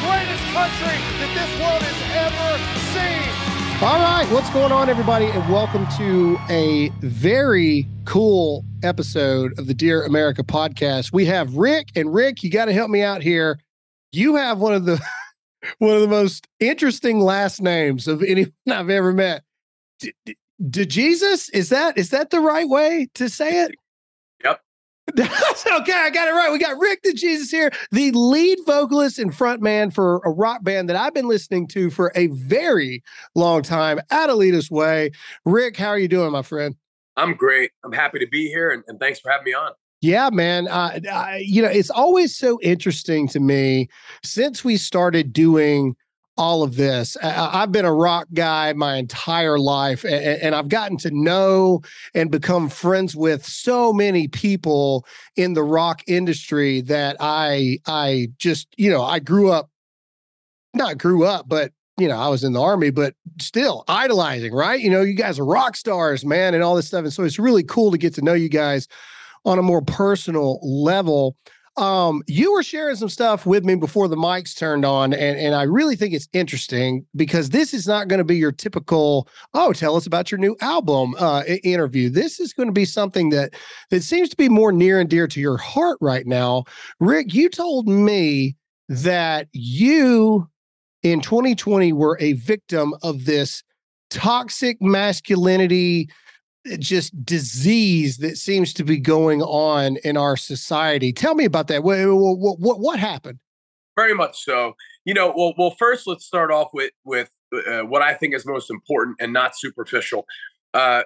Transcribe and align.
greatest 0.00 0.44
country 0.54 0.98
that 1.18 1.30
this 1.34 1.50
world 1.60 1.82
has 1.82 1.98
ever 2.14 2.50
seen. 2.94 3.48
All 3.82 4.00
right, 4.00 4.26
what's 4.32 4.50
going 4.50 4.72
on, 4.72 4.88
everybody, 4.88 5.26
and 5.26 5.52
welcome 5.52 5.86
to 5.96 6.38
a 6.48 6.88
very 7.00 7.86
cool 8.04 8.64
episode 8.82 9.58
of 9.58 9.66
the 9.66 9.74
Dear 9.74 10.04
America 10.04 10.42
podcast. 10.44 11.12
We 11.12 11.24
have 11.26 11.54
Rick, 11.56 11.88
and 11.96 12.12
Rick, 12.14 12.42
you 12.42 12.50
got 12.50 12.66
to 12.66 12.72
help 12.72 12.90
me 12.90 13.02
out 13.02 13.22
here. 13.22 13.58
You 14.12 14.36
have 14.36 14.58
one 14.58 14.72
of 14.74 14.84
the 14.84 15.00
one 15.78 15.94
of 15.94 16.00
the 16.00 16.08
most 16.08 16.46
interesting 16.60 17.20
last 17.20 17.60
names 17.60 18.06
of 18.06 18.22
anyone 18.22 18.52
I've 18.70 18.90
ever 18.90 19.12
met. 19.12 19.42
D- 20.00 20.12
D- 20.70 20.86
Jesus, 20.86 21.48
is 21.50 21.70
that 21.70 21.98
is 21.98 22.10
that 22.10 22.30
the 22.30 22.40
right 22.40 22.68
way 22.68 23.08
to 23.14 23.28
say 23.28 23.62
it? 23.64 23.74
okay, 25.18 25.92
I 25.92 26.10
got 26.10 26.28
it 26.28 26.32
right. 26.32 26.50
We 26.52 26.58
got 26.58 26.78
Rick 26.78 27.02
DeJesus 27.02 27.50
here, 27.50 27.70
the 27.90 28.10
lead 28.12 28.58
vocalist 28.66 29.18
and 29.18 29.32
frontman 29.32 29.92
for 29.92 30.20
a 30.24 30.30
rock 30.30 30.62
band 30.62 30.88
that 30.88 30.96
I've 30.96 31.14
been 31.14 31.28
listening 31.28 31.66
to 31.68 31.90
for 31.90 32.12
a 32.14 32.26
very 32.28 33.02
long 33.34 33.62
time, 33.62 34.00
Adelita's 34.10 34.70
Way. 34.70 35.12
Rick, 35.44 35.76
how 35.76 35.88
are 35.88 35.98
you 35.98 36.08
doing, 36.08 36.30
my 36.32 36.42
friend? 36.42 36.74
I'm 37.16 37.34
great. 37.34 37.72
I'm 37.84 37.92
happy 37.92 38.18
to 38.18 38.28
be 38.28 38.48
here, 38.48 38.70
and, 38.70 38.84
and 38.86 39.00
thanks 39.00 39.18
for 39.18 39.30
having 39.30 39.44
me 39.44 39.54
on. 39.54 39.72
Yeah, 40.00 40.30
man. 40.30 40.68
Uh, 40.68 41.00
I, 41.12 41.42
you 41.44 41.60
know, 41.60 41.68
it's 41.68 41.90
always 41.90 42.36
so 42.36 42.60
interesting 42.62 43.26
to 43.28 43.40
me 43.40 43.88
since 44.22 44.64
we 44.64 44.76
started 44.76 45.32
doing 45.32 45.96
all 46.38 46.62
of 46.62 46.76
this. 46.76 47.16
I, 47.22 47.60
have 47.60 47.72
been 47.72 47.84
a 47.84 47.92
rock 47.92 48.28
guy 48.32 48.72
my 48.72 48.96
entire 48.96 49.58
life, 49.58 50.04
and, 50.04 50.14
and, 50.14 50.54
I've 50.54 50.68
gotten 50.68 50.96
to 50.98 51.10
know 51.10 51.82
and 52.14 52.30
become 52.30 52.68
friends 52.68 53.16
with 53.16 53.44
so 53.44 53.92
many 53.92 54.28
people 54.28 55.04
in 55.36 55.54
the 55.54 55.64
rock 55.64 56.02
industry 56.06 56.80
that 56.82 57.16
I 57.18 57.80
I 57.86 58.28
just 58.38 58.68
you 58.76 58.88
know 58.88 59.02
I 59.02 59.18
grew 59.18 59.50
up, 59.50 59.68
not 60.74 60.96
grew 60.96 61.24
up, 61.24 61.48
but 61.48 61.72
you 61.98 62.06
know 62.06 62.16
I 62.16 62.28
was 62.28 62.44
in 62.44 62.52
the 62.52 62.62
army, 62.62 62.90
but 62.90 63.14
still 63.40 63.84
idolizing. 63.88 64.54
Right? 64.54 64.80
You 64.80 64.90
know, 64.90 65.02
you 65.02 65.14
guys 65.14 65.38
are 65.40 65.44
rock 65.44 65.76
stars, 65.76 66.24
man, 66.24 66.54
and 66.54 66.62
all 66.62 66.76
this 66.76 66.86
stuff, 66.86 67.02
and 67.02 67.12
so 67.12 67.24
it's 67.24 67.38
really 67.38 67.64
cool 67.64 67.90
to 67.90 67.98
get 67.98 68.14
to 68.14 68.22
know 68.22 68.34
you 68.34 68.48
guys 68.48 68.86
on 69.44 69.58
a 69.58 69.62
more 69.62 69.82
personal 69.82 70.60
level. 70.62 71.36
Um, 71.78 72.24
you 72.26 72.52
were 72.52 72.64
sharing 72.64 72.96
some 72.96 73.08
stuff 73.08 73.46
with 73.46 73.64
me 73.64 73.76
before 73.76 74.08
the 74.08 74.16
mics 74.16 74.56
turned 74.56 74.84
on, 74.84 75.12
and, 75.12 75.38
and 75.38 75.54
I 75.54 75.62
really 75.62 75.94
think 75.94 76.12
it's 76.12 76.28
interesting 76.32 77.06
because 77.14 77.50
this 77.50 77.72
is 77.72 77.86
not 77.86 78.08
going 78.08 78.18
to 78.18 78.24
be 78.24 78.36
your 78.36 78.50
typical, 78.50 79.28
oh, 79.54 79.72
tell 79.72 79.94
us 79.94 80.04
about 80.04 80.30
your 80.30 80.38
new 80.38 80.56
album 80.60 81.14
uh, 81.18 81.44
interview. 81.62 82.10
This 82.10 82.40
is 82.40 82.52
going 82.52 82.66
to 82.66 82.72
be 82.72 82.84
something 82.84 83.30
that 83.30 83.54
that 83.90 84.02
seems 84.02 84.28
to 84.30 84.36
be 84.36 84.48
more 84.48 84.72
near 84.72 84.98
and 84.98 85.08
dear 85.08 85.28
to 85.28 85.40
your 85.40 85.56
heart 85.56 85.98
right 86.00 86.26
now. 86.26 86.64
Rick, 86.98 87.32
you 87.32 87.48
told 87.48 87.86
me 87.86 88.56
that 88.88 89.46
you 89.52 90.48
in 91.04 91.20
2020 91.20 91.92
were 91.92 92.18
a 92.20 92.32
victim 92.32 92.92
of 93.02 93.24
this 93.24 93.62
toxic 94.10 94.82
masculinity 94.82 96.08
just 96.76 97.24
disease 97.24 98.18
that 98.18 98.36
seems 98.36 98.72
to 98.74 98.84
be 98.84 98.98
going 98.98 99.42
on 99.42 99.96
in 100.04 100.16
our 100.16 100.36
society. 100.36 101.12
Tell 101.12 101.34
me 101.34 101.44
about 101.44 101.68
that. 101.68 101.82
What 101.82 101.98
what 102.06 102.58
what, 102.58 102.80
what 102.80 102.98
happened? 102.98 103.38
Very 103.96 104.14
much 104.14 104.44
so. 104.44 104.74
You 105.04 105.14
know, 105.14 105.32
well, 105.36 105.54
well, 105.58 105.74
first 105.78 106.06
let's 106.06 106.24
start 106.24 106.50
off 106.52 106.68
with 106.72 106.92
with 107.04 107.30
uh, 107.52 107.80
what 107.80 108.02
I 108.02 108.14
think 108.14 108.34
is 108.34 108.46
most 108.46 108.70
important 108.70 109.16
and 109.20 109.32
not 109.32 109.56
superficial. 109.56 110.26
Uh, 110.74 111.02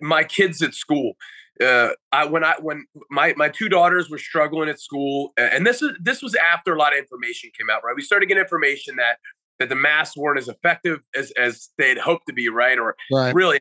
my 0.00 0.24
kids 0.24 0.62
at 0.62 0.74
school. 0.74 1.14
Uh, 1.62 1.90
I 2.10 2.24
when 2.24 2.42
I 2.44 2.54
when 2.60 2.86
my 3.10 3.34
my 3.36 3.48
two 3.48 3.68
daughters 3.68 4.08
were 4.10 4.18
struggling 4.18 4.68
at 4.68 4.80
school, 4.80 5.32
and 5.36 5.66
this 5.66 5.82
is 5.82 5.90
this 6.00 6.22
was 6.22 6.34
after 6.34 6.74
a 6.74 6.78
lot 6.78 6.92
of 6.92 6.98
information 6.98 7.50
came 7.56 7.68
out. 7.70 7.82
Right, 7.84 7.94
we 7.94 8.02
started 8.02 8.26
getting 8.26 8.42
information 8.42 8.96
that 8.96 9.18
that 9.58 9.68
the 9.68 9.76
masks 9.76 10.16
weren't 10.16 10.38
as 10.38 10.48
effective 10.48 11.00
as 11.14 11.30
as 11.32 11.68
they 11.76 11.90
had 11.90 11.98
hoped 11.98 12.26
to 12.26 12.32
be. 12.32 12.48
Right, 12.48 12.78
or 12.78 12.96
right. 13.12 13.34
really 13.34 13.60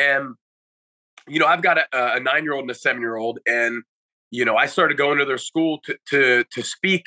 and 0.00 0.34
you 1.28 1.38
know, 1.38 1.46
I've 1.46 1.62
got 1.62 1.78
a, 1.78 1.86
a 1.92 2.20
nine 2.20 2.44
year 2.44 2.54
old 2.54 2.62
and 2.62 2.70
a 2.70 2.74
seven 2.74 3.00
year 3.00 3.16
old, 3.16 3.38
and 3.46 3.82
you 4.30 4.44
know, 4.44 4.56
I 4.56 4.66
started 4.66 4.96
going 4.96 5.18
to 5.18 5.24
their 5.24 5.38
school 5.38 5.80
to 5.84 5.96
to 6.08 6.44
to 6.52 6.62
speak 6.62 7.04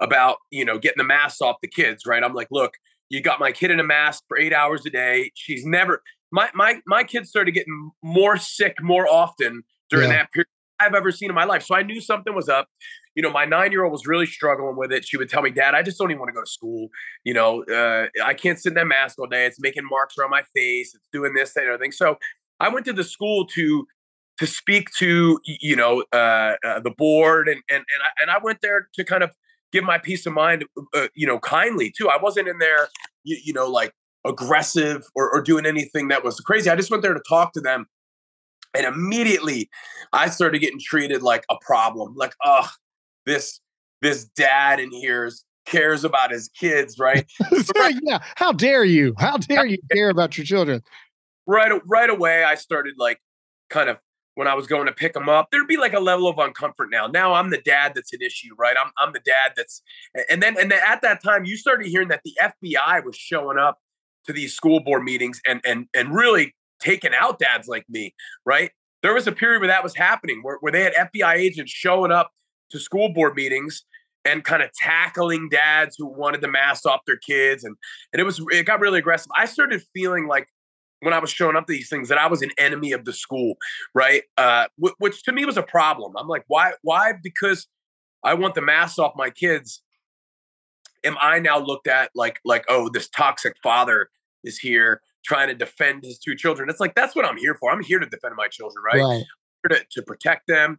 about 0.00 0.38
you 0.50 0.64
know 0.64 0.78
getting 0.78 0.98
the 0.98 1.04
masks 1.04 1.40
off 1.40 1.56
the 1.62 1.68
kids. 1.68 2.04
Right? 2.06 2.22
I'm 2.22 2.34
like, 2.34 2.48
look, 2.50 2.74
you 3.08 3.22
got 3.22 3.40
my 3.40 3.52
kid 3.52 3.70
in 3.70 3.80
a 3.80 3.84
mask 3.84 4.24
for 4.28 4.38
eight 4.38 4.52
hours 4.52 4.84
a 4.86 4.90
day. 4.90 5.30
She's 5.34 5.64
never 5.64 6.02
my 6.32 6.48
my 6.54 6.80
my 6.86 7.04
kids 7.04 7.28
started 7.28 7.52
getting 7.52 7.90
more 8.02 8.36
sick 8.36 8.76
more 8.82 9.06
often 9.08 9.62
during 9.90 10.10
yeah. 10.10 10.18
that 10.18 10.32
period 10.32 10.48
I've 10.78 10.94
ever 10.94 11.12
seen 11.12 11.28
in 11.28 11.34
my 11.34 11.44
life. 11.44 11.62
So 11.62 11.74
I 11.74 11.82
knew 11.82 12.00
something 12.00 12.34
was 12.34 12.48
up. 12.48 12.68
You 13.20 13.26
know, 13.26 13.30
my 13.30 13.44
nine 13.44 13.70
year 13.70 13.84
old 13.84 13.92
was 13.92 14.06
really 14.06 14.24
struggling 14.24 14.76
with 14.76 14.90
it. 14.90 15.06
She 15.06 15.18
would 15.18 15.28
tell 15.28 15.42
me, 15.42 15.50
Dad, 15.50 15.74
I 15.74 15.82
just 15.82 15.98
don't 15.98 16.10
even 16.10 16.20
want 16.20 16.30
to 16.30 16.32
go 16.32 16.40
to 16.40 16.50
school. 16.50 16.88
You 17.22 17.34
know, 17.34 17.62
uh, 17.64 18.06
I 18.24 18.32
can't 18.32 18.58
sit 18.58 18.70
in 18.70 18.76
that 18.76 18.86
mask 18.86 19.18
all 19.18 19.26
day. 19.26 19.44
It's 19.44 19.60
making 19.60 19.82
marks 19.84 20.16
around 20.16 20.30
my 20.30 20.42
face. 20.56 20.94
It's 20.94 21.06
doing 21.12 21.34
this, 21.34 21.52
that, 21.52 21.64
and 21.64 21.74
everything. 21.74 21.92
So 21.92 22.16
I 22.60 22.70
went 22.70 22.86
to 22.86 22.94
the 22.94 23.04
school 23.04 23.44
to 23.48 23.86
to 24.38 24.46
speak 24.46 24.88
to 24.96 25.38
you 25.44 25.76
know 25.76 26.02
uh, 26.14 26.54
uh, 26.64 26.80
the 26.80 26.92
board 26.96 27.46
and 27.46 27.60
and 27.68 27.80
and 27.80 28.02
I, 28.02 28.22
and 28.22 28.30
I 28.30 28.38
went 28.42 28.60
there 28.62 28.88
to 28.94 29.04
kind 29.04 29.22
of 29.22 29.32
give 29.70 29.84
my 29.84 29.98
peace 29.98 30.24
of 30.24 30.32
mind, 30.32 30.64
uh, 30.94 31.08
you 31.14 31.26
know, 31.26 31.38
kindly 31.40 31.92
too. 31.94 32.08
I 32.08 32.16
wasn't 32.16 32.48
in 32.48 32.58
there, 32.58 32.88
you, 33.22 33.36
you 33.44 33.52
know, 33.52 33.66
like 33.68 33.92
aggressive 34.24 35.04
or, 35.14 35.30
or 35.30 35.42
doing 35.42 35.66
anything 35.66 36.08
that 36.08 36.24
was 36.24 36.40
crazy. 36.40 36.70
I 36.70 36.74
just 36.74 36.90
went 36.90 37.02
there 37.02 37.12
to 37.12 37.22
talk 37.28 37.52
to 37.52 37.60
them 37.60 37.86
and 38.74 38.86
immediately 38.86 39.68
I 40.12 40.28
started 40.28 40.60
getting 40.60 40.80
treated 40.80 41.22
like 41.22 41.44
a 41.50 41.56
problem. 41.60 42.14
Like, 42.16 42.34
oh, 42.44 42.68
this 43.26 43.60
this 44.02 44.24
dad 44.24 44.80
in 44.80 44.90
here 44.90 45.30
cares 45.66 46.04
about 46.04 46.30
his 46.30 46.48
kids, 46.48 46.98
right? 46.98 47.30
yeah. 48.02 48.18
How 48.36 48.52
dare 48.52 48.84
you? 48.84 49.14
How 49.18 49.36
dare 49.38 49.66
you 49.66 49.78
care 49.92 50.10
about 50.10 50.36
your 50.36 50.44
children? 50.44 50.82
Right 51.46 51.72
right 51.86 52.10
away, 52.10 52.44
I 52.44 52.54
started 52.54 52.94
like 52.98 53.20
kind 53.68 53.88
of 53.88 53.98
when 54.34 54.48
I 54.48 54.54
was 54.54 54.66
going 54.66 54.86
to 54.86 54.92
pick 54.92 55.12
them 55.12 55.28
up, 55.28 55.48
there'd 55.50 55.66
be 55.66 55.76
like 55.76 55.92
a 55.92 56.00
level 56.00 56.28
of 56.28 56.36
uncomfort 56.36 56.90
now. 56.90 57.06
Now 57.06 57.34
I'm 57.34 57.50
the 57.50 57.60
dad 57.60 57.92
that's 57.94 58.12
an 58.12 58.22
issue, 58.22 58.54
right? 58.58 58.76
I'm 58.82 58.90
I'm 58.98 59.12
the 59.12 59.20
dad 59.20 59.52
that's 59.56 59.82
and 60.28 60.42
then 60.42 60.56
and 60.58 60.70
then 60.70 60.80
at 60.86 61.02
that 61.02 61.22
time 61.22 61.44
you 61.44 61.56
started 61.56 61.86
hearing 61.86 62.08
that 62.08 62.22
the 62.24 62.32
FBI 62.40 63.04
was 63.04 63.16
showing 63.16 63.58
up 63.58 63.78
to 64.26 64.32
these 64.32 64.54
school 64.54 64.80
board 64.80 65.02
meetings 65.02 65.40
and 65.46 65.60
and 65.64 65.86
and 65.94 66.14
really 66.14 66.54
taking 66.80 67.12
out 67.14 67.38
dads 67.38 67.68
like 67.68 67.84
me, 67.88 68.14
right? 68.44 68.70
There 69.02 69.14
was 69.14 69.26
a 69.26 69.32
period 69.32 69.60
where 69.60 69.68
that 69.68 69.82
was 69.82 69.94
happening, 69.94 70.40
where, 70.42 70.58
where 70.60 70.72
they 70.72 70.82
had 70.82 70.94
FBI 70.94 71.34
agents 71.34 71.72
showing 71.72 72.12
up 72.12 72.30
to 72.70 72.78
school 72.78 73.12
board 73.12 73.34
meetings 73.34 73.84
and 74.24 74.44
kind 74.44 74.62
of 74.62 74.70
tackling 74.74 75.48
dads 75.48 75.96
who 75.98 76.06
wanted 76.06 76.42
to 76.42 76.48
mask 76.48 76.86
off 76.86 77.00
their 77.06 77.16
kids, 77.16 77.64
and 77.64 77.76
and 78.12 78.20
it 78.20 78.24
was 78.24 78.44
it 78.50 78.66
got 78.66 78.80
really 78.80 78.98
aggressive. 78.98 79.30
I 79.36 79.46
started 79.46 79.82
feeling 79.94 80.26
like 80.26 80.48
when 81.00 81.14
I 81.14 81.18
was 81.18 81.30
showing 81.30 81.56
up 81.56 81.66
to 81.66 81.72
these 81.72 81.88
things 81.88 82.08
that 82.08 82.18
I 82.18 82.26
was 82.26 82.42
an 82.42 82.50
enemy 82.58 82.92
of 82.92 83.04
the 83.04 83.12
school, 83.12 83.54
right? 83.94 84.22
Uh, 84.36 84.66
w- 84.78 84.94
which 84.98 85.22
to 85.24 85.32
me 85.32 85.44
was 85.44 85.56
a 85.56 85.62
problem. 85.62 86.12
I'm 86.18 86.28
like, 86.28 86.44
why? 86.48 86.72
Why? 86.82 87.14
Because 87.22 87.66
I 88.22 88.34
want 88.34 88.54
the 88.54 88.62
mask 88.62 88.98
off 88.98 89.12
my 89.16 89.30
kids. 89.30 89.82
Am 91.02 91.16
I 91.18 91.38
now 91.38 91.58
looked 91.58 91.86
at 91.86 92.10
like 92.14 92.40
like 92.44 92.64
oh 92.68 92.90
this 92.92 93.08
toxic 93.08 93.54
father 93.62 94.10
is 94.44 94.58
here 94.58 95.00
trying 95.24 95.48
to 95.48 95.54
defend 95.54 96.04
his 96.04 96.18
two 96.18 96.34
children. 96.34 96.68
It's 96.68 96.80
like 96.80 96.94
that's 96.94 97.16
what 97.16 97.24
I'm 97.24 97.36
here 97.36 97.54
for. 97.54 97.70
I'm 97.70 97.82
here 97.82 97.98
to 97.98 98.06
defend 98.06 98.34
my 98.36 98.48
children, 98.48 98.82
right? 98.84 99.02
right. 99.02 99.24
To, 99.70 99.84
to 99.92 100.02
protect 100.02 100.46
them. 100.46 100.78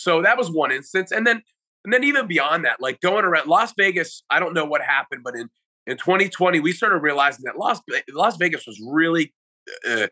So 0.00 0.22
that 0.22 0.38
was 0.38 0.50
one 0.50 0.72
instance, 0.72 1.12
and 1.12 1.26
then 1.26 1.42
and 1.84 1.92
then 1.92 2.04
even 2.04 2.26
beyond 2.26 2.64
that, 2.64 2.80
like 2.80 3.00
going 3.00 3.24
around 3.24 3.48
Las 3.48 3.72
Vegas, 3.76 4.22
I 4.30 4.40
don't 4.40 4.54
know 4.54 4.64
what 4.64 4.82
happened, 4.82 5.22
but 5.22 5.34
in 5.34 5.50
in 5.86 5.96
2020, 5.96 6.60
we 6.60 6.72
started 6.72 6.98
realizing 6.98 7.44
that 7.44 7.58
Las 7.58 7.80
Las 8.10 8.36
Vegas 8.36 8.66
was 8.66 8.80
really 8.86 9.32
uh, 9.88 10.06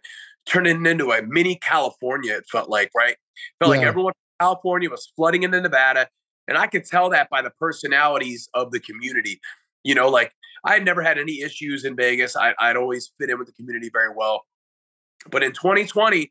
turning 0.46 0.84
into 0.84 1.10
a 1.12 1.22
mini 1.22 1.56
California. 1.56 2.36
It 2.36 2.44
felt 2.50 2.68
like 2.68 2.90
right, 2.94 3.16
felt 3.58 3.72
yeah. 3.72 3.78
like 3.78 3.86
everyone 3.86 4.12
in 4.12 4.44
California 4.44 4.90
was 4.90 5.10
flooding 5.16 5.42
into 5.42 5.60
Nevada, 5.60 6.08
and 6.46 6.58
I 6.58 6.66
could 6.66 6.84
tell 6.84 7.08
that 7.10 7.30
by 7.30 7.40
the 7.40 7.50
personalities 7.50 8.48
of 8.54 8.72
the 8.72 8.80
community. 8.80 9.40
You 9.84 9.94
know, 9.94 10.08
like 10.10 10.32
I 10.64 10.74
had 10.74 10.84
never 10.84 11.02
had 11.02 11.18
any 11.18 11.40
issues 11.40 11.84
in 11.84 11.96
Vegas. 11.96 12.36
I, 12.36 12.52
would 12.60 12.76
always 12.76 13.10
fit 13.18 13.30
in 13.30 13.38
with 13.38 13.46
the 13.46 13.54
community 13.54 13.90
very 13.90 14.12
well. 14.14 14.42
But 15.30 15.42
in 15.42 15.52
2020, 15.52 16.30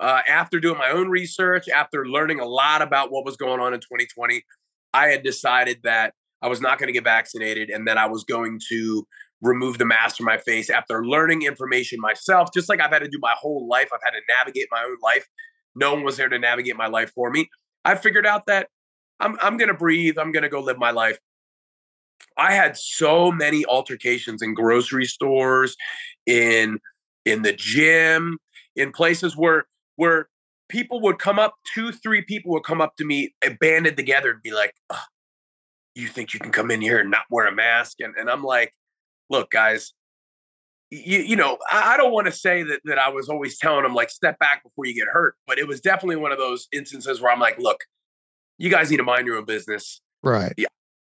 uh, 0.00 0.20
after 0.28 0.60
doing 0.60 0.78
my 0.78 0.90
own 0.90 1.08
research, 1.08 1.68
after 1.68 2.06
learning 2.06 2.40
a 2.40 2.46
lot 2.46 2.82
about 2.82 3.10
what 3.10 3.24
was 3.24 3.36
going 3.36 3.60
on 3.60 3.74
in 3.74 3.80
2020, 3.80 4.42
I 4.94 5.08
had 5.08 5.22
decided 5.22 5.78
that 5.84 6.14
I 6.40 6.48
was 6.48 6.60
not 6.60 6.78
going 6.78 6.86
to 6.88 6.92
get 6.92 7.04
vaccinated 7.04 7.70
and 7.70 7.86
that 7.88 7.98
I 7.98 8.06
was 8.06 8.24
going 8.24 8.60
to 8.68 9.06
remove 9.40 9.78
the 9.78 9.84
mask 9.84 10.16
from 10.16 10.26
my 10.26 10.38
face 10.38 10.70
after 10.70 11.04
learning 11.04 11.42
information 11.42 12.00
myself, 12.00 12.50
just 12.54 12.68
like 12.68 12.80
I've 12.80 12.90
had 12.90 13.00
to 13.00 13.08
do 13.08 13.18
my 13.20 13.34
whole 13.38 13.68
life. 13.68 13.88
I've 13.92 14.00
had 14.02 14.10
to 14.10 14.20
navigate 14.28 14.66
my 14.70 14.82
own 14.84 14.96
life. 15.02 15.26
No 15.74 15.94
one 15.94 16.04
was 16.04 16.16
there 16.16 16.28
to 16.28 16.38
navigate 16.38 16.76
my 16.76 16.88
life 16.88 17.12
for 17.14 17.30
me. 17.30 17.48
I 17.84 17.94
figured 17.94 18.26
out 18.26 18.46
that 18.46 18.68
I'm, 19.20 19.36
I'm 19.40 19.56
going 19.56 19.68
to 19.68 19.74
breathe. 19.74 20.18
I'm 20.18 20.32
going 20.32 20.42
to 20.42 20.48
go 20.48 20.60
live 20.60 20.78
my 20.78 20.90
life. 20.90 21.18
I 22.36 22.52
had 22.52 22.76
so 22.76 23.32
many 23.32 23.64
altercations 23.66 24.42
in 24.42 24.54
grocery 24.54 25.06
stores, 25.06 25.76
in 26.26 26.78
in 27.24 27.42
the 27.42 27.52
gym, 27.52 28.38
in 28.76 28.92
places 28.92 29.36
where 29.36 29.66
where 29.98 30.28
people 30.68 31.00
would 31.00 31.18
come 31.18 31.38
up, 31.38 31.54
two, 31.74 31.90
three 31.90 32.22
people 32.22 32.52
would 32.52 32.62
come 32.62 32.80
up 32.80 32.94
to 32.96 33.04
me, 33.04 33.34
eh, 33.42 33.54
banded 33.60 33.96
together, 33.96 34.30
and 34.30 34.42
be 34.42 34.52
like, 34.52 34.72
you 35.94 36.06
think 36.06 36.32
you 36.32 36.38
can 36.38 36.52
come 36.52 36.70
in 36.70 36.80
here 36.80 37.00
and 37.00 37.10
not 37.10 37.24
wear 37.30 37.48
a 37.48 37.54
mask? 37.54 37.98
And, 38.00 38.14
and 38.16 38.30
I'm 38.30 38.44
like, 38.44 38.72
look, 39.28 39.50
guys, 39.50 39.92
you, 40.90 41.18
you 41.18 41.34
know, 41.34 41.58
I, 41.70 41.94
I 41.94 41.96
don't 41.96 42.12
want 42.12 42.26
to 42.26 42.32
say 42.32 42.62
that 42.62 42.80
that 42.84 42.98
I 42.98 43.08
was 43.08 43.28
always 43.28 43.58
telling 43.58 43.82
them 43.82 43.94
like 43.94 44.08
step 44.08 44.38
back 44.38 44.62
before 44.62 44.86
you 44.86 44.94
get 44.94 45.08
hurt, 45.12 45.34
but 45.48 45.58
it 45.58 45.66
was 45.66 45.80
definitely 45.80 46.16
one 46.16 46.30
of 46.30 46.38
those 46.38 46.68
instances 46.72 47.20
where 47.20 47.32
I'm 47.32 47.40
like, 47.40 47.58
look, 47.58 47.80
you 48.56 48.70
guys 48.70 48.90
need 48.90 48.98
to 48.98 49.02
mind 49.02 49.26
your 49.26 49.36
own 49.36 49.44
business. 49.44 50.00
Right. 50.22 50.54
Yeah. 50.56 50.68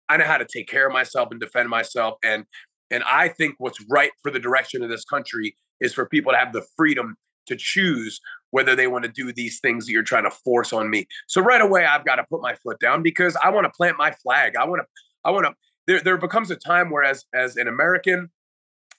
I 0.09 0.17
know 0.17 0.25
how 0.25 0.37
to 0.37 0.45
take 0.45 0.67
care 0.67 0.85
of 0.85 0.93
myself 0.93 1.29
and 1.31 1.39
defend 1.39 1.69
myself. 1.69 2.15
And 2.21 2.43
and 2.91 3.01
I 3.05 3.29
think 3.29 3.55
what's 3.59 3.79
right 3.89 4.11
for 4.21 4.29
the 4.29 4.39
direction 4.39 4.83
of 4.83 4.89
this 4.89 5.05
country 5.05 5.55
is 5.79 5.93
for 5.93 6.05
people 6.05 6.33
to 6.33 6.37
have 6.37 6.51
the 6.51 6.65
freedom 6.75 7.15
to 7.47 7.55
choose 7.55 8.19
whether 8.51 8.75
they 8.75 8.87
want 8.87 9.03
to 9.03 9.11
do 9.11 9.33
these 9.33 9.59
things 9.59 9.85
that 9.85 9.91
you're 9.91 10.03
trying 10.03 10.25
to 10.25 10.31
force 10.31 10.73
on 10.73 10.89
me. 10.89 11.07
So 11.27 11.41
right 11.41 11.61
away, 11.61 11.85
I've 11.85 12.05
got 12.05 12.15
to 12.15 12.23
put 12.29 12.41
my 12.41 12.53
foot 12.55 12.79
down 12.79 13.01
because 13.01 13.35
I 13.43 13.49
want 13.49 13.65
to 13.65 13.71
plant 13.71 13.97
my 13.97 14.11
flag. 14.11 14.55
I 14.55 14.65
want 14.65 14.81
to, 14.81 14.87
I 15.25 15.31
want 15.31 15.45
to, 15.45 15.53
there, 15.87 16.01
there 16.01 16.17
becomes 16.17 16.51
a 16.51 16.55
time 16.55 16.91
where 16.91 17.03
as, 17.03 17.25
as 17.33 17.57
an 17.57 17.67
American, 17.67 18.29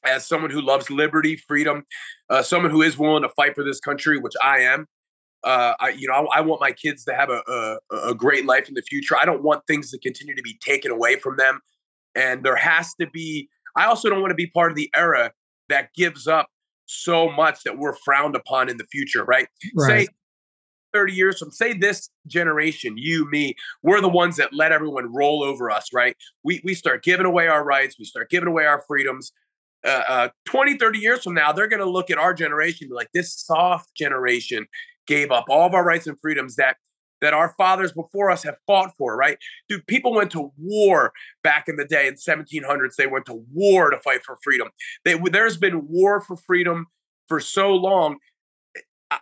as 0.05 0.27
someone 0.27 0.51
who 0.51 0.61
loves 0.61 0.91
liberty, 0.91 1.37
freedom, 1.37 1.85
uh, 2.31 2.43
someone 2.43 2.71
who 2.71 2.83
is 2.83 2.99
willing 2.99 3.23
to 3.23 3.29
fight 3.31 3.55
for 3.55 3.65
this 3.65 3.81
country, 3.81 4.19
which 4.19 4.35
I 4.43 4.59
am, 4.59 4.87
uh, 5.45 5.75
I, 5.79 5.91
you 5.91 6.09
know, 6.09 6.15
I, 6.15 6.39
I, 6.39 6.41
want 6.41 6.61
my 6.61 6.73
kids 6.73 7.05
to 7.05 7.15
have 7.15 7.29
a, 7.29 7.43
a, 7.93 8.09
a 8.09 8.15
great 8.15 8.47
life 8.47 8.67
in 8.69 8.75
the 8.75 8.83
future. 8.83 9.15
I 9.17 9.25
don't 9.25 9.43
want 9.43 9.63
things 9.67 9.91
to 9.91 9.99
continue 9.99 10.35
to 10.35 10.43
be 10.43 10.59
taken 10.65 10.91
away 10.91 11.17
from 11.17 11.37
them. 11.37 11.61
And 12.15 12.43
there 12.43 12.57
has 12.57 12.95
to 13.01 13.07
be, 13.07 13.49
I 13.77 13.85
also 13.85 14.09
don't 14.09 14.21
want 14.21 14.31
to 14.31 14.37
be 14.37 14.47
part 14.49 14.73
of 14.73 14.77
the 14.77 14.91
era 14.97 15.33
that 15.69 15.91
gives 15.95 16.27
up 16.27 16.49
so 16.87 17.31
much 17.31 17.63
that 17.65 17.79
we're 17.79 17.95
frowned 18.05 18.37
upon 18.37 18.69
in 18.69 18.77
the 18.77 18.87
future, 18.87 19.25
right? 19.25 19.49
right. 19.77 20.07
Say 20.07 20.09
30 20.93 21.13
years 21.13 21.39
from, 21.39 21.51
say 21.51 21.73
this 21.73 22.09
generation, 22.27 22.95
you, 22.97 23.29
me, 23.31 23.55
we're 23.83 24.01
the 24.01 24.09
ones 24.09 24.37
that 24.37 24.55
let 24.55 24.73
everyone 24.73 25.13
roll 25.13 25.43
over 25.43 25.71
us, 25.71 25.93
right? 25.93 26.17
We, 26.45 26.61
we 26.65 26.75
start 26.75 27.03
giving 27.03 27.27
away 27.27 27.49
our 27.49 27.65
rights, 27.65 27.97
we 27.99 28.05
start 28.05 28.31
giving 28.31 28.49
away 28.49 28.65
our 28.65 28.83
freedoms. 28.87 29.33
Uh, 29.85 30.03
uh, 30.09 30.29
20, 30.47 30.79
30 30.79 30.99
years 30.99 31.23
from 31.23 31.35
now, 31.35 31.53
they're 31.53 31.69
going 31.69 31.83
to 31.83 31.91
look 31.91 32.11
at 32.11 32.17
our 32.17 32.33
generation 32.33 32.89
like 32.91 33.09
this 33.13 33.35
soft 33.35 33.95
generation 33.95 34.67
gave 35.07 35.31
up 35.31 35.45
all 35.51 35.67
of 35.67 35.75
our 35.75 35.85
rights 35.85 36.07
and 36.07 36.19
freedoms 36.23 36.57
that 36.57 36.77
that 37.21 37.35
our 37.35 37.55
fathers 37.57 37.93
before 37.93 38.31
us 38.31 38.43
have 38.43 38.57
fought 38.67 38.95
for, 38.97 39.17
right? 39.17 39.39
Dude, 39.69 39.87
people 39.87 40.13
went 40.13 40.31
to 40.33 40.53
war 40.59 41.13
back 41.43 41.69
in 41.69 41.77
the 41.77 41.85
day 41.85 42.07
in 42.07 42.15
1700s. 42.15 42.97
They 42.97 43.07
went 43.07 43.27
to 43.27 43.45
war 43.53 43.91
to 43.91 43.99
fight 43.99 44.25
for 44.25 44.39
freedom. 44.43 44.69
They, 45.05 45.19
there's 45.31 45.57
been 45.57 45.87
war 45.89 46.21
for 46.21 46.37
freedom 46.37 46.87
for 47.29 47.41
so 47.41 47.73
long. 47.75 48.17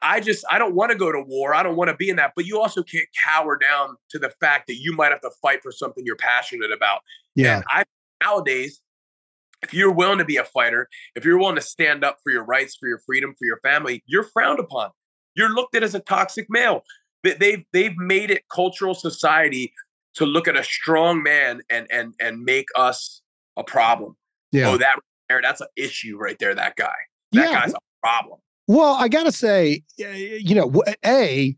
I 0.00 0.20
just 0.20 0.44
I 0.50 0.58
don't 0.58 0.74
want 0.74 0.90
to 0.90 0.96
go 0.96 1.12
to 1.12 1.20
war. 1.20 1.54
I 1.54 1.62
don't 1.62 1.76
want 1.76 1.90
to 1.90 1.96
be 1.96 2.08
in 2.08 2.16
that. 2.16 2.32
But 2.34 2.46
you 2.46 2.60
also 2.60 2.82
can't 2.82 3.08
cower 3.26 3.58
down 3.58 3.96
to 4.10 4.18
the 4.18 4.30
fact 4.40 4.68
that 4.68 4.76
you 4.76 4.94
might 4.94 5.10
have 5.10 5.20
to 5.20 5.30
fight 5.42 5.62
for 5.62 5.70
something 5.70 6.04
you're 6.06 6.16
passionate 6.16 6.72
about. 6.72 7.00
Yeah. 7.34 7.56
And 7.56 7.64
I 7.68 7.84
nowadays, 8.22 8.80
if 9.62 9.74
you're 9.74 9.92
willing 9.92 10.18
to 10.18 10.24
be 10.24 10.36
a 10.36 10.44
fighter, 10.44 10.88
if 11.14 11.24
you're 11.24 11.38
willing 11.38 11.56
to 11.56 11.62
stand 11.62 12.04
up 12.04 12.18
for 12.22 12.32
your 12.32 12.44
rights, 12.44 12.76
for 12.76 12.88
your 12.88 12.98
freedom, 12.98 13.34
for 13.38 13.44
your 13.44 13.58
family, 13.58 14.02
you're 14.06 14.24
frowned 14.24 14.60
upon. 14.60 14.90
You're 15.34 15.50
looked 15.50 15.74
at 15.74 15.82
as 15.82 15.94
a 15.94 16.00
toxic 16.00 16.46
male 16.48 16.84
they've 17.22 17.64
they've 17.72 17.96
made 17.96 18.30
it 18.30 18.42
cultural 18.48 18.94
society 18.94 19.72
to 20.14 20.26
look 20.26 20.48
at 20.48 20.56
a 20.56 20.64
strong 20.64 21.22
man 21.22 21.62
and 21.70 21.86
and 21.90 22.14
and 22.20 22.42
make 22.42 22.66
us 22.76 23.22
a 23.56 23.64
problem. 23.64 24.16
Yeah. 24.50 24.70
Oh, 24.70 24.76
that 24.78 24.96
that's 25.42 25.60
an 25.60 25.68
issue 25.76 26.18
right 26.18 26.38
there. 26.38 26.54
That 26.54 26.76
guy. 26.76 26.94
That 27.32 27.50
yeah. 27.50 27.60
guy's 27.60 27.72
a 27.72 27.78
problem. 28.02 28.38
Well, 28.68 28.94
I 28.94 29.08
gotta 29.08 29.32
say, 29.32 29.82
you 29.96 30.54
know, 30.54 30.82
a 31.04 31.56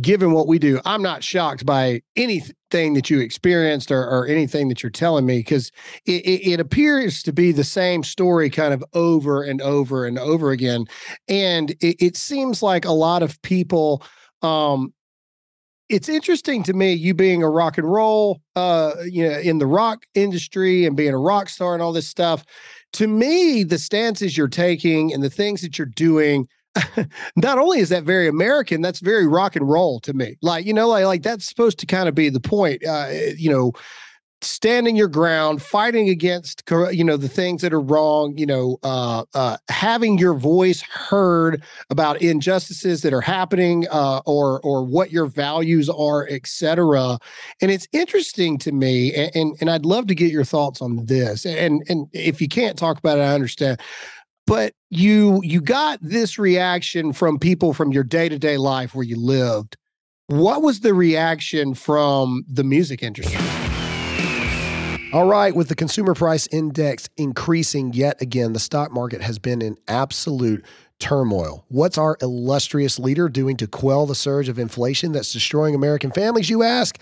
given 0.00 0.32
what 0.32 0.46
we 0.46 0.58
do, 0.58 0.80
I'm 0.84 1.02
not 1.02 1.24
shocked 1.24 1.66
by 1.66 2.02
anything 2.14 2.94
that 2.94 3.10
you 3.10 3.18
experienced 3.18 3.90
or, 3.90 4.02
or 4.02 4.26
anything 4.26 4.68
that 4.68 4.82
you're 4.82 4.90
telling 4.90 5.26
me 5.26 5.38
because 5.38 5.72
it, 6.06 6.24
it, 6.24 6.52
it, 6.52 6.60
appears 6.60 7.22
to 7.24 7.32
be 7.32 7.50
the 7.50 7.64
same 7.64 8.04
story 8.04 8.48
kind 8.48 8.72
of 8.72 8.84
over 8.92 9.42
and 9.42 9.60
over 9.60 10.06
and 10.06 10.20
over 10.20 10.52
again. 10.52 10.86
And 11.26 11.72
it, 11.80 11.96
it 12.00 12.16
seems 12.16 12.62
like 12.62 12.84
a 12.84 12.92
lot 12.92 13.24
of 13.24 13.42
people 13.42 14.04
um, 14.42 14.92
it's 15.90 16.08
interesting 16.08 16.62
to 16.62 16.72
me, 16.72 16.92
you 16.92 17.14
being 17.14 17.42
a 17.42 17.50
rock 17.50 17.76
and 17.76 17.90
roll, 17.90 18.40
uh, 18.54 18.94
you 19.04 19.28
know, 19.28 19.38
in 19.38 19.58
the 19.58 19.66
rock 19.66 20.06
industry 20.14 20.86
and 20.86 20.96
being 20.96 21.12
a 21.12 21.18
rock 21.18 21.48
star 21.48 21.74
and 21.74 21.82
all 21.82 21.92
this 21.92 22.06
stuff. 22.06 22.44
To 22.94 23.08
me, 23.08 23.64
the 23.64 23.78
stances 23.78 24.36
you're 24.36 24.48
taking 24.48 25.12
and 25.12 25.22
the 25.22 25.30
things 25.30 25.62
that 25.62 25.78
you're 25.78 25.86
doing, 25.86 26.46
not 27.36 27.58
only 27.58 27.80
is 27.80 27.88
that 27.88 28.04
very 28.04 28.28
American, 28.28 28.82
that's 28.82 29.00
very 29.00 29.26
rock 29.26 29.56
and 29.56 29.68
roll 29.68 29.98
to 30.00 30.12
me. 30.12 30.36
Like, 30.42 30.64
you 30.64 30.72
know, 30.72 30.88
like, 30.88 31.04
like 31.04 31.22
that's 31.22 31.46
supposed 31.46 31.80
to 31.80 31.86
kind 31.86 32.08
of 32.08 32.14
be 32.14 32.28
the 32.28 32.40
point. 32.40 32.86
Uh, 32.86 33.08
you 33.36 33.50
know, 33.50 33.72
standing 34.42 34.96
your 34.96 35.08
ground, 35.08 35.62
fighting 35.62 36.08
against 36.08 36.62
you 36.90 37.04
know 37.04 37.16
the 37.16 37.28
things 37.28 37.62
that 37.62 37.72
are 37.72 37.80
wrong, 37.80 38.36
you 38.36 38.46
know, 38.46 38.78
uh, 38.82 39.24
uh, 39.34 39.56
having 39.68 40.18
your 40.18 40.34
voice 40.34 40.82
heard 40.82 41.62
about 41.90 42.20
injustices 42.22 43.02
that 43.02 43.12
are 43.12 43.20
happening, 43.20 43.86
uh, 43.90 44.20
or 44.26 44.60
or 44.62 44.84
what 44.84 45.10
your 45.10 45.26
values 45.26 45.88
are, 45.88 46.26
etc. 46.28 47.18
And 47.60 47.70
it's 47.70 47.88
interesting 47.92 48.58
to 48.58 48.72
me, 48.72 49.14
and, 49.14 49.30
and 49.34 49.56
and 49.60 49.70
I'd 49.70 49.84
love 49.84 50.06
to 50.08 50.14
get 50.14 50.32
your 50.32 50.44
thoughts 50.44 50.80
on 50.80 51.04
this. 51.06 51.44
And 51.44 51.82
and 51.88 52.08
if 52.12 52.40
you 52.40 52.48
can't 52.48 52.78
talk 52.78 52.98
about 52.98 53.18
it, 53.18 53.22
I 53.22 53.34
understand. 53.34 53.80
But 54.46 54.74
you 54.88 55.40
you 55.44 55.60
got 55.60 55.98
this 56.02 56.38
reaction 56.38 57.12
from 57.12 57.38
people 57.38 57.72
from 57.72 57.92
your 57.92 58.04
day 58.04 58.28
to 58.28 58.38
day 58.38 58.56
life 58.56 58.94
where 58.94 59.04
you 59.04 59.16
lived. 59.16 59.76
What 60.26 60.62
was 60.62 60.80
the 60.80 60.94
reaction 60.94 61.74
from 61.74 62.44
the 62.48 62.62
music 62.62 63.02
industry? 63.02 63.59
All 65.12 65.26
right, 65.26 65.52
with 65.52 65.66
the 65.66 65.74
consumer 65.74 66.14
price 66.14 66.46
index 66.52 67.08
increasing 67.16 67.92
yet 67.92 68.22
again, 68.22 68.52
the 68.52 68.60
stock 68.60 68.92
market 68.92 69.20
has 69.20 69.40
been 69.40 69.60
in 69.60 69.76
absolute 69.88 70.64
turmoil. 71.00 71.64
What's 71.66 71.98
our 71.98 72.16
illustrious 72.22 72.96
leader 72.96 73.28
doing 73.28 73.56
to 73.56 73.66
quell 73.66 74.06
the 74.06 74.14
surge 74.14 74.48
of 74.48 74.56
inflation 74.56 75.10
that's 75.10 75.32
destroying 75.32 75.74
American 75.74 76.12
families, 76.12 76.48
you 76.48 76.62
ask? 76.62 76.96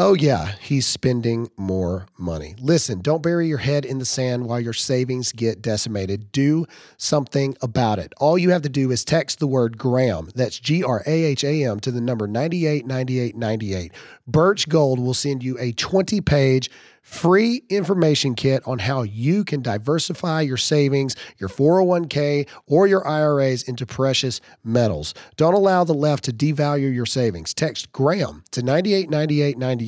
Oh, 0.00 0.14
yeah, 0.14 0.52
he's 0.60 0.86
spending 0.86 1.50
more 1.56 2.06
money. 2.16 2.54
Listen, 2.60 3.00
don't 3.00 3.20
bury 3.20 3.48
your 3.48 3.58
head 3.58 3.84
in 3.84 3.98
the 3.98 4.04
sand 4.04 4.46
while 4.46 4.60
your 4.60 4.72
savings 4.72 5.32
get 5.32 5.60
decimated. 5.60 6.30
Do 6.30 6.66
something 6.98 7.56
about 7.62 7.98
it. 7.98 8.12
All 8.18 8.38
you 8.38 8.50
have 8.50 8.62
to 8.62 8.68
do 8.68 8.92
is 8.92 9.04
text 9.04 9.40
the 9.40 9.48
word 9.48 9.76
Graham, 9.76 10.30
that's 10.36 10.60
G 10.60 10.84
R 10.84 11.02
A 11.04 11.24
H 11.24 11.42
A 11.42 11.64
M, 11.64 11.80
to 11.80 11.90
the 11.90 12.00
number 12.00 12.28
989898. 12.28 13.92
Birch 14.28 14.68
Gold 14.68 15.00
will 15.00 15.14
send 15.14 15.42
you 15.42 15.58
a 15.58 15.72
20 15.72 16.20
page 16.20 16.70
free 17.08 17.62
information 17.70 18.34
kit 18.34 18.62
on 18.66 18.78
how 18.78 19.00
you 19.02 19.42
can 19.42 19.62
diversify 19.62 20.42
your 20.42 20.58
savings, 20.58 21.16
your 21.38 21.48
401k, 21.48 22.46
or 22.66 22.86
your 22.86 23.06
IRAs 23.08 23.62
into 23.62 23.86
precious 23.86 24.42
metals. 24.62 25.14
Don't 25.36 25.54
allow 25.54 25.84
the 25.84 25.94
left 25.94 26.24
to 26.24 26.32
devalue 26.34 26.94
your 26.94 27.06
savings. 27.06 27.54
Text 27.54 27.90
Graham 27.92 28.44
to 28.50 28.62
989898 28.62 29.87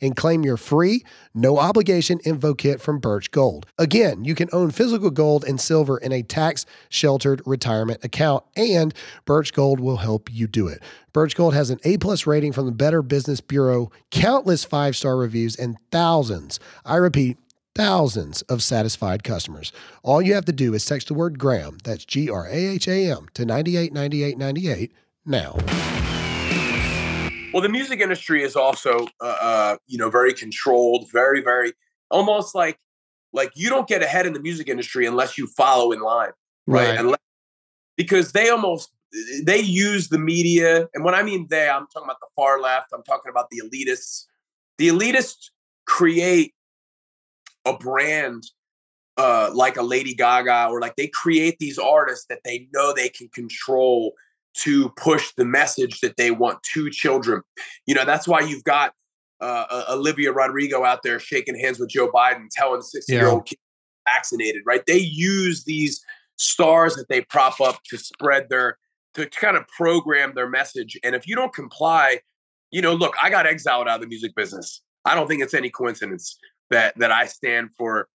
and 0.00 0.16
claim 0.16 0.44
your 0.44 0.56
free, 0.56 1.04
no 1.34 1.58
obligation 1.58 2.18
info 2.24 2.54
kit 2.54 2.80
from 2.80 2.98
Birch 2.98 3.30
Gold. 3.30 3.66
Again, 3.78 4.24
you 4.24 4.34
can 4.34 4.48
own 4.52 4.70
physical 4.70 5.10
gold 5.10 5.44
and 5.44 5.60
silver 5.60 5.98
in 5.98 6.12
a 6.12 6.22
tax 6.22 6.66
sheltered 6.88 7.42
retirement 7.46 8.04
account, 8.04 8.44
and 8.56 8.94
Birch 9.24 9.52
Gold 9.52 9.80
will 9.80 9.98
help 9.98 10.32
you 10.32 10.46
do 10.46 10.68
it. 10.68 10.82
Birch 11.12 11.34
Gold 11.34 11.54
has 11.54 11.70
an 11.70 11.80
A 11.84 11.96
plus 11.98 12.26
rating 12.26 12.52
from 12.52 12.66
the 12.66 12.72
Better 12.72 13.02
Business 13.02 13.40
Bureau, 13.40 13.90
countless 14.10 14.64
five 14.64 14.96
star 14.96 15.16
reviews, 15.16 15.56
and 15.56 15.76
thousands, 15.90 16.60
I 16.84 16.96
repeat, 16.96 17.38
thousands 17.74 18.42
of 18.42 18.62
satisfied 18.62 19.22
customers. 19.22 19.72
All 20.02 20.20
you 20.20 20.34
have 20.34 20.44
to 20.46 20.52
do 20.52 20.74
is 20.74 20.84
text 20.84 21.08
the 21.08 21.14
word 21.14 21.38
Graham, 21.38 21.78
that's 21.84 22.04
G 22.04 22.28
R 22.28 22.46
A 22.46 22.54
H 22.54 22.88
A 22.88 23.10
M, 23.10 23.28
to 23.34 23.44
989898 23.44 24.92
now. 25.24 25.97
Well, 27.52 27.62
the 27.62 27.68
music 27.68 28.00
industry 28.00 28.42
is 28.42 28.56
also, 28.56 29.06
uh, 29.20 29.36
uh, 29.40 29.76
you 29.86 29.98
know, 29.98 30.10
very 30.10 30.34
controlled, 30.34 31.10
very, 31.12 31.40
very, 31.40 31.72
almost 32.10 32.54
like, 32.54 32.78
like 33.32 33.50
you 33.54 33.68
don't 33.68 33.88
get 33.88 34.02
ahead 34.02 34.26
in 34.26 34.32
the 34.32 34.40
music 34.40 34.68
industry 34.68 35.06
unless 35.06 35.38
you 35.38 35.46
follow 35.46 35.92
in 35.92 36.00
line, 36.00 36.30
right? 36.66 36.90
right. 36.90 36.98
Unless, 36.98 37.20
because 37.96 38.32
they 38.32 38.48
almost 38.48 38.90
they 39.42 39.58
use 39.58 40.08
the 40.08 40.18
media, 40.18 40.86
and 40.94 41.04
when 41.04 41.14
I 41.14 41.22
mean 41.22 41.46
they, 41.48 41.68
I'm 41.68 41.86
talking 41.86 42.06
about 42.06 42.20
the 42.20 42.26
far 42.36 42.60
left. 42.60 42.92
I'm 42.92 43.02
talking 43.02 43.30
about 43.30 43.48
the 43.50 43.62
elitists. 43.64 44.24
The 44.76 44.88
elitists 44.88 45.50
create 45.86 46.54
a 47.64 47.76
brand 47.76 48.44
uh, 49.16 49.50
like 49.52 49.76
a 49.76 49.82
Lady 49.82 50.14
Gaga, 50.14 50.68
or 50.70 50.80
like 50.80 50.96
they 50.96 51.08
create 51.08 51.58
these 51.58 51.78
artists 51.78 52.26
that 52.26 52.40
they 52.44 52.68
know 52.72 52.92
they 52.94 53.08
can 53.08 53.28
control 53.28 54.12
to 54.54 54.90
push 54.90 55.32
the 55.36 55.44
message 55.44 56.00
that 56.00 56.16
they 56.16 56.30
want 56.30 56.62
to 56.74 56.90
children. 56.90 57.42
You 57.86 57.94
know, 57.94 58.04
that's 58.04 58.26
why 58.26 58.40
you've 58.40 58.64
got 58.64 58.92
uh, 59.40 59.64
uh 59.70 59.84
Olivia 59.90 60.32
Rodrigo 60.32 60.84
out 60.84 61.02
there 61.02 61.20
shaking 61.20 61.58
hands 61.58 61.78
with 61.78 61.90
Joe 61.90 62.10
Biden, 62.10 62.48
telling 62.50 62.82
60 62.82 63.12
year 63.12 63.28
old 63.28 63.46
kids 63.46 63.60
vaccinated, 64.06 64.62
right? 64.66 64.84
They 64.86 64.98
use 64.98 65.64
these 65.64 66.00
stars 66.36 66.94
that 66.96 67.08
they 67.08 67.20
prop 67.22 67.60
up 67.60 67.80
to 67.90 67.98
spread 67.98 68.48
their 68.48 68.78
to 69.14 69.28
kind 69.28 69.56
of 69.56 69.66
program 69.68 70.32
their 70.34 70.48
message. 70.48 70.98
And 71.02 71.14
if 71.14 71.26
you 71.26 71.34
don't 71.34 71.52
comply, 71.52 72.20
you 72.70 72.82
know, 72.82 72.94
look, 72.94 73.14
I 73.22 73.30
got 73.30 73.46
exiled 73.46 73.88
out 73.88 73.96
of 73.96 74.00
the 74.02 74.06
music 74.06 74.34
business. 74.34 74.82
I 75.04 75.14
don't 75.14 75.26
think 75.26 75.42
it's 75.42 75.54
any 75.54 75.70
coincidence 75.70 76.38
that 76.70 76.96
that 76.98 77.10
I 77.10 77.26
stand 77.26 77.70
for 77.76 78.08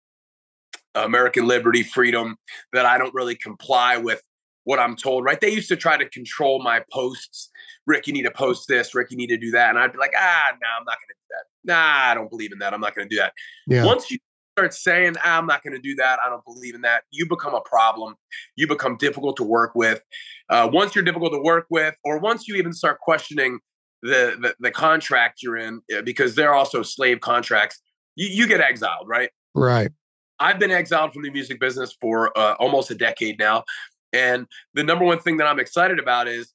American 0.95 1.47
liberty, 1.47 1.83
freedom, 1.83 2.37
that 2.73 2.87
I 2.87 2.99
don't 2.99 3.15
really 3.15 3.35
comply 3.35 3.97
with 3.97 4.23
what 4.65 4.79
I'm 4.79 4.97
told, 4.97 5.25
right? 5.25 5.41
They 5.41 5.51
used 5.51 5.69
to 5.69 5.77
try 5.77 5.97
to 5.97 6.09
control 6.09 6.63
my 6.63 6.83
posts. 6.93 7.51
Rick, 7.87 8.07
you 8.07 8.13
need 8.13 8.23
to 8.23 8.31
post 8.31 8.69
this. 8.69 8.95
Rick, 8.95 9.11
you 9.11 9.17
need 9.17 9.29
to 9.29 9.37
do 9.37 9.51
that. 9.53 9.71
And 9.71 9.79
I'd 9.79 9.93
be 9.93 9.99
like, 9.99 10.13
ah, 10.17 10.53
no, 10.53 10.59
nah, 10.61 10.79
I'm 10.79 10.85
not 10.85 10.97
going 10.99 11.09
to 11.09 11.15
do 11.15 11.27
that. 11.31 11.73
Nah, 11.73 12.11
I 12.11 12.15
don't 12.15 12.31
believe 12.31 12.53
in 12.53 12.59
that. 12.61 12.73
I'm 12.73 12.81
not 12.81 12.95
going 12.95 13.09
to 13.09 13.15
do 13.15 13.21
that. 13.21 13.33
Yeah. 13.67 13.85
Once 13.85 14.11
you 14.11 14.19
start 14.57 14.75
saying, 14.75 15.17
ah, 15.25 15.39
I'm 15.39 15.47
not 15.47 15.63
going 15.63 15.75
to 15.75 15.81
do 15.81 15.95
that, 15.97 16.19
I 16.25 16.29
don't 16.29 16.45
believe 16.45 16.75
in 16.75 16.83
that, 16.83 17.05
you 17.11 17.27
become 17.27 17.55
a 17.55 17.61
problem. 17.63 18.15
You 18.57 18.69
become 18.69 18.97
difficult 18.97 19.37
to 19.39 19.45
work 19.45 19.75
with. 19.75 20.01
Uh, 20.49 20.69
once 20.73 20.95
you're 20.95 21.05
difficult 21.05 21.33
to 21.33 21.41
work 21.41 21.67
with, 21.71 21.95
or 22.05 22.19
once 22.19 22.47
you 22.47 22.57
even 22.57 22.73
start 22.73 23.01
questioning 23.01 23.59
the, 24.03 24.37
the, 24.41 24.55
the 24.61 24.71
contract 24.71 25.43
you're 25.43 25.57
in, 25.57 25.81
because 26.05 26.35
they're 26.35 26.55
also 26.55 26.83
slave 26.83 27.21
contracts, 27.21 27.81
you, 28.15 28.29
you 28.29 28.47
get 28.47 28.61
exiled, 28.61 29.09
right? 29.09 29.31
Right. 29.55 29.91
I've 30.39 30.59
been 30.59 30.73
exiled 30.73 31.13
from 31.13 31.23
the 31.23 31.31
music 31.31 31.61
business 31.61 31.97
for 32.01 32.37
uh, 32.37 32.55
almost 32.59 32.91
a 32.91 32.97
decade 32.97 33.39
now. 33.39 33.63
And 34.13 34.47
the 34.75 34.83
number 34.83 35.05
one 35.05 35.19
thing 35.19 35.39
that 35.39 35.47
I'm 35.47 35.61
excited 35.61 35.99
about 35.99 36.29
is 36.29 36.53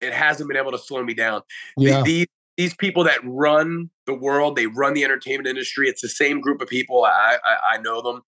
it 0.00 0.12
hasn't 0.12 0.48
been 0.48 0.56
able 0.56 0.72
to 0.72 0.78
slow 0.78 1.02
me 1.02 1.14
down. 1.14 1.42
Yeah. 1.76 2.02
These, 2.02 2.26
these 2.56 2.74
people 2.74 3.04
that 3.04 3.18
run 3.24 3.90
the 4.06 4.14
world, 4.14 4.56
they 4.56 4.66
run 4.66 4.94
the 4.94 5.04
entertainment 5.04 5.48
industry. 5.48 5.88
It's 5.88 6.02
the 6.02 6.08
same 6.08 6.40
group 6.40 6.60
of 6.60 6.68
people. 6.68 7.04
I, 7.04 7.38
I, 7.44 7.74
I 7.74 7.78
know 7.78 8.00
them. 8.00 8.22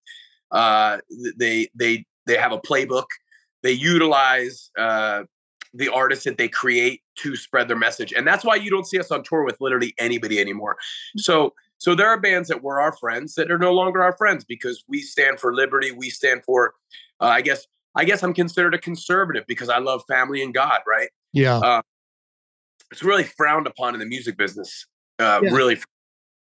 Uh, 0.51 0.99
they, 1.37 1.69
they, 1.75 2.05
they 2.27 2.37
have 2.37 2.53
a 2.53 2.59
playbook. 2.59 3.07
They 3.63 3.73
utilize 3.73 4.71
uh, 4.77 5.25
the 5.75 5.89
artists 5.89 6.25
that 6.25 6.39
they 6.39 6.49
create 6.49 7.03
to 7.17 7.37
spread 7.37 7.69
their 7.69 7.77
message. 7.77 8.13
And 8.13 8.27
that's 8.27 8.45
why 8.45 8.57
you 8.57 8.71
don't 8.71 8.87
see 8.87 8.99
us 8.99 9.11
on 9.11 9.23
tour 9.23 9.45
with 9.45 9.61
literally 9.61 9.95
anybody 9.99 10.41
anymore. 10.41 10.77
Mm. 11.17 11.21
So 11.21 11.55
so 11.79 11.95
there 11.95 12.09
are 12.09 12.19
bands 12.19 12.49
that 12.49 12.63
were 12.63 12.81
our 12.81 12.97
friends 12.97 13.35
that 13.35 13.51
are 13.51 13.59
no 13.59 13.73
longer 13.73 14.03
our 14.03 14.17
friends 14.17 14.45
because 14.45 14.85
we 14.89 15.01
stand 15.01 15.41
for 15.41 15.55
liberty. 15.55 15.91
We 15.91 16.11
stand 16.11 16.43
for, 16.45 16.75
uh, 17.21 17.27
I 17.27 17.43
guess, 17.43 17.67
I 17.97 18.05
guess 18.05 18.23
I'm 18.23 18.35
considered 18.35 18.75
a 18.75 18.79
conservative 18.79 19.45
because 19.49 19.69
I 19.69 19.79
love 19.79 20.03
family 20.07 20.43
and 20.43 20.53
God, 20.53 20.81
right? 20.87 21.09
Yeah. 21.33 21.57
Uh, 21.57 21.83
it's 22.93 23.03
really 23.03 23.25
frowned 23.25 23.67
upon 23.67 23.95
in 23.95 24.01
the 24.01 24.07
music 24.07 24.37
business. 24.37 24.87
Uh, 25.19 25.41
yeah. 25.43 25.51
Really, 25.51 25.79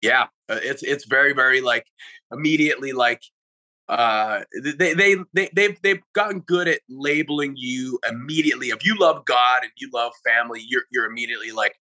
yeah. 0.01 0.23
Uh, 0.49 0.59
it's 0.61 0.83
it's 0.83 1.05
very 1.05 1.33
very 1.33 1.61
like 1.61 1.85
immediately 2.31 2.91
like 2.91 3.21
uh 3.89 4.41
they 4.61 4.93
they 4.93 5.15
they 5.33 5.49
they've 5.53 5.81
they've 5.81 6.01
gotten 6.13 6.41
good 6.41 6.67
at 6.67 6.81
labeling 6.89 7.53
you 7.55 7.99
immediately. 8.09 8.69
If 8.69 8.85
you 8.85 8.97
love 8.97 9.23
God 9.25 9.63
and 9.63 9.71
you 9.77 9.89
love 9.93 10.11
family, 10.25 10.61
you're 10.67 10.83
you're 10.91 11.05
immediately 11.05 11.51
like 11.51 11.75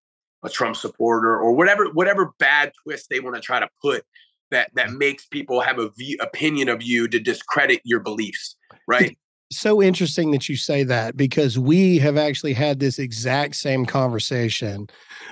a 0.44 0.48
Trump 0.48 0.76
supporter 0.76 1.36
or 1.36 1.52
whatever 1.52 1.86
whatever 1.92 2.34
bad 2.38 2.72
twist 2.84 3.06
they 3.10 3.20
want 3.20 3.34
to 3.36 3.42
try 3.42 3.58
to 3.58 3.68
put 3.82 4.04
that 4.50 4.70
that 4.75 4.92
makes 4.92 5.26
people 5.26 5.60
have 5.60 5.78
a 5.78 5.90
view, 5.90 6.16
opinion 6.20 6.68
of 6.68 6.82
you 6.82 7.08
to 7.08 7.18
discredit 7.18 7.80
your 7.84 8.00
beliefs, 8.00 8.56
right? 8.86 9.16
So 9.50 9.83
interesting 9.83 10.31
that 10.33 10.49
you 10.49 10.57
say 10.57 10.83
that 10.85 11.17
because 11.17 11.59
we 11.59 11.99
have 11.99 12.17
actually 12.17 12.53
had 12.53 12.81
this 12.81 12.99
exact 12.99 13.57
same 13.57 13.87
conversation 13.87 14.88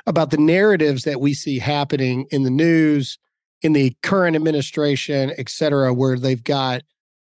about 0.07 0.31
the 0.31 0.37
narratives 0.37 1.03
that 1.03 1.21
we 1.21 1.35
see 1.35 1.59
happening 1.59 2.27
in 2.31 2.43
the 2.45 2.51
news, 2.51 3.19
in 3.63 3.73
the 3.73 3.97
current 4.03 4.37
administration, 4.37 5.33
et 5.39 5.49
cetera, 5.49 5.93
where 5.93 6.19
they've 6.19 6.45
got 6.45 6.83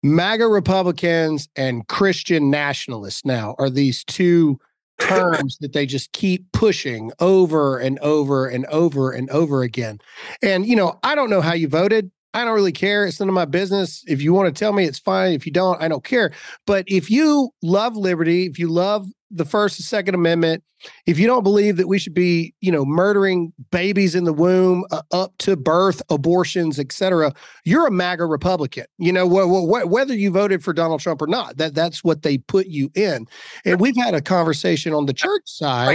MAGA 0.02 0.48
Republicans 0.48 1.48
and 1.54 1.86
Christian 1.86 2.50
nationalists 2.50 3.24
now 3.24 3.54
are 3.58 3.70
these 3.70 4.02
two 4.04 4.58
terms 4.98 5.58
that 5.60 5.72
they 5.72 5.86
just 5.86 6.12
keep 6.12 6.50
pushing 6.52 7.12
over 7.20 7.78
and 7.78 7.98
over 8.00 8.46
and 8.46 8.66
over 8.66 9.12
and 9.12 9.30
over 9.30 9.62
again. 9.62 10.00
And, 10.42 10.66
you 10.66 10.76
know, 10.76 10.98
I 11.02 11.14
don't 11.14 11.30
know 11.30 11.40
how 11.40 11.54
you 11.54 11.68
voted. 11.68 12.10
I 12.34 12.44
don't 12.44 12.54
really 12.54 12.72
care. 12.72 13.06
It's 13.06 13.20
none 13.20 13.28
of 13.28 13.34
my 13.34 13.44
business. 13.44 14.04
If 14.06 14.22
you 14.22 14.32
want 14.32 14.54
to 14.54 14.58
tell 14.58 14.72
me, 14.72 14.84
it's 14.84 14.98
fine. 14.98 15.32
If 15.32 15.44
you 15.44 15.52
don't, 15.52 15.80
I 15.82 15.88
don't 15.88 16.04
care. 16.04 16.32
But 16.66 16.84
if 16.86 17.10
you 17.10 17.50
love 17.62 17.96
liberty, 17.96 18.46
if 18.46 18.58
you 18.58 18.68
love 18.68 19.06
the 19.30 19.44
First 19.44 19.78
and 19.78 19.84
Second 19.84 20.14
Amendment, 20.14 20.62
if 21.06 21.18
you 21.18 21.26
don't 21.26 21.42
believe 21.42 21.76
that 21.76 21.88
we 21.88 21.98
should 21.98 22.14
be, 22.14 22.54
you 22.60 22.72
know, 22.72 22.84
murdering 22.84 23.52
babies 23.70 24.14
in 24.14 24.24
the 24.24 24.32
womb 24.32 24.84
uh, 24.90 25.02
up 25.12 25.32
to 25.38 25.56
birth, 25.56 26.02
abortions, 26.10 26.78
etc., 26.78 27.32
you're 27.64 27.86
a 27.86 27.90
MAGA 27.90 28.26
Republican. 28.26 28.86
You 28.98 29.12
know, 29.12 29.28
wh- 29.28 29.64
wh- 29.64 29.88
whether 29.90 30.14
you 30.14 30.30
voted 30.30 30.64
for 30.64 30.72
Donald 30.72 31.00
Trump 31.00 31.22
or 31.22 31.26
not, 31.26 31.56
that 31.58 31.74
that's 31.74 32.02
what 32.02 32.22
they 32.22 32.38
put 32.38 32.66
you 32.66 32.90
in. 32.94 33.26
And 33.64 33.80
we've 33.80 33.96
had 33.96 34.14
a 34.14 34.20
conversation 34.20 34.92
on 34.92 35.06
the 35.06 35.12
church 35.12 35.42
side. 35.46 35.86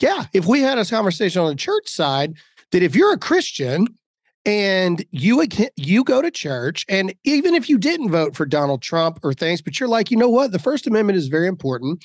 Yeah, 0.00 0.24
if 0.32 0.46
we 0.46 0.60
had 0.60 0.78
a 0.78 0.84
conversation 0.84 1.40
on 1.40 1.48
the 1.48 1.56
church 1.56 1.88
side, 1.88 2.34
that 2.72 2.82
if 2.82 2.94
you're 2.94 3.12
a 3.12 3.18
Christian 3.18 3.86
and 4.46 5.04
you 5.10 5.44
you 5.76 6.04
go 6.04 6.20
to 6.20 6.30
church 6.30 6.84
and 6.88 7.14
even 7.24 7.54
if 7.54 7.68
you 7.68 7.78
didn't 7.78 8.10
vote 8.10 8.36
for 8.36 8.44
Donald 8.46 8.82
Trump 8.82 9.18
or 9.22 9.32
things 9.32 9.62
but 9.62 9.78
you're 9.78 9.88
like 9.88 10.10
you 10.10 10.16
know 10.16 10.28
what? 10.28 10.52
The 10.52 10.58
first 10.58 10.86
amendment 10.86 11.16
is 11.16 11.28
very 11.28 11.46
important. 11.46 12.04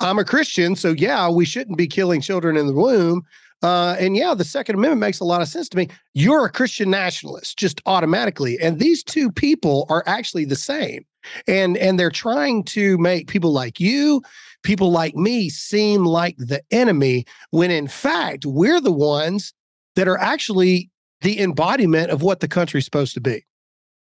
I'm 0.00 0.18
a 0.18 0.24
Christian 0.24 0.76
so 0.76 0.92
yeah 0.92 1.28
we 1.28 1.44
shouldn't 1.44 1.78
be 1.78 1.86
killing 1.86 2.20
children 2.20 2.56
in 2.56 2.66
the 2.66 2.74
womb. 2.74 3.22
Uh, 3.62 3.96
and 3.98 4.16
yeah 4.16 4.34
the 4.34 4.44
second 4.44 4.74
amendment 4.74 5.00
makes 5.00 5.20
a 5.20 5.24
lot 5.24 5.42
of 5.42 5.48
sense 5.48 5.68
to 5.70 5.76
me. 5.76 5.88
You're 6.14 6.44
a 6.44 6.52
Christian 6.52 6.90
nationalist 6.90 7.58
just 7.58 7.80
automatically 7.86 8.58
and 8.60 8.78
these 8.78 9.02
two 9.02 9.30
people 9.30 9.86
are 9.88 10.02
actually 10.06 10.44
the 10.44 10.56
same 10.56 11.04
and 11.46 11.76
and 11.76 11.98
they're 11.98 12.10
trying 12.10 12.64
to 12.64 12.98
make 12.98 13.28
people 13.28 13.52
like 13.52 13.80
you 13.80 14.22
people 14.62 14.90
like 14.90 15.14
me 15.14 15.48
seem 15.48 16.04
like 16.04 16.36
the 16.38 16.60
enemy 16.70 17.24
when 17.50 17.70
in 17.70 17.86
fact 17.86 18.44
we're 18.44 18.80
the 18.80 18.92
ones 18.92 19.54
that 19.94 20.08
are 20.08 20.18
actually 20.18 20.90
the 21.26 21.40
embodiment 21.40 22.12
of 22.12 22.22
what 22.22 22.38
the 22.38 22.46
country's 22.46 22.84
supposed 22.84 23.12
to 23.12 23.20
be. 23.20 23.44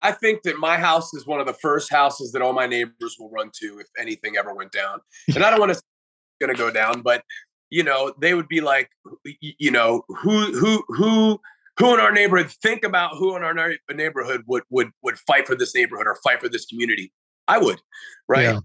I 0.02 0.10
think 0.10 0.42
that 0.42 0.58
my 0.58 0.76
house 0.76 1.14
is 1.14 1.28
one 1.28 1.38
of 1.38 1.46
the 1.46 1.52
first 1.52 1.88
houses 1.88 2.32
that 2.32 2.42
all 2.42 2.52
my 2.52 2.66
neighbors 2.66 3.16
will 3.20 3.30
run 3.30 3.52
to 3.60 3.78
if 3.78 3.86
anything 3.96 4.36
ever 4.36 4.52
went 4.52 4.72
down. 4.72 4.98
And 5.32 5.44
I 5.44 5.50
don't 5.50 5.60
want 5.60 5.72
to 5.72 5.80
going 6.40 6.52
to 6.52 6.58
go 6.58 6.72
down, 6.72 7.02
but 7.02 7.22
you 7.70 7.84
know, 7.84 8.12
they 8.20 8.34
would 8.34 8.48
be 8.48 8.60
like, 8.60 8.90
you 9.40 9.70
know, 9.70 10.02
who 10.08 10.58
who 10.58 10.82
who 10.88 11.40
who 11.78 11.94
in 11.94 12.00
our 12.00 12.10
neighborhood 12.10 12.50
think 12.50 12.82
about 12.82 13.16
who 13.16 13.36
in 13.36 13.44
our 13.44 13.74
neighborhood 13.94 14.42
would 14.48 14.64
would 14.70 14.90
would 15.02 15.16
fight 15.20 15.46
for 15.46 15.54
this 15.54 15.72
neighborhood 15.72 16.08
or 16.08 16.16
fight 16.24 16.40
for 16.40 16.48
this 16.48 16.66
community. 16.66 17.12
I 17.46 17.58
would, 17.58 17.80
right? 18.28 18.42
Yeah. 18.42 18.58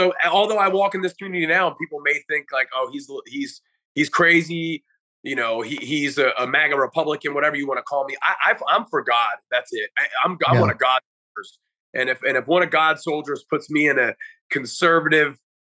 So 0.00 0.12
although 0.30 0.58
I 0.58 0.68
walk 0.68 0.94
in 0.94 1.02
this 1.02 1.14
community 1.14 1.46
now, 1.46 1.70
people 1.70 1.98
may 2.00 2.20
think 2.28 2.46
like, 2.52 2.68
oh, 2.72 2.90
he's 2.92 3.10
he's 3.26 3.60
he's 3.96 4.08
crazy 4.08 4.84
you 5.22 5.36
know, 5.36 5.60
he, 5.60 5.76
he's 5.76 6.18
a, 6.18 6.30
a 6.38 6.46
MAGA 6.46 6.76
Republican, 6.76 7.34
whatever 7.34 7.56
you 7.56 7.66
want 7.66 7.78
to 7.78 7.82
call 7.82 8.04
me. 8.04 8.16
I, 8.22 8.54
I 8.54 8.74
am 8.76 8.86
for 8.86 9.02
God. 9.02 9.36
That's 9.50 9.72
it. 9.72 9.90
I, 9.96 10.02
am 10.24 10.32
I'm, 10.32 10.38
I'm 10.46 10.54
yeah. 10.54 10.60
one 10.60 10.70
of 10.70 10.78
God's 10.78 11.04
soldiers. 11.34 11.58
And 11.94 12.08
if 12.08 12.22
and 12.22 12.36
if 12.36 12.46
one 12.46 12.62
of 12.62 12.70
God's 12.70 13.02
soldiers 13.02 13.44
puts 13.48 13.70
me 13.70 13.88
in 13.88 13.98
a 13.98 14.14
conservative 14.50 15.38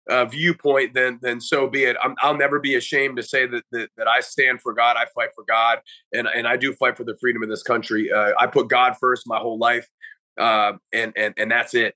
uh, 0.10 0.26
viewpoint, 0.26 0.94
then 0.94 1.20
then 1.22 1.42
so 1.42 1.68
be 1.68 1.84
it. 1.86 1.98
i 2.02 2.30
will 2.30 2.38
never 2.38 2.60
be 2.60 2.76
ashamed 2.76 3.18
to 3.18 3.24
say 3.24 3.48
that, 3.48 3.64
that 3.72 3.90
that 3.98 4.08
I 4.08 4.22
stand 4.22 4.62
for 4.62 4.74
God. 4.74 4.96
I 4.96 5.06
fight 5.16 5.30
for 5.36 5.44
God, 5.48 5.80
and 6.14 6.28
and 6.28 6.48
I 6.48 6.56
do 6.56 6.74
fight 6.74 6.98
for 6.98 7.04
the 7.04 7.18
freedom 7.20 7.42
of 7.42 7.50
this 7.50 7.64
country. 7.64 8.12
Uh, 8.12 8.34
I 8.40 8.48
put 8.48 8.68
God 8.68 8.96
first 9.00 9.24
my 9.26 9.40
whole 9.40 9.58
life, 9.58 9.88
uh, 10.40 10.74
and 10.92 11.14
and 11.18 11.34
and 11.38 11.50
that's 11.50 11.74
it. 11.74 11.96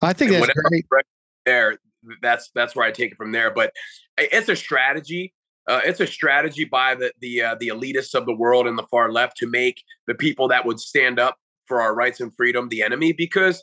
I 0.00 0.12
think 0.12 0.32
and 0.32 0.44
that's 0.44 0.52
great. 0.88 1.04
There, 1.44 1.78
that's 2.22 2.50
that's 2.54 2.76
where 2.76 2.86
I 2.86 2.92
take 2.92 3.12
it 3.12 3.16
from 3.16 3.32
there. 3.32 3.50
But 3.50 3.72
it's 4.18 4.48
a 4.48 4.56
strategy 4.56 5.34
uh, 5.68 5.80
it's 5.84 6.00
a 6.00 6.06
strategy 6.06 6.64
by 6.64 6.94
the 6.94 7.12
the 7.20 7.42
uh, 7.42 7.54
the 7.60 7.68
elitists 7.68 8.14
of 8.14 8.26
the 8.26 8.34
world 8.34 8.66
and 8.66 8.78
the 8.78 8.86
far 8.90 9.12
left 9.12 9.36
to 9.36 9.46
make 9.46 9.82
the 10.06 10.14
people 10.14 10.48
that 10.48 10.64
would 10.64 10.80
stand 10.80 11.18
up 11.18 11.36
for 11.66 11.80
our 11.80 11.94
rights 11.94 12.20
and 12.20 12.34
freedom 12.34 12.68
the 12.68 12.82
enemy 12.82 13.12
because 13.12 13.62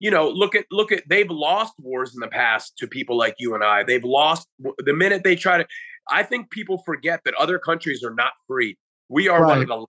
you 0.00 0.10
know 0.10 0.28
look 0.28 0.54
at 0.54 0.64
look 0.70 0.90
at 0.90 1.02
they've 1.08 1.30
lost 1.30 1.74
wars 1.78 2.14
in 2.14 2.20
the 2.20 2.28
past 2.28 2.76
to 2.78 2.86
people 2.86 3.16
like 3.16 3.36
you 3.38 3.54
and 3.54 3.62
I. 3.62 3.84
They've 3.84 4.04
lost 4.04 4.48
the 4.78 4.94
minute 4.94 5.22
they 5.24 5.36
try 5.36 5.58
to 5.58 5.66
I 6.10 6.22
think 6.22 6.50
people 6.50 6.82
forget 6.84 7.20
that 7.24 7.34
other 7.34 7.58
countries 7.58 8.02
are 8.02 8.14
not 8.14 8.32
free. 8.48 8.76
We 9.08 9.28
are 9.28 9.42
right. 9.42 9.48
one 9.48 9.62
of 9.62 9.68
the 9.68 9.86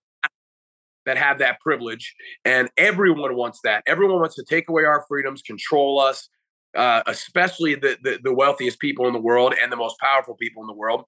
that 1.05 1.17
have 1.17 1.39
that 1.39 1.59
privilege 1.59 2.13
and 2.45 2.69
everyone 2.77 3.35
wants 3.35 3.59
that. 3.63 3.83
Everyone 3.87 4.19
wants 4.19 4.35
to 4.35 4.43
take 4.43 4.69
away 4.69 4.83
our 4.85 5.05
freedoms 5.07 5.41
control 5.41 5.99
us 5.99 6.29
uh, 6.75 7.03
especially 7.07 7.75
the, 7.75 7.97
the 8.03 8.19
the 8.23 8.33
wealthiest 8.33 8.79
people 8.79 9.07
in 9.07 9.13
the 9.13 9.19
world 9.19 9.53
and 9.61 9.71
the 9.71 9.75
most 9.75 9.97
powerful 9.99 10.35
people 10.35 10.63
in 10.63 10.67
the 10.67 10.73
world 10.73 11.05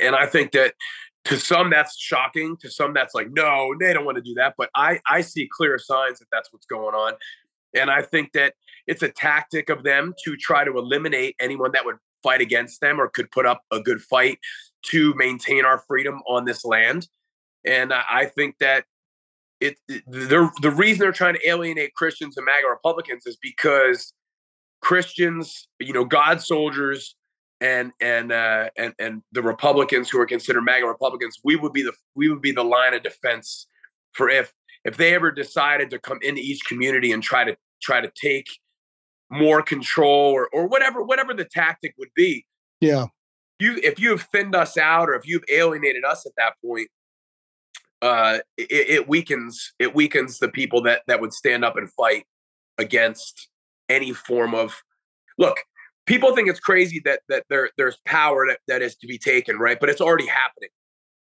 and 0.00 0.16
I 0.16 0.26
think 0.26 0.52
that 0.52 0.74
to 1.24 1.38
some 1.38 1.70
that's 1.70 1.98
shocking. 1.98 2.56
To 2.60 2.70
some 2.70 2.94
that's 2.94 3.14
like, 3.14 3.30
no, 3.30 3.74
they 3.78 3.92
don't 3.92 4.04
want 4.04 4.16
to 4.16 4.22
do 4.22 4.34
that. 4.34 4.54
But 4.56 4.70
I 4.74 5.00
I 5.06 5.20
see 5.20 5.48
clear 5.50 5.78
signs 5.78 6.18
that 6.18 6.26
that's 6.32 6.52
what's 6.52 6.66
going 6.66 6.94
on. 6.94 7.14
And 7.74 7.90
I 7.90 8.02
think 8.02 8.32
that 8.32 8.54
it's 8.86 9.02
a 9.02 9.10
tactic 9.10 9.68
of 9.68 9.82
them 9.82 10.14
to 10.24 10.36
try 10.36 10.64
to 10.64 10.78
eliminate 10.78 11.36
anyone 11.38 11.72
that 11.72 11.84
would 11.84 11.96
fight 12.22 12.40
against 12.40 12.80
them 12.80 13.00
or 13.00 13.08
could 13.08 13.30
put 13.30 13.46
up 13.46 13.62
a 13.70 13.80
good 13.80 14.00
fight 14.00 14.38
to 14.86 15.14
maintain 15.14 15.64
our 15.64 15.78
freedom 15.86 16.20
on 16.26 16.44
this 16.44 16.64
land. 16.64 17.06
And 17.66 17.92
I 17.92 18.24
think 18.24 18.56
that 18.58 18.84
it, 19.60 19.76
the 19.88 20.50
the 20.62 20.70
reason 20.70 21.00
they're 21.00 21.12
trying 21.12 21.34
to 21.34 21.48
alienate 21.48 21.94
Christians 21.94 22.36
and 22.36 22.46
MAGA 22.46 22.68
Republicans 22.68 23.26
is 23.26 23.36
because 23.36 24.14
Christians, 24.80 25.68
you 25.80 25.92
know, 25.92 26.04
God 26.04 26.40
soldiers 26.40 27.16
and 27.60 27.92
and 28.00 28.32
uh, 28.32 28.70
and 28.76 28.94
and 28.98 29.22
the 29.32 29.42
Republicans 29.42 30.08
who 30.08 30.20
are 30.20 30.26
considered 30.26 30.62
MAGA 30.62 30.86
Republicans, 30.86 31.38
we 31.44 31.56
would 31.56 31.72
be 31.72 31.82
the 31.82 31.92
we 32.14 32.28
would 32.28 32.42
be 32.42 32.52
the 32.52 32.64
line 32.64 32.94
of 32.94 33.02
defense 33.02 33.66
for 34.12 34.28
if 34.28 34.52
if 34.84 34.96
they 34.96 35.14
ever 35.14 35.30
decided 35.30 35.90
to 35.90 35.98
come 35.98 36.18
into 36.22 36.40
each 36.40 36.64
community 36.66 37.12
and 37.12 37.22
try 37.22 37.44
to 37.44 37.56
try 37.82 38.00
to 38.00 38.10
take 38.20 38.46
more 39.30 39.62
control 39.62 40.32
or 40.32 40.48
or 40.52 40.66
whatever 40.66 41.02
whatever 41.02 41.34
the 41.34 41.44
tactic 41.44 41.94
would 41.98 42.12
be. 42.14 42.46
Yeah. 42.80 43.06
You 43.58 43.78
if 43.82 43.98
you 43.98 44.10
have 44.10 44.22
thinned 44.22 44.54
us 44.54 44.76
out 44.76 45.08
or 45.08 45.14
if 45.14 45.26
you've 45.26 45.44
alienated 45.50 46.04
us 46.04 46.26
at 46.26 46.32
that 46.36 46.54
point, 46.64 46.88
uh, 48.00 48.38
it, 48.56 48.70
it 48.70 49.08
weakens 49.08 49.72
it 49.78 49.94
weakens 49.94 50.38
the 50.38 50.48
people 50.48 50.82
that 50.82 51.02
that 51.08 51.20
would 51.20 51.32
stand 51.32 51.64
up 51.64 51.76
and 51.76 51.90
fight 51.92 52.24
against 52.78 53.48
any 53.88 54.12
form 54.12 54.54
of 54.54 54.80
look 55.38 55.58
people 56.08 56.34
think 56.34 56.48
it's 56.48 56.58
crazy 56.60 57.00
that 57.04 57.20
that 57.28 57.44
there 57.50 57.70
there's 57.76 57.98
power 58.04 58.46
that, 58.48 58.58
that 58.66 58.82
is 58.82 58.96
to 58.96 59.06
be 59.06 59.18
taken 59.18 59.58
right? 59.58 59.78
But 59.78 59.88
it's 59.90 60.00
already 60.00 60.26
happening 60.26 60.70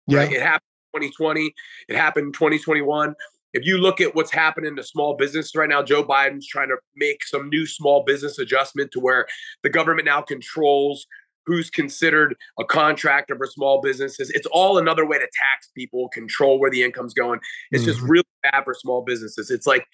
Yeah. 0.08 0.20
right? 0.20 0.32
It 0.32 0.42
happened 0.42 0.70
in 0.94 1.02
2020 1.02 1.54
it 1.90 1.96
happened 1.98 2.28
in 2.28 2.32
2021 2.32 3.16
if 3.54 3.66
you 3.66 3.78
look 3.78 4.00
at 4.00 4.16
what's 4.16 4.32
happening 4.32 4.76
to 4.78 4.84
small 4.84 5.18
business 5.18 5.54
right 5.56 5.68
now 5.68 5.84
joe 5.84 6.04
biden's 6.04 6.48
trying 6.48 6.70
to 6.70 6.78
make 6.96 7.26
some 7.26 7.50
new 7.50 7.66
small 7.66 8.04
business 8.06 8.40
adjustment 8.40 8.92
to 8.92 9.00
where 9.02 9.28
the 9.64 9.70
government 9.70 10.06
now 10.06 10.22
controls 10.22 11.06
who's 11.46 11.70
considered 11.70 12.36
a 12.60 12.66
contractor 12.66 13.36
for 13.38 13.46
small 13.46 13.80
businesses. 13.80 14.32
It's 14.32 14.48
all 14.48 14.80
another 14.80 15.06
way 15.06 15.20
to 15.20 15.28
tax 15.44 15.70
people 15.78 16.10
control 16.10 16.60
where 16.60 16.72
the 16.72 16.82
income's 16.82 17.14
going. 17.14 17.40
It's 17.72 17.84
just 17.86 18.00
Mhm. 18.00 18.10
really 18.10 18.24
bad 18.42 18.64
for 18.64 18.74
small 18.74 19.04
businesses. 19.04 19.52
It's 19.52 19.68
like 19.68 19.86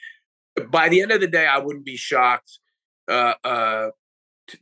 by 0.70 0.88
the 0.88 1.02
end 1.02 1.12
of 1.12 1.20
the 1.22 1.28
day 1.28 1.46
i 1.48 1.58
wouldn't 1.58 1.86
be 1.86 1.98
shocked 1.98 2.60
uh, 3.08 3.34
uh, 3.44 3.90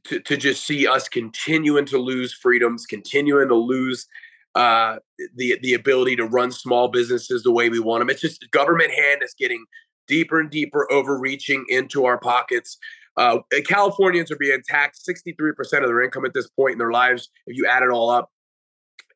to, 0.06 0.20
to, 0.20 0.38
just 0.38 0.66
see 0.66 0.88
us 0.88 1.10
continuing 1.10 1.86
to 1.86 1.98
lose 1.98 2.34
freedoms, 2.34 2.86
continuing 2.86 3.48
to 3.48 3.56
lose 3.56 4.08
uh, 4.56 4.98
the 5.36 5.58
the 5.62 5.74
ability 5.74 6.16
to 6.16 6.26
run 6.26 6.52
small 6.52 6.88
businesses 6.88 7.44
the 7.44 7.52
way 7.52 7.70
we 7.70 7.80
want 7.80 8.02
them. 8.02 8.10
It's 8.10 8.22
just 8.22 8.50
government 8.52 8.92
hand 8.92 9.22
is 9.24 9.34
getting 9.38 9.66
deeper 10.08 10.40
and 10.40 10.50
deeper, 10.50 10.92
overreaching 10.92 11.66
into 11.70 12.06
our 12.06 12.20
pockets. 12.20 12.78
Uh, 13.16 13.40
Californians 13.68 14.32
are 14.32 14.38
being 14.38 14.62
taxed 14.66 15.08
63% 15.08 15.58
of 15.60 15.88
their 15.88 16.02
income 16.02 16.26
at 16.26 16.34
this 16.34 16.50
point 16.50 16.74
in 16.74 16.78
their 16.78 16.92
lives, 16.92 17.30
if 17.48 17.58
you 17.58 17.68
add 17.68 17.84
it 17.84 17.90
all 17.90 18.10
up. 18.10 18.32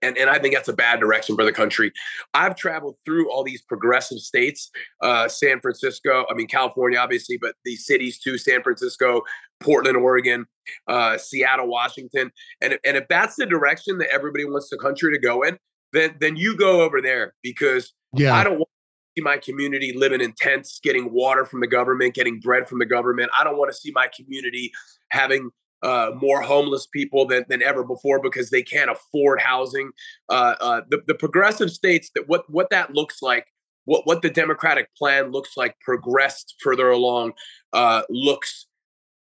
And, 0.02 0.18
and 0.18 0.30
I 0.30 0.38
think 0.38 0.54
that's 0.54 0.68
a 0.68 0.74
bad 0.74 1.00
direction 1.00 1.36
for 1.36 1.46
the 1.46 1.54
country. 1.54 1.92
I've 2.34 2.56
traveled 2.58 2.98
through 3.06 3.32
all 3.32 3.44
these 3.44 3.62
progressive 3.62 4.20
states, 4.20 4.70
uh, 5.02 5.30
San 5.30 5.62
Francisco, 5.62 6.26
I 6.30 6.34
mean, 6.34 6.48
California, 6.48 7.00
obviously, 7.00 7.38
but 7.38 7.56
these 7.64 7.86
cities 7.86 8.20
too, 8.20 8.38
San 8.38 8.62
Francisco, 8.62 9.22
Portland, 9.62 9.96
Oregon, 9.96 10.46
uh, 10.88 11.18
Seattle, 11.18 11.68
Washington. 11.68 12.32
And, 12.62 12.78
and 12.86 12.98
if 12.98 13.08
that's 13.08 13.36
the 13.36 13.46
direction 13.46 13.98
that 14.00 14.10
everybody 14.14 14.46
wants 14.46 14.70
the 14.70 14.78
country 14.78 15.14
to 15.14 15.20
go 15.20 15.44
in, 15.44 15.58
then, 15.92 16.16
then 16.20 16.36
you 16.36 16.58
go 16.58 16.82
over 16.82 17.02
there 17.02 17.34
because 17.44 17.94
Yeah. 18.16 18.36
I 18.36 18.44
don't 18.44 18.58
want 18.58 18.70
to 18.70 19.22
see 19.22 19.24
my 19.24 19.38
community 19.38 19.94
living 19.96 20.22
in 20.22 20.34
tents, 20.38 20.80
getting 20.84 21.14
water 21.14 21.46
from 21.46 21.62
the 21.62 21.68
government, 21.68 22.16
getting 22.16 22.40
bread 22.40 22.68
from 22.68 22.80
the 22.80 22.86
government. 22.86 23.32
I 23.38 23.44
don't 23.44 23.58
want 23.58 23.72
to 23.72 23.78
see 23.78 23.92
my 23.94 24.10
community 24.16 24.72
having 25.10 25.52
uh, 25.84 26.12
more 26.16 26.42
homeless 26.42 26.88
people 26.88 27.28
than, 27.28 27.44
than 27.50 27.62
ever 27.62 27.84
before 27.84 28.22
because 28.22 28.50
they 28.50 28.64
can't 28.64 28.90
afford 28.90 29.42
housing. 29.42 29.92
Uh, 30.30 30.56
uh, 30.62 30.82
the, 30.90 31.02
the 31.08 31.14
progressive 31.14 31.70
states 31.70 32.10
that 32.16 32.28
what 32.28 32.50
what 32.50 32.70
that 32.70 32.94
looks 32.94 33.22
like, 33.22 33.46
what 33.86 34.08
what 34.08 34.22
the 34.22 34.30
Democratic 34.30 34.88
plan 34.96 35.32
looks 35.32 35.58
like, 35.58 35.76
progressed 35.82 36.56
further 36.64 36.90
along, 36.90 37.34
uh, 37.74 38.04
looks 38.10 38.66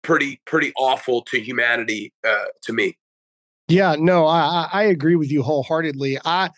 pretty 0.04 0.42
pretty 0.46 0.72
awful 0.78 1.22
to 1.24 1.40
humanity 1.40 2.14
uh, 2.28 2.46
to 2.64 2.74
me. 2.74 2.98
Yeah, 3.72 3.96
no, 3.98 4.26
I 4.28 4.68
I 4.74 4.84
agree 4.84 5.16
with 5.16 5.32
you 5.32 5.44
wholeheartedly. 5.44 6.18
I, 6.26 6.50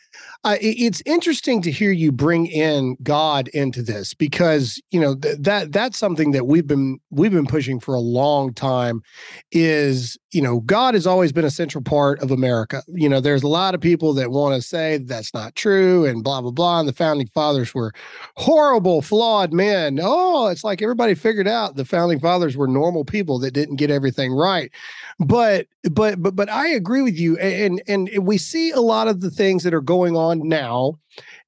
I 0.43 0.57
it's 0.61 1.03
interesting 1.05 1.61
to 1.61 1.69
hear 1.69 1.91
you 1.91 2.11
bring 2.11 2.47
in 2.47 2.97
God 3.03 3.49
into 3.49 3.83
this 3.83 4.15
because 4.15 4.81
you 4.89 4.99
know 4.99 5.15
th- 5.15 5.37
that 5.39 5.71
that's 5.71 5.99
something 5.99 6.31
that 6.31 6.47
we've 6.47 6.65
been 6.65 6.97
we've 7.11 7.31
been 7.31 7.45
pushing 7.45 7.79
for 7.79 7.93
a 7.93 7.99
long 7.99 8.51
time. 8.51 9.03
Is 9.51 10.17
you 10.31 10.41
know 10.41 10.61
God 10.61 10.95
has 10.95 11.05
always 11.05 11.31
been 11.31 11.45
a 11.45 11.51
central 11.51 11.83
part 11.83 12.19
of 12.23 12.31
America. 12.31 12.81
You 12.87 13.09
know, 13.09 13.19
there's 13.19 13.43
a 13.43 13.47
lot 13.47 13.75
of 13.75 13.81
people 13.81 14.13
that 14.15 14.31
want 14.31 14.55
to 14.55 14.67
say 14.67 14.97
that's 14.97 15.35
not 15.35 15.53
true 15.55 16.05
and 16.05 16.23
blah 16.23 16.41
blah 16.41 16.51
blah. 16.51 16.79
And 16.79 16.89
the 16.89 16.93
founding 16.93 17.27
fathers 17.27 17.75
were 17.75 17.93
horrible, 18.37 19.03
flawed 19.03 19.53
men. 19.53 19.99
Oh, 20.01 20.47
it's 20.47 20.63
like 20.63 20.81
everybody 20.81 21.13
figured 21.13 21.47
out 21.47 21.75
the 21.75 21.85
founding 21.85 22.19
fathers 22.19 22.57
were 22.57 22.67
normal 22.67 23.05
people 23.05 23.37
that 23.39 23.51
didn't 23.51 23.75
get 23.75 23.91
everything 23.91 24.33
right 24.33 24.71
but 25.19 25.67
but 25.91 26.21
but 26.21 26.35
but 26.35 26.49
I 26.49 26.69
agree 26.69 27.01
with 27.03 27.17
you, 27.17 27.37
and 27.37 27.81
and 27.87 28.09
we 28.21 28.37
see 28.37 28.71
a 28.71 28.81
lot 28.81 29.07
of 29.07 29.21
the 29.21 29.29
things 29.29 29.63
that 29.63 29.73
are 29.73 29.81
going 29.81 30.15
on 30.15 30.47
now, 30.47 30.99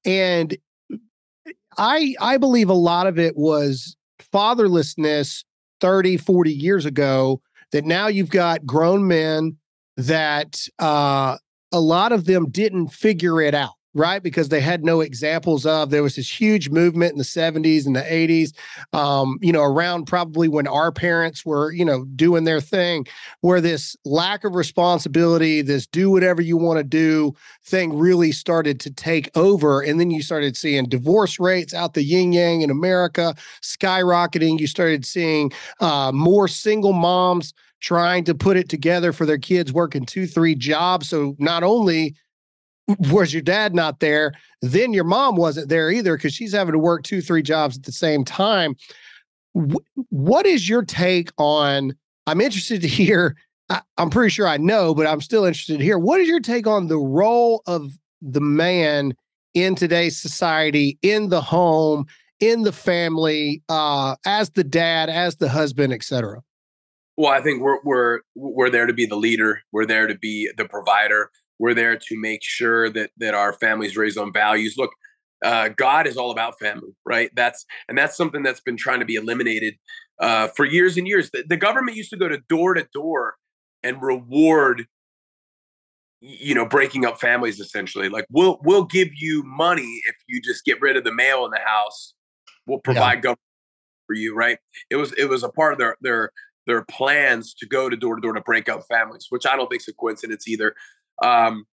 and 0.04 0.56
I 1.78 2.14
I 2.20 2.38
believe 2.38 2.68
a 2.68 2.74
lot 2.74 3.06
of 3.06 3.18
it 3.18 3.36
was 3.36 3.96
fatherlessness 4.32 5.44
30 5.80 6.16
40 6.16 6.52
years 6.52 6.84
ago 6.86 7.40
that 7.72 7.84
now 7.84 8.06
you've 8.06 8.30
got 8.30 8.64
grown 8.64 9.06
men 9.06 9.56
that 9.96 10.66
uh 10.78 11.36
a 11.72 11.80
lot 11.80 12.12
of 12.12 12.24
them 12.24 12.48
didn't 12.50 12.88
figure 12.88 13.40
it 13.40 13.54
out 13.54 13.75
right? 13.96 14.22
Because 14.22 14.50
they 14.50 14.60
had 14.60 14.84
no 14.84 15.00
examples 15.00 15.66
of 15.66 15.90
there 15.90 16.02
was 16.02 16.16
this 16.16 16.28
huge 16.28 16.68
movement 16.68 17.12
in 17.12 17.18
the 17.18 17.24
70s 17.24 17.86
and 17.86 17.96
the 17.96 18.02
80s 18.02 18.52
um 18.92 19.38
you 19.40 19.52
know 19.52 19.62
around 19.62 20.04
probably 20.04 20.48
when 20.48 20.66
our 20.66 20.92
parents 20.92 21.44
were 21.44 21.72
you 21.72 21.84
know 21.84 22.04
doing 22.16 22.44
their 22.44 22.60
thing 22.60 23.06
where 23.40 23.60
this 23.60 23.96
lack 24.04 24.44
of 24.44 24.54
responsibility 24.54 25.62
this 25.62 25.86
do 25.86 26.10
whatever 26.10 26.42
you 26.42 26.56
want 26.56 26.78
to 26.78 26.84
do 26.84 27.34
thing 27.64 27.96
really 27.96 28.32
started 28.32 28.78
to 28.80 28.90
take 28.90 29.30
over. 29.36 29.80
And 29.80 29.98
then 29.98 30.10
you 30.10 30.22
started 30.22 30.56
seeing 30.56 30.84
divorce 30.84 31.40
rates 31.40 31.74
out 31.74 31.94
the 31.94 32.04
yin 32.04 32.32
yang 32.32 32.62
in 32.62 32.70
america 32.70 33.34
skyrocketing. 33.62 34.60
You 34.60 34.66
started 34.66 35.04
seeing 35.04 35.52
uh, 35.80 36.12
more 36.12 36.48
single 36.48 36.92
moms 36.92 37.52
trying 37.80 38.24
to 38.24 38.34
put 38.34 38.56
it 38.56 38.68
together 38.68 39.12
for 39.12 39.26
their 39.26 39.38
kids 39.38 39.72
working 39.72 40.06
two 40.06 40.26
three 40.26 40.54
jobs. 40.54 41.08
So 41.08 41.36
not 41.38 41.62
only 41.62 42.16
was 43.10 43.32
your 43.32 43.42
dad 43.42 43.74
not 43.74 44.00
there 44.00 44.32
then 44.62 44.92
your 44.92 45.04
mom 45.04 45.36
wasn't 45.36 45.68
there 45.68 45.90
either 45.90 46.16
because 46.16 46.32
she's 46.32 46.52
having 46.52 46.72
to 46.72 46.78
work 46.78 47.02
two 47.02 47.20
three 47.20 47.42
jobs 47.42 47.76
at 47.76 47.84
the 47.84 47.92
same 47.92 48.24
time 48.24 48.74
Wh- 49.54 49.76
what 50.10 50.46
is 50.46 50.68
your 50.68 50.84
take 50.84 51.30
on 51.38 51.92
i'm 52.26 52.40
interested 52.40 52.80
to 52.82 52.88
hear 52.88 53.36
I, 53.70 53.82
i'm 53.98 54.10
pretty 54.10 54.30
sure 54.30 54.46
i 54.46 54.56
know 54.56 54.94
but 54.94 55.06
i'm 55.06 55.20
still 55.20 55.44
interested 55.44 55.78
to 55.78 55.84
hear 55.84 55.98
what 55.98 56.20
is 56.20 56.28
your 56.28 56.40
take 56.40 56.66
on 56.66 56.86
the 56.86 56.98
role 56.98 57.62
of 57.66 57.92
the 58.22 58.40
man 58.40 59.14
in 59.54 59.74
today's 59.74 60.16
society 60.20 60.98
in 61.02 61.28
the 61.28 61.40
home 61.40 62.06
in 62.40 62.62
the 62.62 62.72
family 62.72 63.62
uh 63.68 64.14
as 64.24 64.50
the 64.50 64.64
dad 64.64 65.08
as 65.08 65.36
the 65.36 65.48
husband 65.48 65.92
etc 65.92 66.40
Well, 67.16 67.32
I 67.32 67.40
think 67.40 67.62
we're 67.62 67.80
we're 67.82 68.20
we're 68.34 68.68
there 68.70 68.86
to 68.86 68.92
be 68.92 69.06
the 69.06 69.16
leader. 69.16 69.62
We're 69.72 69.86
there 69.86 70.06
to 70.06 70.14
be 70.14 70.50
the 70.58 70.66
provider. 70.66 71.30
We're 71.58 71.74
there 71.74 71.96
to 71.96 72.20
make 72.20 72.42
sure 72.42 72.90
that 72.90 73.10
that 73.18 73.34
our 73.34 73.52
families 73.52 73.96
raised 73.96 74.18
on 74.18 74.32
values. 74.32 74.76
Look, 74.76 74.90
uh, 75.44 75.68
God 75.76 76.06
is 76.06 76.16
all 76.16 76.30
about 76.30 76.58
family, 76.58 76.94
right? 77.04 77.30
That's 77.34 77.64
and 77.88 77.96
that's 77.96 78.16
something 78.16 78.42
that's 78.42 78.60
been 78.60 78.76
trying 78.76 79.00
to 79.00 79.06
be 79.06 79.16
eliminated 79.16 79.74
uh, 80.20 80.48
for 80.48 80.64
years 80.64 80.96
and 80.96 81.06
years. 81.06 81.30
The, 81.30 81.44
the 81.48 81.56
government 81.56 81.96
used 81.96 82.10
to 82.10 82.16
go 82.16 82.28
to 82.28 82.38
door 82.48 82.74
to 82.74 82.86
door 82.92 83.36
and 83.82 84.02
reward, 84.02 84.86
you 86.20 86.54
know, 86.54 86.66
breaking 86.66 87.04
up 87.04 87.20
families. 87.20 87.60
Essentially, 87.60 88.08
like 88.08 88.26
we'll 88.30 88.58
we'll 88.62 88.84
give 88.84 89.08
you 89.14 89.42
money 89.44 90.00
if 90.06 90.16
you 90.28 90.40
just 90.40 90.64
get 90.64 90.80
rid 90.80 90.96
of 90.96 91.04
the 91.04 91.14
mail 91.14 91.44
in 91.44 91.50
the 91.50 91.60
house. 91.64 92.14
We'll 92.66 92.80
provide 92.80 93.22
government 93.22 93.40
for 94.06 94.14
you, 94.14 94.34
right? 94.34 94.58
It 94.90 94.96
was 94.96 95.12
it 95.12 95.28
was 95.28 95.42
a 95.42 95.48
part 95.48 95.72
of 95.72 95.78
their 95.78 95.96
their 96.00 96.30
their 96.66 96.84
plans 96.84 97.54
to 97.54 97.66
go 97.66 97.88
to 97.88 97.96
door 97.96 98.16
to 98.16 98.20
door 98.20 98.32
to 98.32 98.40
break 98.40 98.68
up 98.68 98.84
families, 98.88 99.26
which 99.28 99.46
I 99.46 99.56
don't 99.56 99.68
think 99.68 99.82
is 99.82 99.88
a 99.88 99.94
coincidence 99.94 100.48
either. 100.48 100.74
Um, 101.22 101.66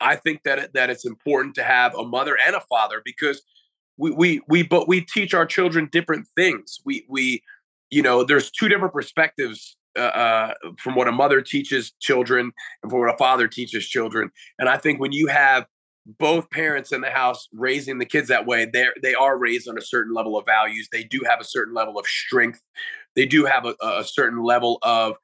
I 0.00 0.16
think 0.16 0.42
that 0.44 0.72
that 0.74 0.90
it's 0.90 1.04
important 1.04 1.54
to 1.56 1.64
have 1.64 1.94
a 1.94 2.04
mother 2.04 2.36
and 2.44 2.54
a 2.54 2.60
father 2.60 3.02
because 3.04 3.42
we 3.96 4.10
we 4.10 4.40
we 4.48 4.62
but 4.62 4.88
we 4.88 5.00
teach 5.00 5.34
our 5.34 5.46
children 5.46 5.88
different 5.90 6.26
things. 6.36 6.80
We 6.84 7.04
we 7.08 7.42
you 7.90 8.02
know 8.02 8.24
there's 8.24 8.50
two 8.50 8.68
different 8.68 8.94
perspectives 8.94 9.76
uh, 9.96 10.00
uh, 10.00 10.54
from 10.78 10.94
what 10.94 11.08
a 11.08 11.12
mother 11.12 11.40
teaches 11.40 11.92
children 12.00 12.52
and 12.82 12.90
from 12.90 13.00
what 13.00 13.12
a 13.12 13.18
father 13.18 13.48
teaches 13.48 13.88
children. 13.88 14.30
And 14.58 14.68
I 14.68 14.76
think 14.76 15.00
when 15.00 15.12
you 15.12 15.26
have 15.26 15.66
both 16.18 16.48
parents 16.50 16.92
in 16.92 17.00
the 17.00 17.10
house 17.10 17.48
raising 17.52 17.98
the 17.98 18.06
kids 18.06 18.28
that 18.28 18.46
way, 18.46 18.66
they 18.66 18.86
they 19.02 19.14
are 19.14 19.36
raised 19.36 19.68
on 19.68 19.76
a 19.76 19.82
certain 19.82 20.14
level 20.14 20.38
of 20.38 20.46
values. 20.46 20.88
They 20.92 21.04
do 21.04 21.22
have 21.28 21.40
a 21.40 21.44
certain 21.44 21.74
level 21.74 21.98
of 21.98 22.06
strength. 22.06 22.62
They 23.16 23.26
do 23.26 23.46
have 23.46 23.66
a, 23.66 23.74
a 23.82 24.04
certain 24.04 24.42
level 24.44 24.78
of 24.82 25.16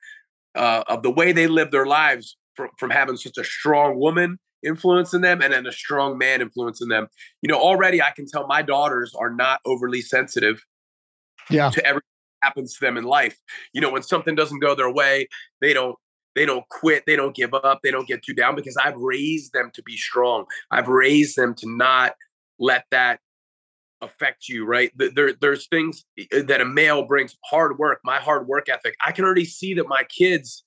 uh, 0.56 0.82
of 0.88 1.02
the 1.02 1.10
way 1.10 1.32
they 1.32 1.46
live 1.46 1.70
their 1.70 1.86
lives 1.86 2.36
from, 2.54 2.68
from 2.78 2.90
having 2.90 3.16
such 3.16 3.38
a 3.38 3.44
strong 3.44 3.98
woman 3.98 4.38
influencing 4.64 5.20
them 5.20 5.42
and 5.42 5.52
then 5.52 5.66
a 5.66 5.72
strong 5.72 6.16
man 6.16 6.40
influencing 6.40 6.88
them. 6.88 7.08
You 7.42 7.48
know, 7.48 7.58
already 7.58 8.02
I 8.02 8.10
can 8.10 8.26
tell 8.26 8.46
my 8.46 8.62
daughters 8.62 9.14
are 9.14 9.30
not 9.30 9.60
overly 9.64 10.00
sensitive 10.00 10.64
yeah 11.50 11.68
to 11.68 11.84
everything 11.84 12.08
that 12.40 12.46
happens 12.46 12.74
to 12.74 12.80
them 12.80 12.96
in 12.96 13.04
life. 13.04 13.38
You 13.72 13.80
know, 13.80 13.90
when 13.90 14.02
something 14.02 14.34
doesn't 14.34 14.60
go 14.60 14.74
their 14.74 14.90
way, 14.90 15.28
they 15.60 15.72
don't 15.72 15.96
they 16.34 16.46
don't 16.46 16.68
quit, 16.68 17.04
they 17.06 17.16
don't 17.16 17.34
give 17.34 17.54
up, 17.54 17.80
they 17.82 17.90
don't 17.90 18.08
get 18.08 18.24
too 18.24 18.34
down 18.34 18.56
because 18.56 18.76
I've 18.76 18.96
raised 18.96 19.52
them 19.52 19.70
to 19.74 19.82
be 19.82 19.96
strong. 19.96 20.46
I've 20.70 20.88
raised 20.88 21.36
them 21.36 21.54
to 21.56 21.66
not 21.68 22.14
let 22.58 22.84
that 22.90 23.20
affect 24.00 24.48
you, 24.48 24.66
right? 24.66 24.92
There, 24.96 25.32
there's 25.40 25.66
things 25.68 26.04
uh, 26.32 26.42
that 26.46 26.60
a 26.60 26.64
male 26.64 27.06
brings 27.06 27.36
hard 27.44 27.78
work, 27.78 28.00
my 28.04 28.18
hard 28.18 28.46
work 28.46 28.68
ethic. 28.68 28.96
I 29.04 29.12
can 29.12 29.24
already 29.24 29.44
see 29.44 29.74
that 29.74 29.88
my 29.88 30.04
kids 30.04 30.63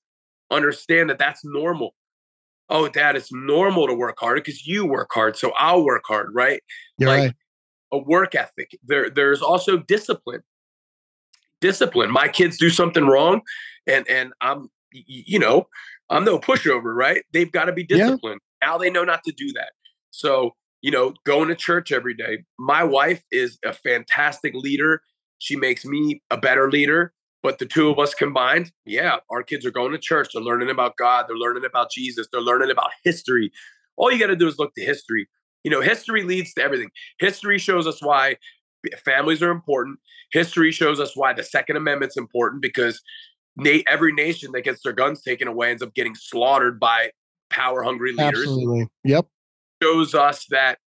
understand 0.52 1.10
that 1.10 1.20
that's 1.20 1.44
normal. 1.44 1.94
Oh, 2.70 2.90
dad, 2.90 3.16
it's 3.16 3.32
normal 3.32 3.88
to 3.88 3.94
work 3.94 4.18
hard 4.20 4.36
because 4.36 4.68
you 4.68 4.86
work 4.86 5.10
hard. 5.14 5.38
So 5.38 5.52
I'll 5.58 5.86
work 5.86 6.04
hard, 6.06 6.30
right? 6.34 6.62
You're 6.98 7.10
like 7.10 7.20
right. 7.20 7.34
a 7.94 7.98
work 8.00 8.36
ethic. 8.36 8.78
There, 8.86 9.10
there's 9.10 9.42
also 9.42 9.78
discipline. 9.78 10.42
Discipline. 11.62 12.12
My 12.12 12.28
kids 12.28 12.58
do 12.58 12.70
something 12.70 13.08
wrong, 13.08 13.42
and 13.88 14.08
and 14.08 14.34
I'm, 14.42 14.70
you 14.92 15.40
know, 15.40 15.68
I'm 16.10 16.24
no 16.24 16.40
pushover, 16.40 16.94
right? 16.96 17.24
They've 17.32 17.52
got 17.52 17.66
to 17.66 17.72
be 17.72 17.84
disciplined. 17.84 18.42
Yeah. 18.62 18.68
Now 18.68 18.78
they 18.78 18.90
know 18.90 19.04
not 19.04 19.24
to 19.24 19.32
do 19.32 19.52
that. 19.54 19.72
So 20.12 20.54
you 20.82 20.92
know, 20.92 21.14
going 21.26 21.50
to 21.50 21.56
church 21.56 21.92
every 21.92 22.14
day. 22.14 22.44
My 22.60 22.84
wife 22.84 23.24
is 23.32 23.58
a 23.66 23.74
fantastic 23.74 24.54
leader. 24.54 25.02
She 25.40 25.56
makes 25.56 25.86
me 25.86 26.22
a 26.30 26.38
better 26.38 26.70
leader. 26.70 27.14
But 27.44 27.60
the 27.60 27.66
two 27.66 27.90
of 27.90 28.00
us 28.00 28.14
combined, 28.14 28.72
yeah, 28.86 29.18
our 29.30 29.44
kids 29.44 29.66
are 29.66 29.72
going 29.72 29.92
to 29.92 29.98
church. 29.98 30.30
They're 30.34 30.44
learning 30.44 30.70
about 30.70 30.98
God. 30.98 31.26
They're 31.28 31.38
learning 31.38 31.66
about 31.66 31.92
Jesus. 31.92 32.28
They're 32.32 32.42
learning 32.42 32.72
about 32.72 32.90
history. 33.04 33.52
All 33.96 34.12
you 34.12 34.20
got 34.20 34.28
to 34.28 34.36
do 34.36 34.48
is 34.48 34.60
look 34.60 34.74
to 34.76 34.84
history. 34.84 35.28
You 35.64 35.72
know, 35.72 35.82
history 35.82 36.24
leads 36.24 36.54
to 36.56 36.64
everything. 36.64 36.90
History 37.20 37.58
shows 37.58 37.88
us 37.88 38.02
why 38.02 38.38
families 39.06 39.42
are 39.42 39.52
important. 39.52 40.00
History 40.32 40.72
shows 40.72 41.00
us 41.00 41.16
why 41.16 41.34
the 41.34 41.44
Second 41.44 41.78
Amendment's 41.78 42.18
important 42.18 42.62
because 42.62 43.02
na- 43.56 43.82
every 43.88 44.14
nation 44.14 44.52
that 44.54 44.62
gets 44.62 44.82
their 44.84 44.94
guns 44.94 45.22
taken 45.22 45.48
away 45.48 45.72
ends 45.72 45.82
up 45.82 45.94
getting 45.94 46.16
slaughtered 46.16 46.80
by 46.80 47.12
power 47.50 47.84
hungry 47.84 48.12
leaders. 48.12 48.40
Absolutely. 48.40 48.88
Yep 49.04 49.28
shows 49.82 50.16
us 50.16 50.46
that 50.50 50.80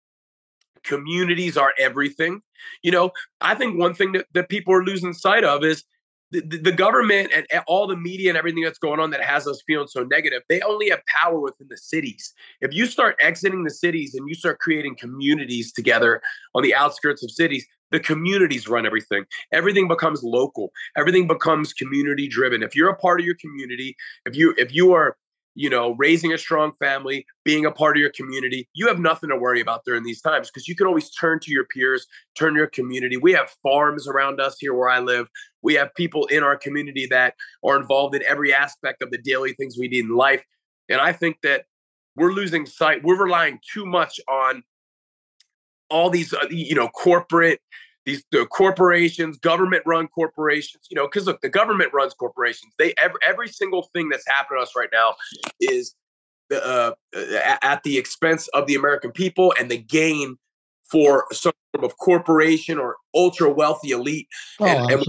communities 0.83 1.57
are 1.57 1.73
everything. 1.79 2.41
You 2.83 2.93
know, 2.93 3.11
I 3.41 3.55
think 3.55 3.79
one 3.79 3.95
thing 3.95 4.13
that, 4.13 4.27
that 4.35 4.49
people 4.49 4.75
are 4.75 4.85
losing 4.85 5.13
sight 5.13 5.45
of 5.45 5.65
is 5.65 5.85
the, 6.31 6.41
the, 6.41 6.73
government 6.73 7.33
and 7.35 7.47
all 7.67 7.87
the 7.87 7.97
media 7.97 8.29
and 8.31 8.39
everything 8.39 8.63
that's 8.63 8.79
going 8.79 9.01
on 9.01 9.11
that 9.11 9.23
has 9.23 9.47
us 9.47 9.63
feeling 9.67 9.89
so 9.89 10.05
negative, 10.05 10.43
they 10.49 10.61
only 10.61 10.91
have 10.91 11.01
power 11.07 11.41
within 11.41 11.67
the 11.69 11.77
cities. 11.77 12.33
If 12.61 12.73
you 12.73 12.87
start 12.87 13.17
exiting 13.21 13.65
the 13.65 13.71
cities 13.71 14.15
and 14.15 14.29
you 14.29 14.35
start 14.35 14.61
creating 14.61 14.97
communities 14.97 15.73
together 15.73 16.23
on 16.55 16.63
the 16.63 16.75
outskirts 16.75 17.25
of 17.25 17.31
cities, 17.31 17.67
the 17.91 18.01
communities 18.01 18.69
run 18.69 18.87
everything. 18.87 19.25
Everything 19.53 19.89
becomes 19.89 20.23
local. 20.23 20.71
Everything 20.97 21.27
becomes 21.27 21.73
community 21.73 22.29
driven. 22.29 22.63
If 22.63 22.77
you're 22.77 22.91
a 22.91 22.97
part 22.97 23.21
of 23.21 23.27
your 23.27 23.35
community, 23.35 23.97
if 24.27 24.37
you 24.37 24.55
if 24.57 24.73
you 24.73 24.93
are 24.93 25.17
you 25.55 25.69
know, 25.69 25.95
raising 25.99 26.33
a 26.33 26.39
strong 26.39 26.73
family, 26.79 27.27
being 27.45 27.67
a 27.67 27.71
part 27.71 27.97
of 27.97 28.01
your 28.01 28.11
community, 28.11 28.69
you 28.75 28.87
have 28.87 28.99
nothing 28.99 29.31
to 29.31 29.37
worry 29.37 29.61
about 29.61 29.85
during 29.85 30.05
these 30.05 30.21
times 30.21 30.49
because 30.49 30.69
you 30.69 30.77
can 30.77 30.87
always 30.87 31.11
turn 31.11 31.41
to 31.41 31.51
your 31.51 31.65
peers, 31.65 32.07
turn 32.39 32.55
your 32.55 32.69
community. 32.69 33.17
We 33.17 33.33
have 33.33 33.51
farms 33.63 34.07
around 34.07 34.41
us 34.41 34.57
here 34.61 34.75
where 34.75 34.89
I 34.89 35.01
live. 35.01 35.29
We 35.63 35.75
have 35.75 35.95
people 35.95 36.27
in 36.27 36.43
our 36.43 36.57
community 36.57 37.07
that 37.11 37.35
are 37.65 37.77
involved 37.77 38.15
in 38.15 38.23
every 38.29 38.55
aspect 38.55 39.03
of 39.03 39.11
the 39.11 39.19
daily 39.19 39.53
things 39.55 39.77
we 39.79 39.89
need 39.89 40.05
in 40.05 40.17
life. 40.17 40.45
And 40.89 41.01
I 41.01 41.13
think 41.13 41.39
that 41.43 41.65
we're 42.17 42.33
losing 42.33 42.67
sight. 42.67 43.03
We're 43.03 43.23
relying 43.23 43.59
too 43.73 43.87
much 43.87 44.21
on 44.29 44.63
all 45.91 46.11
these, 46.11 46.33
uh, 46.33 46.47
you 46.51 46.75
know, 46.75 46.89
corporate 46.89 47.61
these 48.11 48.25
the 48.33 48.47
corporations, 48.47 49.39
government 49.39 49.83
run 49.87 50.09
corporations, 50.09 50.87
you 50.91 50.95
know, 50.95 51.07
because 51.07 51.27
look, 51.27 51.41
the 51.41 51.49
government 51.49 51.93
runs 51.93 52.15
corporations. 52.15 52.73
They 52.79 52.95
every, 53.03 53.19
every 53.27 53.49
single 53.49 53.85
thing 53.95 54.09
that's 54.09 54.27
happening 54.27 54.59
to 54.61 54.63
us 54.65 54.73
right 54.77 54.89
now 54.93 55.15
is 55.61 55.95
the, 56.49 56.65
uh, 56.65 56.93
at 57.63 57.83
the 57.85 57.97
expense 57.99 58.49
of 58.49 58.67
the 58.67 58.75
American 58.75 59.13
people 59.13 59.55
and 59.59 59.71
the 59.71 59.79
gain 59.79 60.37
for 60.91 61.27
some 61.33 61.53
form 61.73 61.85
of 61.85 61.97
corporation 61.99 62.79
or 62.79 62.97
ultra 63.15 63.49
wealthy 63.49 63.91
elite. 63.91 64.27
Oh, 64.59 64.67
and, 64.67 64.91
and 64.91 65.05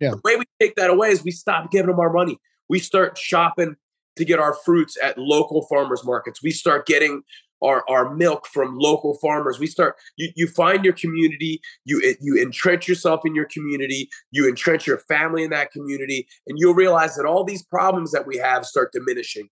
yeah. 0.00 0.10
the 0.10 0.20
way 0.24 0.36
we 0.36 0.44
take 0.60 0.74
that 0.74 0.90
away 0.90 1.10
is 1.10 1.22
we 1.22 1.30
stop 1.30 1.70
giving 1.70 1.86
them 1.86 2.00
our 2.00 2.12
money. 2.12 2.38
We 2.68 2.80
start 2.80 3.16
shopping 3.16 3.76
to 4.16 4.24
get 4.24 4.40
our 4.40 4.54
fruits 4.64 4.98
at 5.02 5.16
local 5.16 5.66
farmers 5.68 6.04
markets. 6.04 6.42
We 6.42 6.50
start 6.50 6.86
getting 6.86 7.22
our, 7.62 7.84
our 7.88 8.14
milk 8.14 8.46
from 8.46 8.78
local 8.78 9.14
farmers. 9.14 9.58
We 9.58 9.66
start 9.66 9.96
you 10.16 10.30
you 10.36 10.46
find 10.46 10.84
your 10.84 10.94
community, 10.94 11.60
you 11.84 12.14
you 12.20 12.40
entrench 12.40 12.88
yourself 12.88 13.20
in 13.24 13.34
your 13.34 13.46
community, 13.46 14.08
you 14.30 14.48
entrench 14.48 14.86
your 14.86 14.98
family 14.98 15.44
in 15.44 15.50
that 15.50 15.72
community, 15.72 16.26
and 16.46 16.58
you'll 16.58 16.74
realize 16.74 17.16
that 17.16 17.26
all 17.26 17.44
these 17.44 17.62
problems 17.62 18.12
that 18.12 18.26
we 18.26 18.36
have 18.38 18.64
start 18.64 18.92
diminishing. 18.92 19.48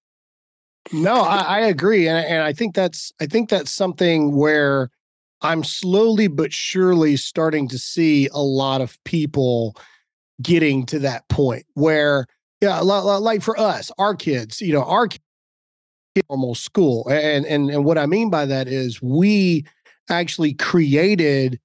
No, 0.93 1.21
I, 1.21 1.39
I 1.39 1.61
agree, 1.61 2.09
and 2.09 2.25
and 2.25 2.43
I 2.43 2.53
think 2.53 2.75
that's 2.75 3.13
I 3.21 3.27
think 3.27 3.51
that's 3.51 3.71
something 3.71 4.37
where 4.37 4.91
I'm 5.43 5.65
slowly 5.65 6.29
but 6.29 6.53
surely 6.53 7.17
starting 7.17 7.69
to 7.69 7.79
see 7.79 8.29
a 8.29 8.43
lot 8.43 8.81
of 8.81 8.99
people 9.05 9.77
getting 10.43 10.87
to 10.87 10.99
that 11.01 11.29
point 11.29 11.67
where 11.75 12.27
yeah 12.61 12.79
like 12.81 13.43
for 13.43 13.59
us 13.59 13.91
our 13.99 14.15
kids 14.15 14.61
you 14.61 14.73
know 14.73 14.85
our 14.85 15.09
normal 16.29 16.55
school. 16.55 17.07
And 17.09 17.47
and 17.47 17.71
and 17.71 17.85
what 17.85 17.99
I 17.99 18.07
mean 18.07 18.31
by 18.31 18.47
that 18.47 18.69
is 18.69 19.03
we 19.03 19.65
actually 20.09 20.55
created 20.55 21.61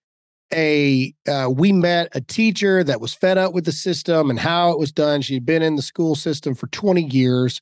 a 0.54 1.14
uh, 1.28 1.50
we 1.50 1.72
met 1.72 2.10
a 2.14 2.22
teacher 2.22 2.84
that 2.84 3.02
was 3.02 3.14
fed 3.14 3.38
up 3.38 3.54
with 3.54 3.66
the 3.66 3.72
system 3.72 4.30
and 4.30 4.40
how 4.40 4.72
it 4.72 4.80
was 4.80 4.92
done. 4.92 5.22
She'd 5.22 5.46
been 5.46 5.62
in 5.62 5.76
the 5.76 5.82
school 5.82 6.16
system 6.16 6.56
for 6.56 6.68
20 6.68 7.04
years, 7.04 7.62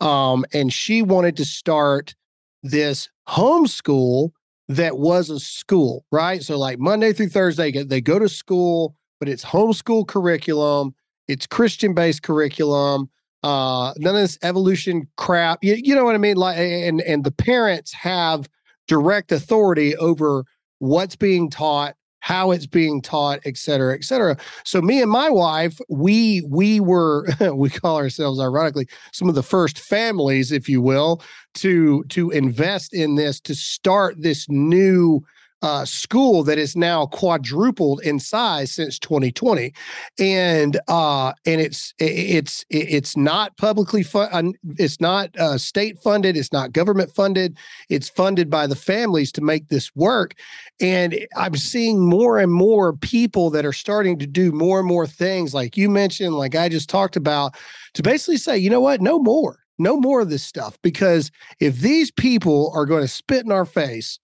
um, 0.00 0.44
and 0.52 0.72
she 0.72 1.02
wanted 1.02 1.36
to 1.36 1.44
start 1.44 2.14
this 2.62 3.08
homeschool 3.28 4.30
that 4.68 4.98
was 4.98 5.30
a 5.30 5.38
school, 5.40 6.04
right? 6.10 6.42
So 6.42 6.58
like 6.58 6.78
Monday 6.78 7.12
through 7.12 7.28
Thursday, 7.28 7.70
they 7.70 8.00
go 8.00 8.18
to 8.18 8.28
school, 8.28 8.96
but 9.18 9.28
it's 9.28 9.44
homeschool 9.44 10.06
curriculum. 10.06 10.94
It's 11.28 11.46
Christian 11.46 11.94
based 11.94 12.22
curriculum 12.22 13.10
uh 13.42 13.92
none 13.98 14.14
of 14.14 14.20
this 14.20 14.38
evolution 14.42 15.08
crap. 15.16 15.58
You, 15.62 15.76
you 15.82 15.94
know 15.94 16.04
what 16.04 16.14
i 16.14 16.18
mean? 16.18 16.36
Like 16.36 16.58
and 16.58 17.00
and 17.00 17.24
the 17.24 17.32
parents 17.32 17.92
have 17.92 18.48
direct 18.88 19.32
authority 19.32 19.96
over 19.96 20.44
what's 20.78 21.16
being 21.16 21.50
taught 21.50 21.94
how 22.22 22.52
it's 22.52 22.66
being 22.66 23.02
taught 23.02 23.40
et 23.44 23.56
cetera 23.56 23.94
et 23.94 24.04
cetera. 24.04 24.36
So 24.64 24.80
me 24.80 25.02
and 25.02 25.10
my 25.10 25.28
wife 25.28 25.78
we 25.88 26.42
we 26.48 26.80
were 26.80 27.26
we 27.54 27.68
call 27.68 27.96
ourselves 27.96 28.40
ironically 28.40 28.88
some 29.12 29.28
of 29.28 29.34
the 29.34 29.42
first 29.42 29.78
families 29.78 30.52
if 30.52 30.68
you 30.68 30.80
will 30.80 31.20
to 31.54 32.04
to 32.04 32.30
invest 32.30 32.94
in 32.94 33.16
this 33.16 33.40
to 33.40 33.54
start 33.54 34.22
this 34.22 34.46
new 34.48 35.20
uh, 35.62 35.84
school 35.84 36.42
that 36.44 36.58
is 36.58 36.76
now 36.76 37.06
quadrupled 37.06 38.00
in 38.02 38.18
size 38.18 38.72
since 38.72 38.98
2020, 38.98 39.72
and 40.18 40.80
uh, 40.88 41.32
and 41.46 41.60
it's 41.60 41.94
it's 41.98 42.64
it's 42.70 43.16
not 43.16 43.56
publicly 43.56 44.02
fun, 44.02 44.54
it's 44.78 45.00
not 45.00 45.36
uh, 45.38 45.56
state 45.56 45.98
funded, 45.98 46.36
it's 46.36 46.52
not 46.52 46.72
government 46.72 47.14
funded, 47.14 47.56
it's 47.88 48.08
funded 48.08 48.50
by 48.50 48.66
the 48.66 48.76
families 48.76 49.32
to 49.32 49.40
make 49.40 49.68
this 49.68 49.94
work, 49.94 50.34
and 50.80 51.18
I'm 51.36 51.56
seeing 51.56 52.00
more 52.00 52.38
and 52.38 52.52
more 52.52 52.92
people 52.94 53.50
that 53.50 53.64
are 53.64 53.72
starting 53.72 54.18
to 54.18 54.26
do 54.26 54.52
more 54.52 54.80
and 54.80 54.88
more 54.88 55.06
things, 55.06 55.54
like 55.54 55.76
you 55.76 55.88
mentioned, 55.88 56.34
like 56.34 56.54
I 56.54 56.68
just 56.68 56.90
talked 56.90 57.16
about, 57.16 57.54
to 57.94 58.02
basically 58.02 58.36
say, 58.36 58.58
you 58.58 58.70
know 58.70 58.80
what, 58.80 59.00
no 59.00 59.18
more. 59.18 59.58
No 59.78 59.96
more 59.96 60.20
of 60.20 60.30
this 60.30 60.44
stuff. 60.44 60.78
Because 60.82 61.30
if 61.58 61.78
these 61.78 62.10
people 62.10 62.70
are 62.74 62.86
going 62.86 63.02
to 63.02 63.08
spit 63.08 63.44
in 63.44 63.50
our 63.50 63.64
face 63.64 64.20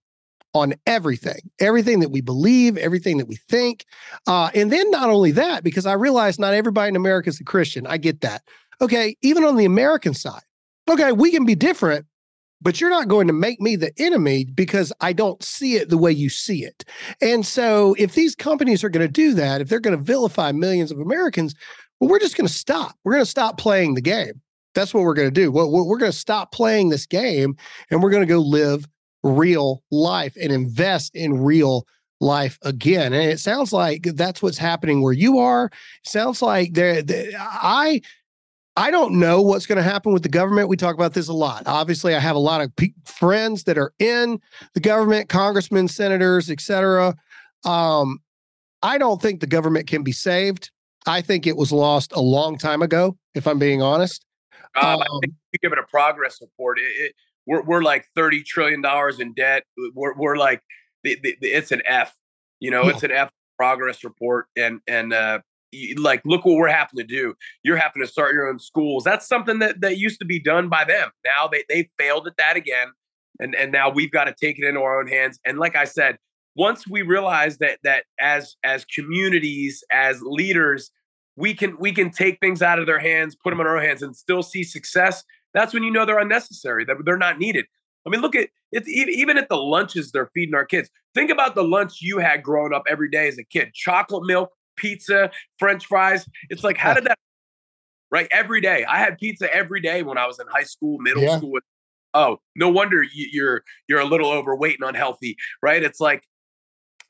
on 0.54 0.74
everything, 0.86 1.40
everything 1.60 2.00
that 2.00 2.10
we 2.10 2.20
believe, 2.20 2.76
everything 2.78 3.18
that 3.18 3.28
we 3.28 3.36
think. 3.36 3.84
Uh, 4.26 4.50
and 4.54 4.72
then 4.72 4.90
not 4.90 5.10
only 5.10 5.30
that, 5.32 5.62
because 5.62 5.86
I 5.86 5.92
realize 5.92 6.38
not 6.38 6.54
everybody 6.54 6.88
in 6.88 6.96
America 6.96 7.28
is 7.28 7.40
a 7.40 7.44
Christian. 7.44 7.86
I 7.86 7.98
get 7.98 8.20
that. 8.22 8.42
Okay. 8.80 9.16
Even 9.22 9.44
on 9.44 9.56
the 9.56 9.64
American 9.64 10.14
side, 10.14 10.42
okay, 10.88 11.12
we 11.12 11.30
can 11.30 11.44
be 11.44 11.54
different, 11.54 12.06
but 12.60 12.80
you're 12.80 12.90
not 12.90 13.08
going 13.08 13.26
to 13.26 13.32
make 13.32 13.60
me 13.60 13.76
the 13.76 13.92
enemy 13.98 14.46
because 14.46 14.92
I 15.00 15.12
don't 15.12 15.42
see 15.42 15.76
it 15.76 15.90
the 15.90 15.98
way 15.98 16.12
you 16.12 16.28
see 16.28 16.64
it. 16.64 16.84
And 17.20 17.44
so 17.44 17.94
if 17.98 18.14
these 18.14 18.34
companies 18.34 18.82
are 18.82 18.88
going 18.88 19.06
to 19.06 19.12
do 19.12 19.34
that, 19.34 19.60
if 19.60 19.68
they're 19.68 19.80
going 19.80 19.96
to 19.96 20.02
vilify 20.02 20.52
millions 20.52 20.90
of 20.90 20.98
Americans, 20.98 21.54
well, 22.00 22.10
we're 22.10 22.18
just 22.18 22.36
going 22.36 22.46
to 22.46 22.52
stop. 22.52 22.96
We're 23.04 23.12
going 23.12 23.24
to 23.24 23.30
stop 23.30 23.58
playing 23.58 23.94
the 23.94 24.00
game. 24.00 24.40
That's 24.74 24.94
what 24.94 25.02
we're 25.02 25.14
going 25.14 25.28
to 25.28 25.32
do. 25.32 25.50
We're 25.50 25.98
going 25.98 26.12
to 26.12 26.16
stop 26.16 26.52
playing 26.52 26.90
this 26.90 27.06
game 27.06 27.56
and 27.90 28.02
we're 28.02 28.10
going 28.10 28.22
to 28.22 28.32
go 28.32 28.40
live 28.40 28.86
real 29.22 29.82
life 29.90 30.36
and 30.40 30.52
invest 30.52 31.14
in 31.14 31.42
real 31.42 31.86
life 32.20 32.58
again. 32.62 33.12
And 33.12 33.30
it 33.30 33.40
sounds 33.40 33.72
like 33.72 34.02
that's 34.02 34.42
what's 34.42 34.58
happening 34.58 35.02
where 35.02 35.12
you 35.12 35.38
are. 35.38 35.66
It 35.66 36.10
sounds 36.10 36.42
like 36.42 36.74
there 36.74 37.02
I 37.38 38.00
I 38.76 38.92
don't 38.92 39.18
know 39.18 39.42
what's 39.42 39.66
going 39.66 39.78
to 39.78 39.82
happen 39.82 40.12
with 40.12 40.22
the 40.22 40.28
government. 40.28 40.68
We 40.68 40.76
talk 40.76 40.94
about 40.94 41.12
this 41.12 41.26
a 41.26 41.32
lot. 41.32 41.64
Obviously, 41.66 42.14
I 42.14 42.20
have 42.20 42.36
a 42.36 42.40
lot 42.40 42.60
of 42.60 42.74
pe- 42.76 42.92
friends 43.04 43.64
that 43.64 43.76
are 43.76 43.92
in 43.98 44.40
the 44.74 44.80
government, 44.80 45.28
congressmen, 45.28 45.88
senators, 45.88 46.48
etc. 46.48 47.16
Um, 47.64 48.20
I 48.80 48.96
don't 48.98 49.20
think 49.20 49.40
the 49.40 49.48
government 49.48 49.88
can 49.88 50.04
be 50.04 50.12
saved. 50.12 50.70
I 51.08 51.22
think 51.22 51.44
it 51.44 51.56
was 51.56 51.72
lost 51.72 52.12
a 52.12 52.20
long 52.20 52.56
time 52.56 52.82
ago, 52.82 53.16
if 53.34 53.48
I'm 53.48 53.58
being 53.58 53.82
honest. 53.82 54.24
Um, 54.76 55.00
I 55.00 55.06
think 55.22 55.34
you 55.52 55.58
give 55.60 55.72
it 55.72 55.78
a 55.78 55.86
progress 55.90 56.38
report. 56.40 56.78
It, 56.78 56.82
it, 56.82 57.14
we're 57.48 57.62
we're 57.62 57.82
like 57.82 58.06
thirty 58.14 58.42
trillion 58.42 58.82
dollars 58.82 59.18
in 59.18 59.32
debt. 59.32 59.64
We're 59.94 60.14
we're 60.14 60.36
like 60.36 60.62
the, 61.02 61.18
the, 61.22 61.36
the, 61.40 61.48
it's 61.48 61.72
an 61.72 61.82
F. 61.86 62.14
You 62.60 62.70
know, 62.70 62.88
it's 62.88 63.02
an 63.02 63.10
F 63.10 63.30
progress 63.56 64.04
report, 64.04 64.46
and 64.56 64.80
and 64.86 65.12
uh, 65.12 65.40
like 65.96 66.22
look 66.24 66.44
what 66.44 66.56
we're 66.56 66.68
having 66.68 66.98
to 66.98 67.04
do. 67.04 67.34
You're 67.64 67.78
having 67.78 68.02
to 68.02 68.06
start 68.08 68.34
your 68.34 68.46
own 68.48 68.58
schools. 68.58 69.02
That's 69.02 69.26
something 69.26 69.58
that 69.60 69.80
that 69.80 69.96
used 69.96 70.20
to 70.20 70.26
be 70.26 70.38
done 70.38 70.68
by 70.68 70.84
them. 70.84 71.10
Now 71.24 71.48
they 71.48 71.64
they 71.68 71.88
failed 71.98 72.26
at 72.26 72.36
that 72.36 72.56
again, 72.56 72.88
and 73.40 73.54
and 73.54 73.72
now 73.72 73.88
we've 73.88 74.12
got 74.12 74.24
to 74.24 74.34
take 74.38 74.58
it 74.58 74.66
into 74.66 74.80
our 74.80 75.00
own 75.00 75.08
hands. 75.08 75.40
And 75.46 75.58
like 75.58 75.74
I 75.74 75.84
said, 75.84 76.18
once 76.54 76.86
we 76.86 77.00
realize 77.00 77.58
that 77.58 77.78
that 77.82 78.04
as 78.20 78.56
as 78.62 78.84
communities 78.84 79.82
as 79.90 80.20
leaders 80.22 80.90
we 81.36 81.54
can 81.54 81.78
we 81.78 81.92
can 81.92 82.10
take 82.10 82.40
things 82.40 82.62
out 82.62 82.80
of 82.80 82.86
their 82.86 82.98
hands 82.98 83.36
put 83.36 83.50
them 83.50 83.60
in 83.60 83.66
our 83.66 83.80
hands 83.80 84.02
and 84.02 84.14
still 84.16 84.42
see 84.42 84.64
success 84.64 85.22
that's 85.54 85.74
when 85.74 85.82
you 85.82 85.90
know 85.90 86.04
they're 86.04 86.18
unnecessary 86.18 86.84
that 86.84 86.96
they're 87.04 87.16
not 87.16 87.38
needed 87.38 87.64
i 88.06 88.10
mean 88.10 88.20
look 88.20 88.34
at 88.34 88.48
it 88.72 88.86
even 88.88 89.38
at 89.38 89.48
the 89.48 89.56
lunches 89.56 90.10
they're 90.12 90.30
feeding 90.34 90.54
our 90.54 90.64
kids 90.64 90.90
think 91.14 91.30
about 91.30 91.54
the 91.54 91.64
lunch 91.64 91.98
you 92.00 92.18
had 92.18 92.42
growing 92.42 92.72
up 92.72 92.82
every 92.88 93.10
day 93.10 93.28
as 93.28 93.38
a 93.38 93.44
kid 93.44 93.72
chocolate 93.74 94.26
milk 94.26 94.50
pizza 94.76 95.30
french 95.58 95.86
fries 95.86 96.26
it's 96.50 96.64
like 96.64 96.76
how 96.76 96.94
did 96.94 97.04
that 97.04 97.18
right 98.10 98.28
every 98.30 98.60
day 98.60 98.84
i 98.84 98.98
had 98.98 99.18
pizza 99.18 99.52
every 99.54 99.80
day 99.80 100.02
when 100.02 100.18
i 100.18 100.26
was 100.26 100.38
in 100.38 100.46
high 100.48 100.62
school 100.62 100.98
middle 101.00 101.22
yeah. 101.22 101.36
school 101.36 101.58
oh 102.14 102.38
no 102.54 102.68
wonder 102.68 103.02
you're 103.12 103.62
you're 103.88 104.00
a 104.00 104.04
little 104.04 104.30
overweight 104.30 104.76
and 104.80 104.88
unhealthy 104.88 105.36
right 105.62 105.82
it's 105.82 106.00
like 106.00 106.22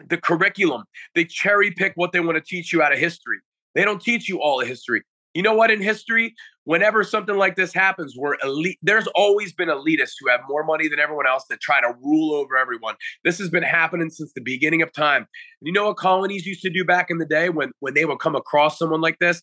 the 0.06 0.16
curriculum. 0.16 0.84
They 1.14 1.24
cherry 1.24 1.70
pick 1.70 1.92
what 1.96 2.12
they 2.12 2.20
want 2.20 2.36
to 2.36 2.42
teach 2.42 2.72
you 2.72 2.82
out 2.82 2.92
of 2.92 2.98
history. 2.98 3.38
They 3.74 3.84
don't 3.84 4.00
teach 4.00 4.28
you 4.28 4.40
all 4.40 4.60
of 4.60 4.68
history. 4.68 5.02
You 5.34 5.42
know 5.42 5.54
what? 5.54 5.70
In 5.70 5.80
history, 5.80 6.34
whenever 6.64 7.04
something 7.04 7.36
like 7.36 7.56
this 7.56 7.72
happens, 7.72 8.14
where 8.16 8.36
elite, 8.42 8.78
there's 8.82 9.06
always 9.14 9.52
been 9.52 9.68
elitists 9.68 10.14
who 10.20 10.28
have 10.28 10.40
more 10.48 10.64
money 10.64 10.88
than 10.88 10.98
everyone 10.98 11.26
else 11.26 11.44
that 11.50 11.60
try 11.60 11.80
to 11.80 11.94
rule 12.02 12.34
over 12.34 12.56
everyone. 12.56 12.94
This 13.24 13.38
has 13.38 13.50
been 13.50 13.62
happening 13.62 14.10
since 14.10 14.32
the 14.34 14.40
beginning 14.40 14.82
of 14.82 14.92
time. 14.92 15.26
You 15.60 15.72
know 15.72 15.86
what 15.86 15.96
colonies 15.96 16.46
used 16.46 16.62
to 16.62 16.70
do 16.70 16.84
back 16.84 17.10
in 17.10 17.18
the 17.18 17.26
day 17.26 17.50
when 17.50 17.72
when 17.80 17.94
they 17.94 18.04
would 18.04 18.18
come 18.18 18.34
across 18.34 18.78
someone 18.78 19.00
like 19.00 19.18
this? 19.18 19.42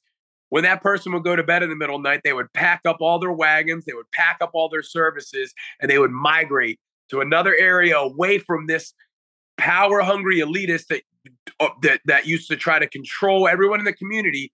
When 0.49 0.63
that 0.63 0.81
person 0.81 1.11
would 1.13 1.23
go 1.23 1.35
to 1.35 1.43
bed 1.43 1.63
in 1.63 1.69
the 1.69 1.75
middle 1.75 1.95
of 1.95 2.03
the 2.03 2.09
night, 2.09 2.21
they 2.23 2.33
would 2.33 2.53
pack 2.53 2.81
up 2.85 2.97
all 3.01 3.19
their 3.19 3.31
wagons, 3.31 3.85
they 3.85 3.93
would 3.93 4.09
pack 4.11 4.37
up 4.41 4.51
all 4.53 4.69
their 4.69 4.83
services, 4.83 5.53
and 5.81 5.89
they 5.89 5.97
would 5.97 6.11
migrate 6.11 6.79
to 7.09 7.21
another 7.21 7.55
area 7.59 7.97
away 7.97 8.37
from 8.37 8.67
this 8.67 8.93
power 9.57 10.01
hungry 10.01 10.39
elitist 10.39 10.87
that, 10.87 11.01
uh, 11.59 11.69
that 11.81 12.01
that 12.05 12.27
used 12.27 12.49
to 12.49 12.55
try 12.55 12.79
to 12.79 12.87
control 12.87 13.47
everyone 13.47 13.79
in 13.79 13.85
the 13.85 13.93
community 13.93 14.51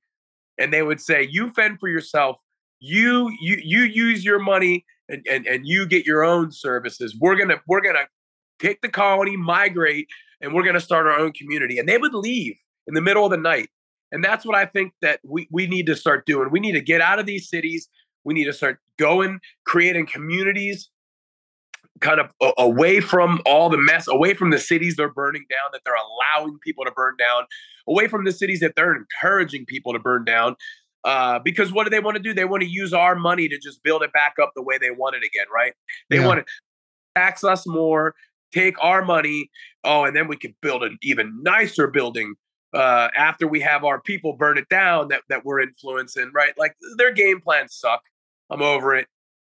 and 0.62 0.72
they 0.72 0.84
would 0.84 1.02
say 1.02 1.28
you 1.30 1.50
fend 1.52 1.80
for 1.80 1.90
yourself. 1.90 2.38
You 2.80 3.30
you 3.40 3.58
you 3.62 3.82
use 3.84 4.24
your 4.24 4.40
money 4.40 4.86
and, 5.10 5.26
and 5.30 5.46
and 5.46 5.68
you 5.68 5.86
get 5.86 6.06
your 6.06 6.24
own 6.24 6.52
services. 6.52 7.16
We're 7.20 7.36
gonna 7.36 7.62
we're 7.68 7.82
gonna 7.82 8.06
take 8.60 8.82
the 8.82 8.90
colony 8.90 9.36
migrate 9.38 10.08
and 10.40 10.54
we're 10.54 10.64
gonna 10.64 10.80
start 10.80 11.08
our 11.08 11.20
own 11.20 11.34
community. 11.34 11.80
And 11.80 11.90
they 11.90 11.98
would 11.98 12.14
leave 12.14 12.56
in 12.88 12.94
the 12.94 13.02
middle 13.02 13.26
of 13.26 13.32
the 13.32 13.38
night. 13.38 13.70
And 14.14 14.24
that's 14.24 14.46
what 14.46 14.56
i 14.56 14.66
think 14.66 14.94
that 15.02 15.20
we 15.24 15.48
we 15.52 15.68
need 15.68 15.86
to 15.88 15.96
start 15.96 16.26
doing. 16.26 16.50
We 16.52 16.60
need 16.60 16.74
to 16.74 16.82
get 16.82 17.02
out 17.02 17.20
of 17.20 17.26
these 17.26 17.50
cities. 17.50 17.88
We 18.24 18.34
need 18.34 18.46
to 18.46 18.54
start 18.54 18.80
going 18.98 19.40
creating 19.66 20.06
communities 20.06 20.90
kind 22.02 22.20
of 22.20 22.30
away 22.58 23.00
from 23.00 23.42
all 23.46 23.70
the 23.70 23.78
mess, 23.78 24.08
away 24.08 24.34
from 24.34 24.50
the 24.50 24.58
cities 24.58 24.96
they're 24.96 25.14
burning 25.14 25.46
down, 25.50 25.70
that 25.72 25.82
they're 25.86 25.94
allowing 25.94 26.58
people 26.60 26.84
to 26.84 26.92
burn 26.92 27.16
down, 27.18 27.46
away 27.88 28.08
from 28.08 28.26
the 28.26 28.32
cities 28.32 28.60
that 28.60 28.74
they're 28.76 28.96
encouraging 28.96 29.66
people 29.66 29.94
to 29.94 30.00
burn 30.00 30.26
down. 30.26 30.56
Uh, 31.04 31.40
because 31.40 31.72
what 31.72 31.84
do 31.84 31.90
they 31.90 32.00
want 32.00 32.16
to 32.16 32.22
do? 32.22 32.34
They 32.34 32.46
want 32.46 32.62
to 32.62 32.70
use 32.70 32.94
our 32.94 33.16
money 33.16 33.48
to 33.48 33.58
just 33.58 33.82
build 33.84 34.04
it 34.04 34.14
back 34.14 34.36
up 34.42 34.52
the 34.56 34.62
way 34.62 34.78
they 34.78 34.92
want 34.92 35.16
it 35.16 35.24
again, 35.24 35.48
right? 35.54 35.74
They 36.10 36.18
yeah. 36.18 36.28
want 36.28 36.46
to 36.46 36.54
tax 37.16 37.44
us 37.44 37.66
more, 37.66 38.14
take 38.54 38.76
our 38.84 39.04
money. 39.04 39.50
Oh, 39.84 40.04
and 40.04 40.16
then 40.16 40.28
we 40.28 40.38
could 40.38 40.54
build 40.62 40.84
an 40.84 40.98
even 41.02 41.42
nicer 41.42 41.88
building 41.88 42.36
uh, 42.74 43.10
after 43.18 43.48
we 43.48 43.60
have 43.62 43.84
our 43.84 44.00
people 44.00 44.34
burn 44.34 44.58
it 44.58 44.70
down 44.70 45.10
that 45.10 45.24
that 45.30 45.44
we're 45.44 45.60
influencing, 45.60 46.32
right? 46.34 46.54
Like 46.58 46.76
their 46.98 47.12
game 47.12 47.42
plans 47.42 47.76
suck. 47.76 48.02
I'm 48.50 48.62
over 48.62 48.96
it. 48.96 49.08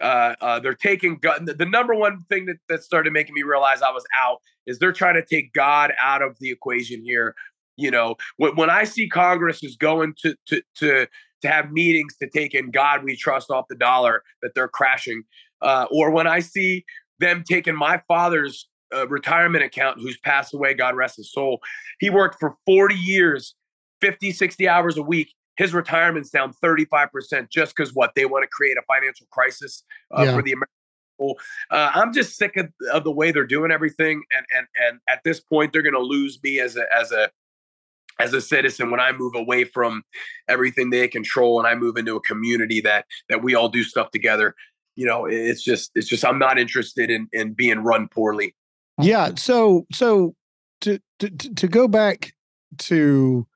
Uh, 0.01 0.35
uh, 0.41 0.61
they're 0.61 0.75
taking 0.75 1.19
God. 1.19 1.47
The 1.47 1.67
number 1.67 1.95
one 1.95 2.25
thing 2.29 2.47
that, 2.47 2.57
that 2.69 2.83
started 2.83 3.13
making 3.13 3.35
me 3.35 3.43
realize 3.43 3.83
I 3.83 3.91
was 3.91 4.05
out 4.19 4.39
is 4.67 4.79
they're 4.79 4.93
trying 4.93 5.15
to 5.15 5.25
take 5.25 5.53
God 5.53 5.93
out 6.03 6.23
of 6.23 6.39
the 6.41 6.51
equation 6.51 7.03
here. 7.03 7.35
You 7.77 7.91
know, 7.91 8.17
when, 8.37 8.57
when 8.57 8.71
I 8.71 8.85
see 8.85 9.09
Congress 9.09 9.63
is 9.63 9.77
going 9.77 10.15
to 10.23 10.37
to 10.47 10.63
to 10.77 11.07
to 11.43 11.49
have 11.49 11.73
meetings 11.73 12.17
to 12.23 12.29
take 12.29 12.55
in 12.55 12.71
God 12.71 13.05
we 13.05 13.17
trust 13.17 13.51
off 13.51 13.67
the 13.69 13.77
dollar 13.77 14.23
that 14.43 14.55
they're 14.55 14.69
crashing, 14.69 15.23
uh, 15.63 15.87
or 15.91 16.11
when 16.11 16.27
I 16.27 16.41
see 16.41 16.85
them 17.19 17.45
taking 17.47 17.77
my 17.77 18.03
father's 18.09 18.69
uh, 18.95 19.07
retirement 19.09 19.65
account 19.65 20.01
who's 20.01 20.19
passed 20.19 20.55
away, 20.55 20.75
God 20.75 20.97
rest 20.97 21.17
his 21.17 21.33
soul. 21.33 21.61
He 22.01 22.11
worked 22.11 22.37
for 22.41 22.57
40 22.67 22.95
years, 22.95 23.55
50, 24.01 24.33
60 24.33 24.69
hours 24.69 24.97
a 24.97 25.03
week 25.03 25.35
his 25.57 25.73
retirement's 25.73 26.31
down 26.31 26.53
35% 26.63 27.51
just 27.51 27.77
because 27.77 27.95
what 27.95 28.13
they 28.15 28.25
want 28.25 28.43
to 28.43 28.49
create 28.49 28.77
a 28.77 28.83
financial 28.87 29.27
crisis 29.31 29.85
uh, 30.17 30.23
yeah. 30.23 30.35
for 30.35 30.43
the 30.43 30.53
American 30.53 30.69
people. 31.19 31.39
Uh, 31.71 31.91
I'm 31.95 32.13
just 32.13 32.37
sick 32.37 32.57
of, 32.57 32.69
of, 32.93 33.05
the 33.05 33.13
way 33.13 33.31
they're 33.31 33.47
doing 33.47 33.71
everything, 33.71 34.23
and 34.37 34.47
and 34.57 34.67
and 34.77 35.01
at 35.09 35.21
this 35.25 35.41
point, 35.41 35.73
they're 35.73 35.83
going 35.83 35.95
to 35.95 36.01
lose 36.01 36.41
me 36.43 36.59
as 36.59 36.77
a 36.77 36.85
as 36.95 37.13
a 37.13 37.31
as 38.19 38.33
a 38.33 38.41
citizen 38.41 38.91
when 38.91 39.01
I 39.01 39.13
move 39.13 39.35
away 39.35 39.65
from 39.65 40.03
everything 40.49 40.91
they 40.91 41.09
control 41.09 41.59
and 41.59 41.67
I 41.67 41.75
move 41.75 41.97
into 41.97 42.17
a 42.17 42.21
community 42.21 42.81
that 42.83 43.07
that 43.29 43.43
we 43.43 43.55
all 43.55 43.69
do 43.69 43.83
stuff 43.83 44.11
together. 44.11 44.55
You 44.97 45.07
know, 45.07 45.27
it's 45.27 45.63
just 45.63 45.91
it's 45.95 46.09
just 46.09 46.25
I'm 46.25 46.39
not 46.39 46.59
interested 46.59 47.11
in 47.11 47.29
in 47.33 47.55
being 47.55 47.81
run 47.81 48.09
poorly. 48.09 48.55
Yeah. 49.01 49.33
So 49.37 49.87
so 49.93 50.35
to 50.83 51.01
to 51.19 51.31
to 51.31 51.69
go 51.69 51.89
back 51.89 52.33
to 52.79 53.47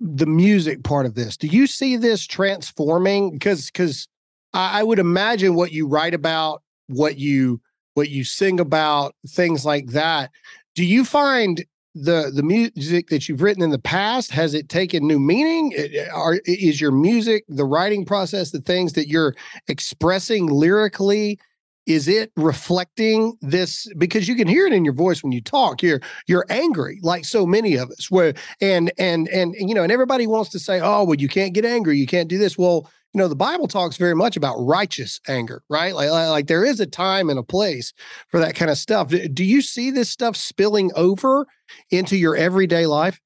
the 0.00 0.26
music 0.26 0.84
part 0.84 1.06
of 1.06 1.14
this. 1.14 1.36
Do 1.36 1.46
you 1.46 1.66
see 1.66 1.96
this 1.96 2.26
transforming? 2.26 3.30
Because 3.30 3.66
because 3.66 4.08
I, 4.52 4.80
I 4.80 4.82
would 4.82 4.98
imagine 4.98 5.54
what 5.54 5.72
you 5.72 5.86
write 5.86 6.14
about, 6.14 6.62
what 6.88 7.18
you 7.18 7.60
what 7.94 8.10
you 8.10 8.24
sing 8.24 8.60
about, 8.60 9.14
things 9.26 9.64
like 9.64 9.88
that. 9.88 10.30
Do 10.74 10.84
you 10.84 11.04
find 11.04 11.64
the 11.96 12.30
the 12.34 12.42
music 12.42 13.08
that 13.08 13.28
you've 13.28 13.40
written 13.40 13.62
in 13.62 13.70
the 13.70 13.78
past 13.78 14.30
has 14.30 14.52
it 14.52 14.68
taken 14.68 15.06
new 15.06 15.18
meaning? 15.18 15.74
Are, 16.12 16.38
is 16.44 16.80
your 16.80 16.92
music, 16.92 17.44
the 17.48 17.64
writing 17.64 18.04
process, 18.04 18.50
the 18.50 18.60
things 18.60 18.92
that 18.92 19.08
you're 19.08 19.34
expressing 19.68 20.46
lyrically? 20.46 21.38
Is 21.86 22.08
it 22.08 22.32
reflecting 22.36 23.36
this? 23.40 23.88
Because 23.96 24.28
you 24.28 24.34
can 24.34 24.48
hear 24.48 24.66
it 24.66 24.72
in 24.72 24.84
your 24.84 24.94
voice 24.94 25.22
when 25.22 25.32
you 25.32 25.40
talk 25.40 25.82
you're 25.82 26.00
you're 26.26 26.46
angry 26.50 26.98
like 27.02 27.24
so 27.24 27.46
many 27.46 27.76
of 27.76 27.90
us 27.90 28.10
where 28.10 28.34
and 28.60 28.92
and 28.98 29.28
and 29.28 29.54
you 29.56 29.74
know 29.74 29.82
and 29.82 29.92
everybody 29.92 30.26
wants 30.26 30.50
to 30.50 30.58
say 30.58 30.80
oh 30.80 31.04
well 31.04 31.16
you 31.16 31.28
can't 31.28 31.54
get 31.54 31.64
angry 31.64 31.96
you 31.96 32.06
can't 32.06 32.28
do 32.28 32.38
this. 32.38 32.58
Well 32.58 32.90
you 33.12 33.18
know 33.18 33.28
the 33.28 33.36
bible 33.36 33.68
talks 33.68 33.96
very 33.96 34.14
much 34.14 34.36
about 34.36 34.56
righteous 34.58 35.20
anger 35.28 35.62
right? 35.68 35.94
Like 35.94 36.10
like 36.10 36.46
there 36.48 36.64
is 36.64 36.80
a 36.80 36.86
time 36.86 37.30
and 37.30 37.38
a 37.38 37.44
place 37.44 37.92
for 38.28 38.40
that 38.40 38.54
kind 38.54 38.70
of 38.70 38.78
stuff. 38.78 39.12
Do 39.32 39.44
you 39.44 39.62
see 39.62 39.90
this 39.90 40.10
stuff 40.10 40.36
spilling 40.36 40.90
over 40.94 41.46
into 41.90 42.16
your 42.16 42.36
everyday 42.36 42.86
life 42.86 43.20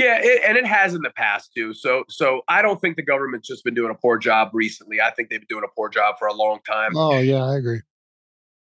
yeah, 0.00 0.18
it, 0.18 0.40
and 0.46 0.56
it 0.56 0.66
has 0.66 0.94
in 0.94 1.02
the 1.02 1.10
past 1.10 1.52
too. 1.54 1.74
So, 1.74 2.04
so 2.08 2.40
I 2.48 2.62
don't 2.62 2.80
think 2.80 2.96
the 2.96 3.02
government's 3.02 3.46
just 3.46 3.64
been 3.64 3.74
doing 3.74 3.90
a 3.90 3.94
poor 3.94 4.16
job 4.16 4.50
recently. 4.54 4.98
I 5.00 5.10
think 5.10 5.28
they've 5.28 5.40
been 5.40 5.46
doing 5.48 5.64
a 5.64 5.74
poor 5.74 5.90
job 5.90 6.14
for 6.18 6.26
a 6.26 6.32
long 6.32 6.60
time. 6.66 6.96
Oh 6.96 7.18
yeah, 7.18 7.44
I 7.44 7.56
agree. 7.56 7.82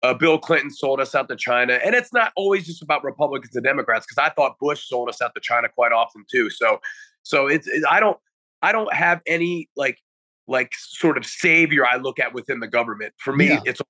Uh, 0.02 0.12
Bill 0.12 0.38
Clinton 0.38 0.70
sold 0.70 1.00
us 1.00 1.14
out 1.14 1.28
to 1.30 1.36
China, 1.36 1.80
and 1.82 1.94
it's 1.94 2.12
not 2.12 2.32
always 2.36 2.66
just 2.66 2.82
about 2.82 3.02
Republicans 3.04 3.56
and 3.56 3.64
Democrats 3.64 4.04
because 4.06 4.22
I 4.22 4.34
thought 4.34 4.58
Bush 4.60 4.86
sold 4.86 5.08
us 5.08 5.22
out 5.22 5.34
to 5.34 5.40
China 5.40 5.68
quite 5.70 5.92
often 5.92 6.26
too. 6.30 6.50
So, 6.50 6.80
so 7.22 7.46
it's 7.46 7.66
it, 7.66 7.82
I 7.88 8.00
don't 8.00 8.18
I 8.60 8.72
don't 8.72 8.92
have 8.92 9.22
any 9.26 9.70
like 9.76 9.98
like 10.46 10.72
sort 10.74 11.16
of 11.16 11.24
savior 11.24 11.86
I 11.86 11.96
look 11.96 12.20
at 12.20 12.34
within 12.34 12.60
the 12.60 12.68
government. 12.68 13.14
For 13.16 13.34
me, 13.34 13.48
yeah. 13.48 13.60
it's 13.64 13.80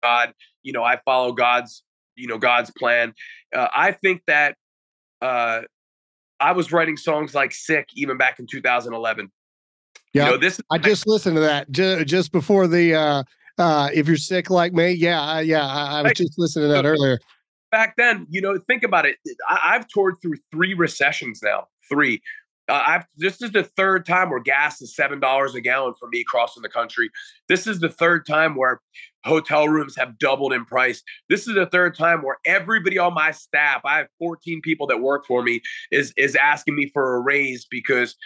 God. 0.00 0.32
You 0.62 0.72
know, 0.72 0.84
I 0.84 1.00
follow 1.04 1.32
God's 1.32 1.82
you 2.14 2.28
know 2.28 2.38
God's 2.38 2.70
plan. 2.70 3.14
Uh, 3.52 3.66
I 3.74 3.90
think 3.90 4.22
that 4.28 4.56
uh, 5.20 5.62
I 6.40 6.52
was 6.52 6.72
writing 6.72 6.96
songs 6.96 7.34
like 7.34 7.52
"Sick" 7.52 7.88
even 7.94 8.16
back 8.16 8.38
in 8.38 8.46
2011. 8.46 9.30
Yeah, 10.12 10.24
you 10.24 10.30
know, 10.32 10.36
this 10.36 10.60
I 10.70 10.78
just 10.78 11.06
listened 11.06 11.36
to 11.36 11.40
that 11.40 11.70
just, 11.70 12.06
just 12.06 12.32
before 12.32 12.66
the. 12.66 12.94
uh 12.94 13.22
uh 13.58 13.90
If 13.92 14.06
you're 14.06 14.16
sick 14.16 14.50
like 14.50 14.72
me, 14.72 14.92
yeah, 14.92 15.40
yeah, 15.40 15.66
I, 15.66 16.00
I 16.00 16.02
was 16.02 16.12
just 16.12 16.38
listening 16.38 16.68
to 16.68 16.74
that 16.74 16.86
earlier. 16.86 17.18
Back 17.70 17.94
then, 17.96 18.26
you 18.30 18.40
know, 18.40 18.56
think 18.58 18.82
about 18.84 19.06
it. 19.06 19.16
I, 19.48 19.74
I've 19.74 19.88
toured 19.88 20.16
through 20.22 20.36
three 20.52 20.74
recessions 20.74 21.40
now. 21.42 21.66
Three. 21.88 22.22
Uh, 22.68 22.82
I've 22.86 23.04
this 23.16 23.42
is 23.42 23.52
the 23.52 23.64
third 23.64 24.06
time 24.06 24.30
where 24.30 24.40
gas 24.40 24.80
is 24.80 24.94
seven 24.94 25.20
dollars 25.20 25.54
a 25.54 25.60
gallon 25.60 25.94
for 25.98 26.08
me 26.08 26.24
crossing 26.26 26.62
the 26.62 26.68
country. 26.68 27.10
This 27.48 27.66
is 27.66 27.80
the 27.80 27.90
third 27.90 28.26
time 28.26 28.54
where 28.56 28.80
hotel 29.24 29.68
rooms 29.68 29.96
have 29.96 30.18
doubled 30.18 30.52
in 30.52 30.64
price. 30.64 31.02
This 31.28 31.46
is 31.46 31.54
the 31.54 31.66
third 31.66 31.96
time 31.96 32.22
where 32.22 32.38
everybody 32.46 32.98
on 32.98 33.14
my 33.14 33.30
staff, 33.30 33.80
I 33.84 33.98
have 33.98 34.08
14 34.18 34.60
people 34.62 34.86
that 34.88 35.00
work 35.00 35.24
for 35.26 35.42
me, 35.42 35.60
is 35.90 36.12
is 36.16 36.36
asking 36.36 36.76
me 36.76 36.90
for 36.92 37.16
a 37.16 37.20
raise 37.20 37.66
because 37.70 38.16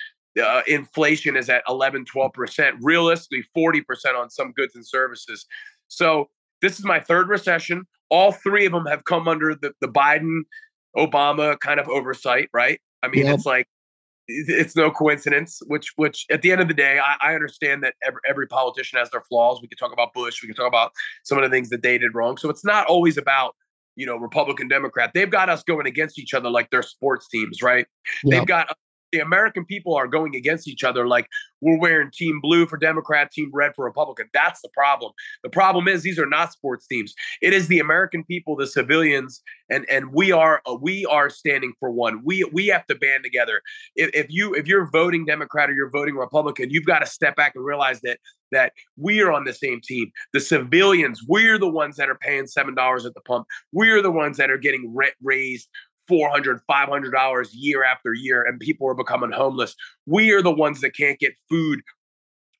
uh, 0.42 0.62
inflation 0.66 1.36
is 1.36 1.48
at 1.48 1.62
11, 1.68 2.04
12%, 2.04 2.72
realistically 2.80 3.44
40% 3.56 3.82
on 4.16 4.30
some 4.30 4.52
goods 4.52 4.74
and 4.74 4.86
services. 4.86 5.46
So 5.88 6.28
this 6.60 6.78
is 6.78 6.84
my 6.84 7.00
third 7.00 7.28
recession. 7.28 7.84
All 8.10 8.32
three 8.32 8.66
of 8.66 8.72
them 8.72 8.86
have 8.86 9.04
come 9.04 9.28
under 9.28 9.54
the, 9.54 9.72
the 9.80 9.88
Biden 9.88 10.42
Obama 10.96 11.58
kind 11.60 11.80
of 11.80 11.88
oversight, 11.88 12.48
right? 12.52 12.80
I 13.02 13.08
mean, 13.08 13.26
yep. 13.26 13.36
it's 13.36 13.46
like 13.46 13.66
it's 14.28 14.76
no 14.76 14.90
coincidence. 14.90 15.60
Which, 15.66 15.92
which 15.96 16.26
at 16.30 16.42
the 16.42 16.52
end 16.52 16.60
of 16.60 16.68
the 16.68 16.74
day, 16.74 16.98
I, 16.98 17.16
I 17.20 17.34
understand 17.34 17.82
that 17.82 17.94
every, 18.06 18.20
every, 18.28 18.46
politician 18.46 18.98
has 18.98 19.10
their 19.10 19.22
flaws. 19.22 19.60
We 19.60 19.68
can 19.68 19.78
talk 19.78 19.92
about 19.92 20.12
Bush. 20.14 20.42
We 20.42 20.48
can 20.48 20.56
talk 20.56 20.68
about 20.68 20.92
some 21.24 21.38
of 21.38 21.44
the 21.44 21.50
things 21.50 21.70
that 21.70 21.82
they 21.82 21.98
did 21.98 22.14
wrong. 22.14 22.36
So 22.36 22.48
it's 22.50 22.64
not 22.64 22.86
always 22.86 23.16
about 23.18 23.54
you 23.96 24.06
know 24.06 24.16
Republican 24.16 24.68
Democrat. 24.68 25.10
They've 25.12 25.30
got 25.30 25.48
us 25.48 25.62
going 25.62 25.86
against 25.86 26.18
each 26.18 26.32
other 26.32 26.48
like 26.48 26.70
they're 26.70 26.82
sports 26.82 27.28
teams, 27.28 27.62
right? 27.62 27.86
Yep. 28.24 28.30
They've 28.30 28.46
got 28.46 28.76
the 29.12 29.20
American 29.20 29.64
people 29.64 29.94
are 29.94 30.06
going 30.06 30.34
against 30.36 30.68
each 30.68 30.84
other 30.84 31.06
like 31.06 31.26
we're 31.60 31.78
wearing 31.78 32.10
team 32.12 32.40
blue 32.40 32.66
for 32.66 32.76
Democrat, 32.76 33.30
team 33.32 33.50
red 33.52 33.72
for 33.74 33.84
Republican. 33.84 34.28
That's 34.32 34.60
the 34.60 34.68
problem. 34.72 35.12
The 35.42 35.50
problem 35.50 35.88
is 35.88 36.02
these 36.02 36.18
are 36.18 36.26
not 36.26 36.52
sports 36.52 36.86
teams. 36.86 37.14
It 37.42 37.52
is 37.52 37.68
the 37.68 37.80
American 37.80 38.24
people, 38.24 38.56
the 38.56 38.66
civilians, 38.66 39.42
and 39.70 39.84
and 39.90 40.12
we 40.12 40.32
are 40.32 40.62
uh, 40.66 40.76
we 40.80 41.04
are 41.06 41.30
standing 41.30 41.72
for 41.80 41.90
one. 41.90 42.22
We 42.24 42.44
we 42.52 42.68
have 42.68 42.86
to 42.86 42.94
band 42.94 43.24
together. 43.24 43.60
If, 43.96 44.10
if 44.14 44.26
you 44.30 44.54
if 44.54 44.66
you're 44.66 44.88
voting 44.90 45.24
Democrat 45.24 45.70
or 45.70 45.74
you're 45.74 45.90
voting 45.90 46.14
Republican, 46.14 46.70
you've 46.70 46.86
got 46.86 47.00
to 47.00 47.06
step 47.06 47.36
back 47.36 47.52
and 47.54 47.64
realize 47.64 48.00
that 48.02 48.18
that 48.50 48.72
we 48.96 49.20
are 49.20 49.32
on 49.32 49.44
the 49.44 49.52
same 49.52 49.80
team. 49.82 50.10
The 50.32 50.40
civilians, 50.40 51.22
we're 51.28 51.58
the 51.58 51.68
ones 51.68 51.96
that 51.96 52.08
are 52.08 52.16
paying 52.16 52.46
seven 52.46 52.74
dollars 52.74 53.04
at 53.04 53.14
the 53.14 53.20
pump. 53.22 53.46
We're 53.72 54.00
the 54.02 54.10
ones 54.10 54.36
that 54.38 54.50
are 54.50 54.58
getting 54.58 54.94
rent 54.94 55.14
raised 55.22 55.68
400 56.08 56.60
$500 56.68 57.48
year 57.52 57.84
after 57.84 58.14
year 58.14 58.42
and 58.42 58.58
people 58.58 58.88
are 58.88 58.94
becoming 58.94 59.30
homeless. 59.30 59.74
We 60.06 60.32
are 60.32 60.42
the 60.42 60.50
ones 60.50 60.80
that 60.80 60.96
can't 60.96 61.18
get 61.18 61.34
food. 61.48 61.80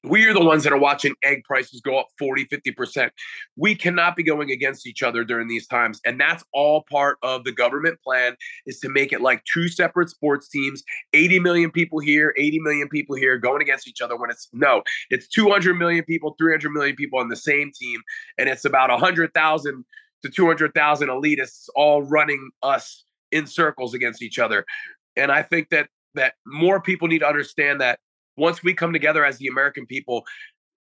We 0.05 0.27
are 0.27 0.33
the 0.33 0.45
ones 0.45 0.63
that 0.63 0.73
are 0.73 0.79
watching 0.79 1.17
egg 1.25 1.43
prices 1.45 1.81
go 1.81 1.99
up 1.99 2.07
40 2.21 2.47
50% 2.47 3.11
we 3.57 3.75
cannot 3.75 4.15
be 4.15 4.23
going 4.23 4.51
against 4.53 4.87
each 4.87 5.03
other 5.03 5.25
during 5.25 5.49
these 5.49 5.67
times 5.67 6.01
and 6.05 6.21
that's 6.21 6.45
all 6.53 6.85
part 6.89 7.19
of 7.25 7.43
the 7.43 7.51
government 7.51 8.01
plan 8.03 8.37
is 8.65 8.79
to 8.81 8.89
make 8.89 9.13
it 9.13 9.21
like 9.21 9.43
two 9.53 9.67
separate 9.67 10.09
sports 10.09 10.49
teams 10.49 10.85
80 11.15 11.41
million 11.41 11.71
people 11.73 11.99
here 11.99 12.33
80 12.37 12.61
million 12.61 12.89
people 12.89 13.17
here 13.17 13.39
going 13.39 13.61
against 13.61 13.89
each 13.89 14.01
other 14.01 14.17
when 14.17 14.31
it's 14.31 14.49
no 14.53 14.83
it's 15.11 15.27
200 15.27 15.75
million 15.75 16.05
people 16.05 16.37
300 16.39 16.71
million 16.71 16.95
people 16.95 17.19
on 17.19 17.29
the 17.29 17.37
same 17.37 17.73
team 17.75 18.01
and 18.39 18.49
it's 18.49 18.65
about 18.65 18.91
100000 18.91 19.85
to 20.23 20.31
200000 20.31 21.09
elitists 21.09 21.69
all 21.75 22.03
running 22.05 22.51
us 22.63 23.05
in 23.33 23.47
circles 23.47 23.95
against 23.95 24.23
each 24.23 24.39
other. 24.39 24.65
And 25.17 25.31
I 25.33 25.43
think 25.43 25.69
that 25.71 25.89
that 26.15 26.35
more 26.47 26.81
people 26.81 27.09
need 27.09 27.21
to 27.21 27.29
understand 27.29 27.81
that 27.81 27.99
once 28.37 28.63
we 28.63 28.75
come 28.75 28.93
together 28.93 29.25
as 29.25 29.39
the 29.39 29.47
American 29.47 29.87
people, 29.87 30.25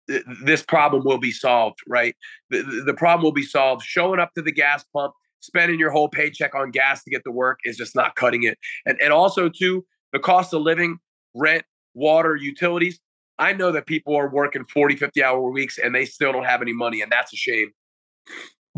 th- 0.09 0.23
this 0.43 0.63
problem 0.63 1.03
will 1.03 1.17
be 1.17 1.31
solved, 1.31 1.79
right? 1.87 2.15
The, 2.49 2.83
the 2.85 2.93
problem 2.93 3.23
will 3.23 3.31
be 3.31 3.43
solved. 3.43 3.83
Showing 3.83 4.19
up 4.19 4.33
to 4.35 4.41
the 4.41 4.51
gas 4.51 4.85
pump, 4.93 5.13
spending 5.41 5.79
your 5.79 5.91
whole 5.91 6.09
paycheck 6.09 6.55
on 6.55 6.71
gas 6.71 7.03
to 7.03 7.09
get 7.09 7.23
to 7.25 7.31
work 7.31 7.59
is 7.65 7.77
just 7.77 7.95
not 7.95 8.15
cutting 8.15 8.43
it. 8.43 8.57
And 8.85 8.99
and 9.01 9.11
also 9.11 9.49
too, 9.49 9.85
the 10.13 10.19
cost 10.19 10.53
of 10.53 10.61
living, 10.61 10.97
rent, 11.35 11.65
water, 11.93 12.35
utilities. 12.35 12.99
I 13.39 13.53
know 13.53 13.71
that 13.71 13.85
people 13.85 14.15
are 14.15 14.29
working 14.29 14.65
40, 14.65 14.95
50 14.95 15.23
hour 15.23 15.51
weeks 15.51 15.77
and 15.77 15.93
they 15.93 16.05
still 16.05 16.31
don't 16.31 16.45
have 16.45 16.61
any 16.61 16.73
money. 16.73 17.01
And 17.01 17.11
that's 17.11 17.31
a 17.33 17.35
shame. 17.35 17.71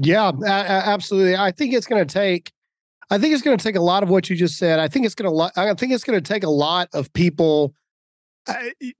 Yeah, 0.01 0.31
absolutely. 0.45 1.35
I 1.35 1.51
think 1.51 1.73
it's 1.73 1.87
going 1.87 2.05
to 2.05 2.13
take 2.13 2.51
I 3.09 3.17
think 3.17 3.33
it's 3.33 3.41
going 3.41 3.57
to 3.57 3.63
take 3.63 3.75
a 3.75 3.81
lot 3.81 4.03
of 4.03 4.09
what 4.09 4.29
you 4.29 4.35
just 4.35 4.57
said. 4.57 4.79
I 4.79 4.87
think 4.87 5.05
it's 5.05 5.15
going 5.15 5.31
to. 5.31 5.51
I 5.59 5.73
think 5.73 5.93
it's 5.93 6.03
going 6.03 6.21
to 6.21 6.33
take 6.33 6.43
a 6.43 6.49
lot 6.49 6.89
of 6.93 7.11
people 7.13 7.73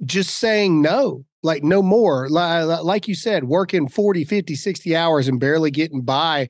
just 0.05 0.37
saying 0.37 0.81
no 0.81 1.25
like 1.43 1.63
no 1.63 1.81
more 1.81 2.29
like 2.29 3.07
you 3.07 3.15
said 3.15 3.45
working 3.45 3.87
40 3.87 4.25
50 4.25 4.55
60 4.55 4.95
hours 4.95 5.27
and 5.27 5.39
barely 5.39 5.71
getting 5.71 6.01
by 6.01 6.47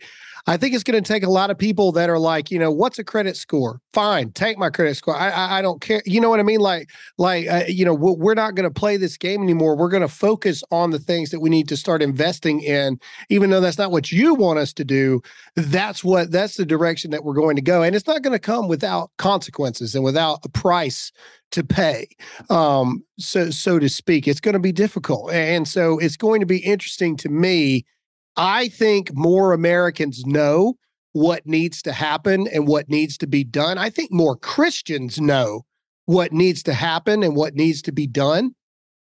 i 0.48 0.58
think 0.58 0.74
it's 0.74 0.84
going 0.84 1.02
to 1.02 1.08
take 1.08 1.24
a 1.24 1.30
lot 1.30 1.50
of 1.50 1.58
people 1.58 1.92
that 1.92 2.10
are 2.10 2.20
like 2.20 2.52
you 2.52 2.60
know 2.60 2.72
what's 2.72 3.00
a 3.00 3.04
credit 3.04 3.36
score? 3.36 3.82
Fine 3.94 4.32
take 4.32 4.58
my 4.58 4.70
credit 4.70 4.96
score. 4.96 5.16
I 5.16 5.30
i, 5.30 5.60
I 5.60 5.62
don't 5.62 5.82
care 5.82 6.02
you 6.06 6.22
know 6.22 6.30
what 6.30 6.40
i 6.40 6.44
mean? 6.44 6.60
Like 6.60 6.90
like 7.18 7.48
uh, 7.48 7.64
you 7.68 7.86
know 7.86 7.94
we're 7.94 8.36
not 8.36 8.56
going 8.56 8.70
to 8.70 8.80
play 8.80 8.98
this 8.98 9.18
game 9.18 9.42
anymore. 9.44 9.76
We're 9.76 9.90
going 9.90 10.02
to 10.02 10.08
focus 10.08 10.64
on 10.72 10.92
the 10.92 11.00
things 11.00 11.32
that 11.32 11.40
we 11.40 11.50
need 11.50 11.68
to 11.70 11.78
start 11.78 12.02
investing 12.02 12.62
in. 12.62 13.00
Even 13.30 13.50
though 13.50 13.62
that's 13.62 13.78
not 13.78 13.92
what 13.92 14.12
you 14.12 14.36
want 14.36 14.60
us 14.60 14.74
to 14.74 14.84
do 14.84 15.22
that's 15.56 16.04
what 16.04 16.32
that's 16.32 16.58
the 16.58 16.66
direction 16.66 17.12
that 17.12 17.24
we're 17.24 17.34
going 17.34 17.56
to 17.56 17.62
go. 17.62 17.82
And 17.84 17.96
it's 17.96 18.08
not 18.08 18.22
going 18.22 18.34
to 18.34 18.40
come 18.40 18.68
without 18.68 19.12
consequences 19.18 19.96
and 19.96 20.04
without 20.04 20.40
a 20.44 20.50
price 20.50 21.12
to 21.52 21.64
pay, 21.64 22.08
um, 22.50 23.04
so 23.18 23.50
so 23.50 23.80
to 23.80 23.90
speak. 23.90 24.28
It's 24.28 24.40
going 24.40 24.54
to 24.54 24.60
be 24.60 24.72
difficult, 24.72 25.32
and 25.32 25.68
so 25.68 25.98
it's 26.00 26.18
going 26.18 26.40
to 26.42 26.46
be 26.46 26.60
interesting 26.60 27.18
to 27.18 27.30
me. 27.30 27.86
I 28.36 28.70
think 28.70 29.14
more 29.14 29.54
Americans 29.54 30.26
know 30.26 30.76
what 31.14 31.46
needs 31.46 31.82
to 31.84 31.92
happen 31.92 32.48
and 32.48 32.68
what 32.68 32.90
needs 32.90 33.18
to 33.18 33.28
be 33.28 33.44
done. 33.44 33.78
I 33.78 33.90
think 33.90 34.12
more 34.12 34.36
Christians 34.36 35.20
know 35.20 35.66
what 36.06 36.32
needs 36.32 36.64
to 36.64 36.74
happen 36.74 37.24
and 37.24 37.36
what 37.36 37.56
needs 37.56 37.82
to 37.84 37.92
be 37.92 38.08
done. 38.08 38.52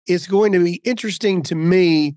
It's 0.06 0.26
going 0.26 0.52
to 0.52 0.62
be 0.62 0.80
interesting 0.84 1.42
to 1.44 1.54
me 1.54 2.14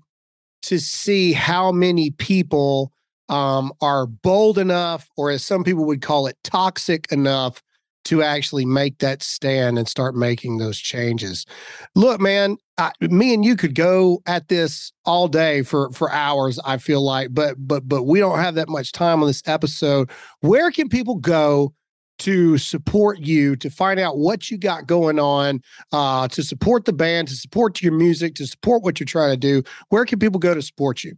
to 0.62 0.78
see 0.78 1.32
how 1.32 1.72
many 1.72 2.10
people 2.10 2.92
um, 3.28 3.72
are 3.80 4.06
bold 4.06 4.58
enough, 4.58 5.08
or 5.16 5.30
as 5.30 5.44
some 5.44 5.64
people 5.64 5.84
would 5.86 6.02
call 6.02 6.26
it, 6.26 6.36
toxic 6.42 7.10
enough 7.12 7.62
to 8.04 8.22
actually 8.22 8.64
make 8.64 8.98
that 8.98 9.22
stand 9.22 9.78
and 9.78 9.88
start 9.88 10.16
making 10.16 10.58
those 10.58 10.78
changes. 10.78 11.46
Look, 11.94 12.20
man, 12.20 12.56
I, 12.80 12.92
me 13.02 13.34
and 13.34 13.44
you 13.44 13.56
could 13.56 13.74
go 13.74 14.22
at 14.26 14.48
this 14.48 14.90
all 15.04 15.28
day 15.28 15.62
for 15.62 15.90
for 15.92 16.10
hours. 16.10 16.58
I 16.64 16.78
feel 16.78 17.02
like, 17.02 17.28
but 17.32 17.56
but 17.58 17.86
but 17.86 18.04
we 18.04 18.18
don't 18.18 18.38
have 18.38 18.54
that 18.54 18.68
much 18.68 18.92
time 18.92 19.20
on 19.20 19.26
this 19.26 19.42
episode. 19.46 20.10
Where 20.40 20.70
can 20.70 20.88
people 20.88 21.16
go? 21.16 21.74
to 22.20 22.58
support 22.58 23.18
you, 23.20 23.56
to 23.56 23.70
find 23.70 23.98
out 23.98 24.18
what 24.18 24.50
you 24.50 24.58
got 24.58 24.86
going 24.86 25.18
on, 25.18 25.58
uh, 25.90 26.28
to 26.28 26.42
support 26.42 26.84
the 26.84 26.92
band, 26.92 27.28
to 27.28 27.34
support 27.34 27.80
your 27.80 27.94
music, 27.94 28.34
to 28.34 28.46
support 28.46 28.82
what 28.82 29.00
you're 29.00 29.06
trying 29.06 29.30
to 29.30 29.38
do, 29.38 29.62
where 29.88 30.04
can 30.04 30.18
people 30.18 30.38
go 30.38 30.52
to 30.52 30.60
support 30.60 31.02
you? 31.02 31.14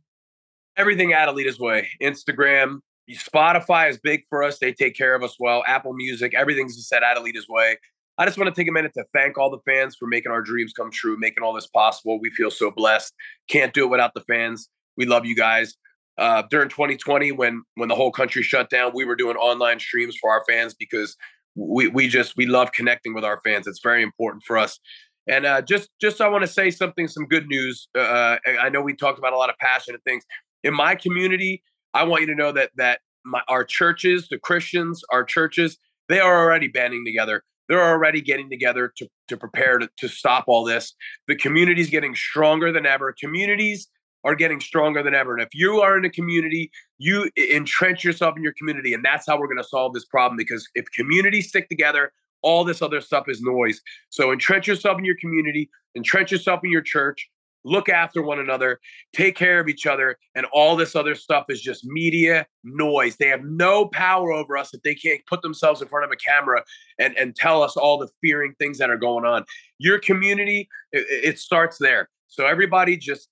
Everything 0.77 1.11
Adelitas 1.11 1.59
Way. 1.59 1.89
Instagram, 2.01 2.79
Spotify 3.11 3.91
is 3.91 3.99
big 3.99 4.23
for 4.31 4.45
us. 4.45 4.61
They 4.61 4.73
take 4.73 4.95
care 4.95 5.17
of 5.17 5.25
us 5.25 5.35
well. 5.41 5.65
Apple 5.67 5.93
Music, 5.93 6.35
everything's 6.35 6.87
set 6.87 7.03
Adelitas 7.03 7.49
Way. 7.49 7.79
I 8.19 8.27
just 8.27 8.37
want 8.39 8.55
to 8.55 8.61
take 8.61 8.69
a 8.69 8.73
minute 8.73 8.93
to 8.95 9.05
thank 9.15 9.39
all 9.39 9.51
the 9.51 9.61
fans 9.65 9.97
for 9.97 10.07
making 10.07 10.33
our 10.33 10.43
dreams 10.43 10.73
come 10.73 10.91
true, 10.91 11.17
making 11.19 11.43
all 11.43 11.53
this 11.53 11.67
possible. 11.67 12.21
We 12.21 12.31
feel 12.31 12.51
so 12.51 12.71
blessed. 12.71 13.15
Can't 13.49 13.73
do 13.73 13.85
it 13.85 13.89
without 13.89 14.13
the 14.15 14.21
fans. 14.21 14.69
We 14.97 15.07
love 15.07 15.25
you 15.25 15.35
guys. 15.35 15.75
Uh, 16.19 16.43
during 16.51 16.69
2020, 16.69 17.33
when 17.33 17.63
when 17.77 17.89
the 17.89 17.95
whole 17.95 18.13
country 18.13 18.43
shut 18.43 18.69
down, 18.69 18.93
we 18.95 19.05
were 19.05 19.17
doing 19.17 19.37
online 19.37 19.81
streams 19.81 20.17
for 20.21 20.31
our 20.31 20.45
fans 20.47 20.75
because 20.75 21.17
we 21.55 21.89
we 21.89 22.07
just 22.07 22.37
we 22.37 22.47
love 22.47 22.73
connecting 22.73 23.15
with 23.15 23.25
our 23.25 23.41
fans. 23.43 23.67
It's 23.67 23.81
very 23.83 24.03
important 24.03 24.43
for 24.47 24.59
us. 24.59 24.79
And 25.27 25.47
uh, 25.47 25.63
just 25.63 25.89
just 26.01 26.21
I 26.21 26.29
want 26.29 26.43
to 26.43 26.49
say 26.49 26.71
something, 26.71 27.09
some 27.09 27.27
good 27.27 27.47
news. 27.47 27.89
Uh, 27.99 28.37
I 28.61 28.69
know 28.69 28.83
we 28.83 28.95
talked 28.95 29.19
about 29.19 29.33
a 29.33 29.39
lot 29.39 29.49
of 29.49 29.57
passionate 29.59 30.03
things 30.05 30.25
in 30.63 30.75
my 30.75 30.95
community. 30.95 31.63
I 31.95 32.05
want 32.05 32.21
you 32.23 32.27
to 32.29 32.35
know 32.35 32.53
that 32.53 32.71
that 32.77 33.01
my, 33.25 33.41
our 33.49 33.65
churches, 33.65 34.29
the 34.29 34.39
Christians, 34.39 35.03
our 35.11 35.25
churches, 35.25 35.79
they 36.09 36.21
are 36.21 36.45
already 36.45 36.69
banding 36.69 37.05
together. 37.07 37.43
They're 37.69 37.83
already 37.83 38.21
getting 38.21 38.51
together 38.51 38.93
to, 38.97 39.09
to 39.29 39.37
prepare 39.37 39.79
to, 39.79 39.89
to 39.99 40.09
stop 40.09 40.45
all 40.47 40.65
this. 40.65 40.95
The 41.29 41.37
community 41.37 41.81
is 41.81 41.91
getting 41.91 42.15
stronger 42.15 42.73
than 42.73 42.87
ever. 42.87 43.15
Communities 43.19 43.89
are 44.25 44.35
getting 44.35 44.61
stronger 44.61 45.03
than 45.03 45.15
ever. 45.15 45.35
And 45.35 45.43
if 45.43 45.49
you 45.53 45.81
are 45.81 45.99
in 45.99 46.05
a 46.05 46.11
community, 46.11 46.71
you 46.99 47.31
entrench 47.37 48.05
yourself 48.05 48.37
in 48.37 48.43
your 48.43 48.55
community. 48.57 48.95
And 48.95 49.05
that's 49.05 49.27
how 49.27 49.39
we're 49.39 49.49
going 49.49 49.59
to 49.59 49.65
solve 49.65 49.95
this 49.95 50.05
problem. 50.05 50.37
Because 50.37 50.69
if 50.75 50.85
communities 50.95 51.49
stick 51.49 51.69
together, 51.69 52.13
all 52.43 52.65
this 52.65 52.83
other 52.83 53.01
stuff 53.01 53.25
is 53.29 53.41
noise. 53.41 53.81
So 54.11 54.33
entrench 54.33 54.67
yourself 54.67 54.99
in 54.99 55.05
your 55.05 55.17
community, 55.21 55.71
entrench 55.97 56.33
yourself 56.33 56.61
in 56.65 56.71
your 56.71 56.83
church, 56.83 57.29
look 57.65 57.89
after 57.89 58.23
one 58.23 58.39
another, 58.39 58.81
take 59.13 59.37
care 59.37 59.61
of 59.61 59.69
each 59.69 59.87
other, 59.87 60.17
and 60.35 60.47
all 60.53 60.77
this 60.77 60.97
other 60.97 61.15
stuff 61.15 61.47
is 61.49 61.61
just 61.61 61.85
media 61.85 62.47
noise. 62.65 63.17
They 63.17 63.29
have 63.29 63.45
no 63.45 63.87
power 63.87 64.33
over 64.33 64.57
us 64.57 64.75
if 64.75 64.83
they 64.83 64.95
can't 64.95 65.21
put 65.27 65.43
themselves 65.43 65.83
in 65.83 65.89
front 65.89 66.05
of 66.05 66.11
a 66.11 66.17
camera 66.17 66.63
and, 66.99 67.17
and 67.17 67.37
tell 67.37 67.63
us 67.63 67.77
all 67.77 67.99
the 67.99 68.09
fearing 68.21 68.55
things 68.59 68.79
that 68.79 68.91
are 68.91 68.97
going 68.97 69.25
on. 69.25 69.45
Your 69.79 69.99
community, 69.99 70.69
it, 70.93 71.07
it 71.09 71.39
starts 71.39 71.79
there. 71.79 72.09
So 72.29 72.47
everybody 72.47 72.97
just 72.97 73.29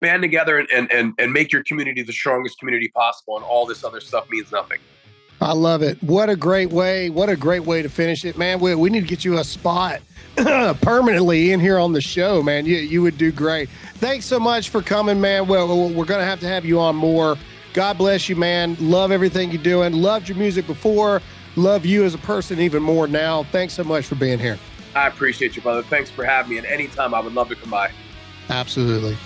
band 0.00 0.22
together 0.22 0.58
and, 0.58 0.68
and, 0.74 0.90
and, 0.92 1.14
and 1.18 1.32
make 1.32 1.52
your 1.52 1.62
community 1.62 2.02
the 2.02 2.12
strongest 2.12 2.58
community 2.58 2.90
possible, 2.94 3.36
and 3.36 3.44
all 3.44 3.66
this 3.66 3.84
other 3.84 4.00
stuff 4.00 4.28
means 4.30 4.50
nothing. 4.50 4.78
I 5.40 5.52
love 5.54 5.82
it. 5.82 6.00
What 6.02 6.30
a 6.30 6.36
great 6.36 6.70
way. 6.70 7.10
What 7.10 7.28
a 7.28 7.36
great 7.36 7.64
way 7.64 7.82
to 7.82 7.88
finish 7.88 8.24
it, 8.24 8.38
man. 8.38 8.60
We, 8.60 8.74
we 8.76 8.90
need 8.90 9.00
to 9.00 9.06
get 9.06 9.24
you 9.24 9.38
a 9.38 9.44
spot 9.44 10.00
permanently 10.80 11.52
in 11.52 11.60
here 11.60 11.78
on 11.78 11.92
the 11.92 12.00
show, 12.00 12.42
man. 12.42 12.66
You, 12.66 12.76
you 12.76 13.02
would 13.02 13.18
do 13.18 13.32
great. 13.32 13.68
Thanks 13.94 14.24
so 14.24 14.40
much 14.40 14.70
for 14.70 14.82
coming, 14.82 15.20
man. 15.20 15.46
Well, 15.46 15.90
we're 15.90 16.04
going 16.04 16.20
to 16.20 16.26
have 16.26 16.40
to 16.40 16.48
have 16.48 16.64
you 16.64 16.80
on 16.80 16.96
more. 16.96 17.36
God 17.74 17.98
bless 17.98 18.28
you, 18.28 18.36
man. 18.36 18.76
Love 18.80 19.12
everything 19.12 19.50
you're 19.50 19.62
doing. 19.62 19.92
Loved 19.92 20.28
your 20.28 20.38
music 20.38 20.66
before. 20.66 21.20
Love 21.56 21.84
you 21.84 22.04
as 22.04 22.14
a 22.14 22.18
person 22.18 22.60
even 22.60 22.82
more 22.82 23.06
now. 23.06 23.44
Thanks 23.44 23.74
so 23.74 23.84
much 23.84 24.06
for 24.06 24.14
being 24.14 24.38
here. 24.38 24.58
I 24.94 25.06
appreciate 25.06 25.56
you, 25.56 25.62
brother. 25.62 25.82
Thanks 25.82 26.10
for 26.10 26.24
having 26.24 26.52
me. 26.52 26.58
And 26.58 26.66
anytime, 26.66 27.14
I 27.14 27.20
would 27.20 27.34
love 27.34 27.48
to 27.48 27.56
come 27.56 27.70
by. 27.70 27.90
Absolutely. 28.48 29.16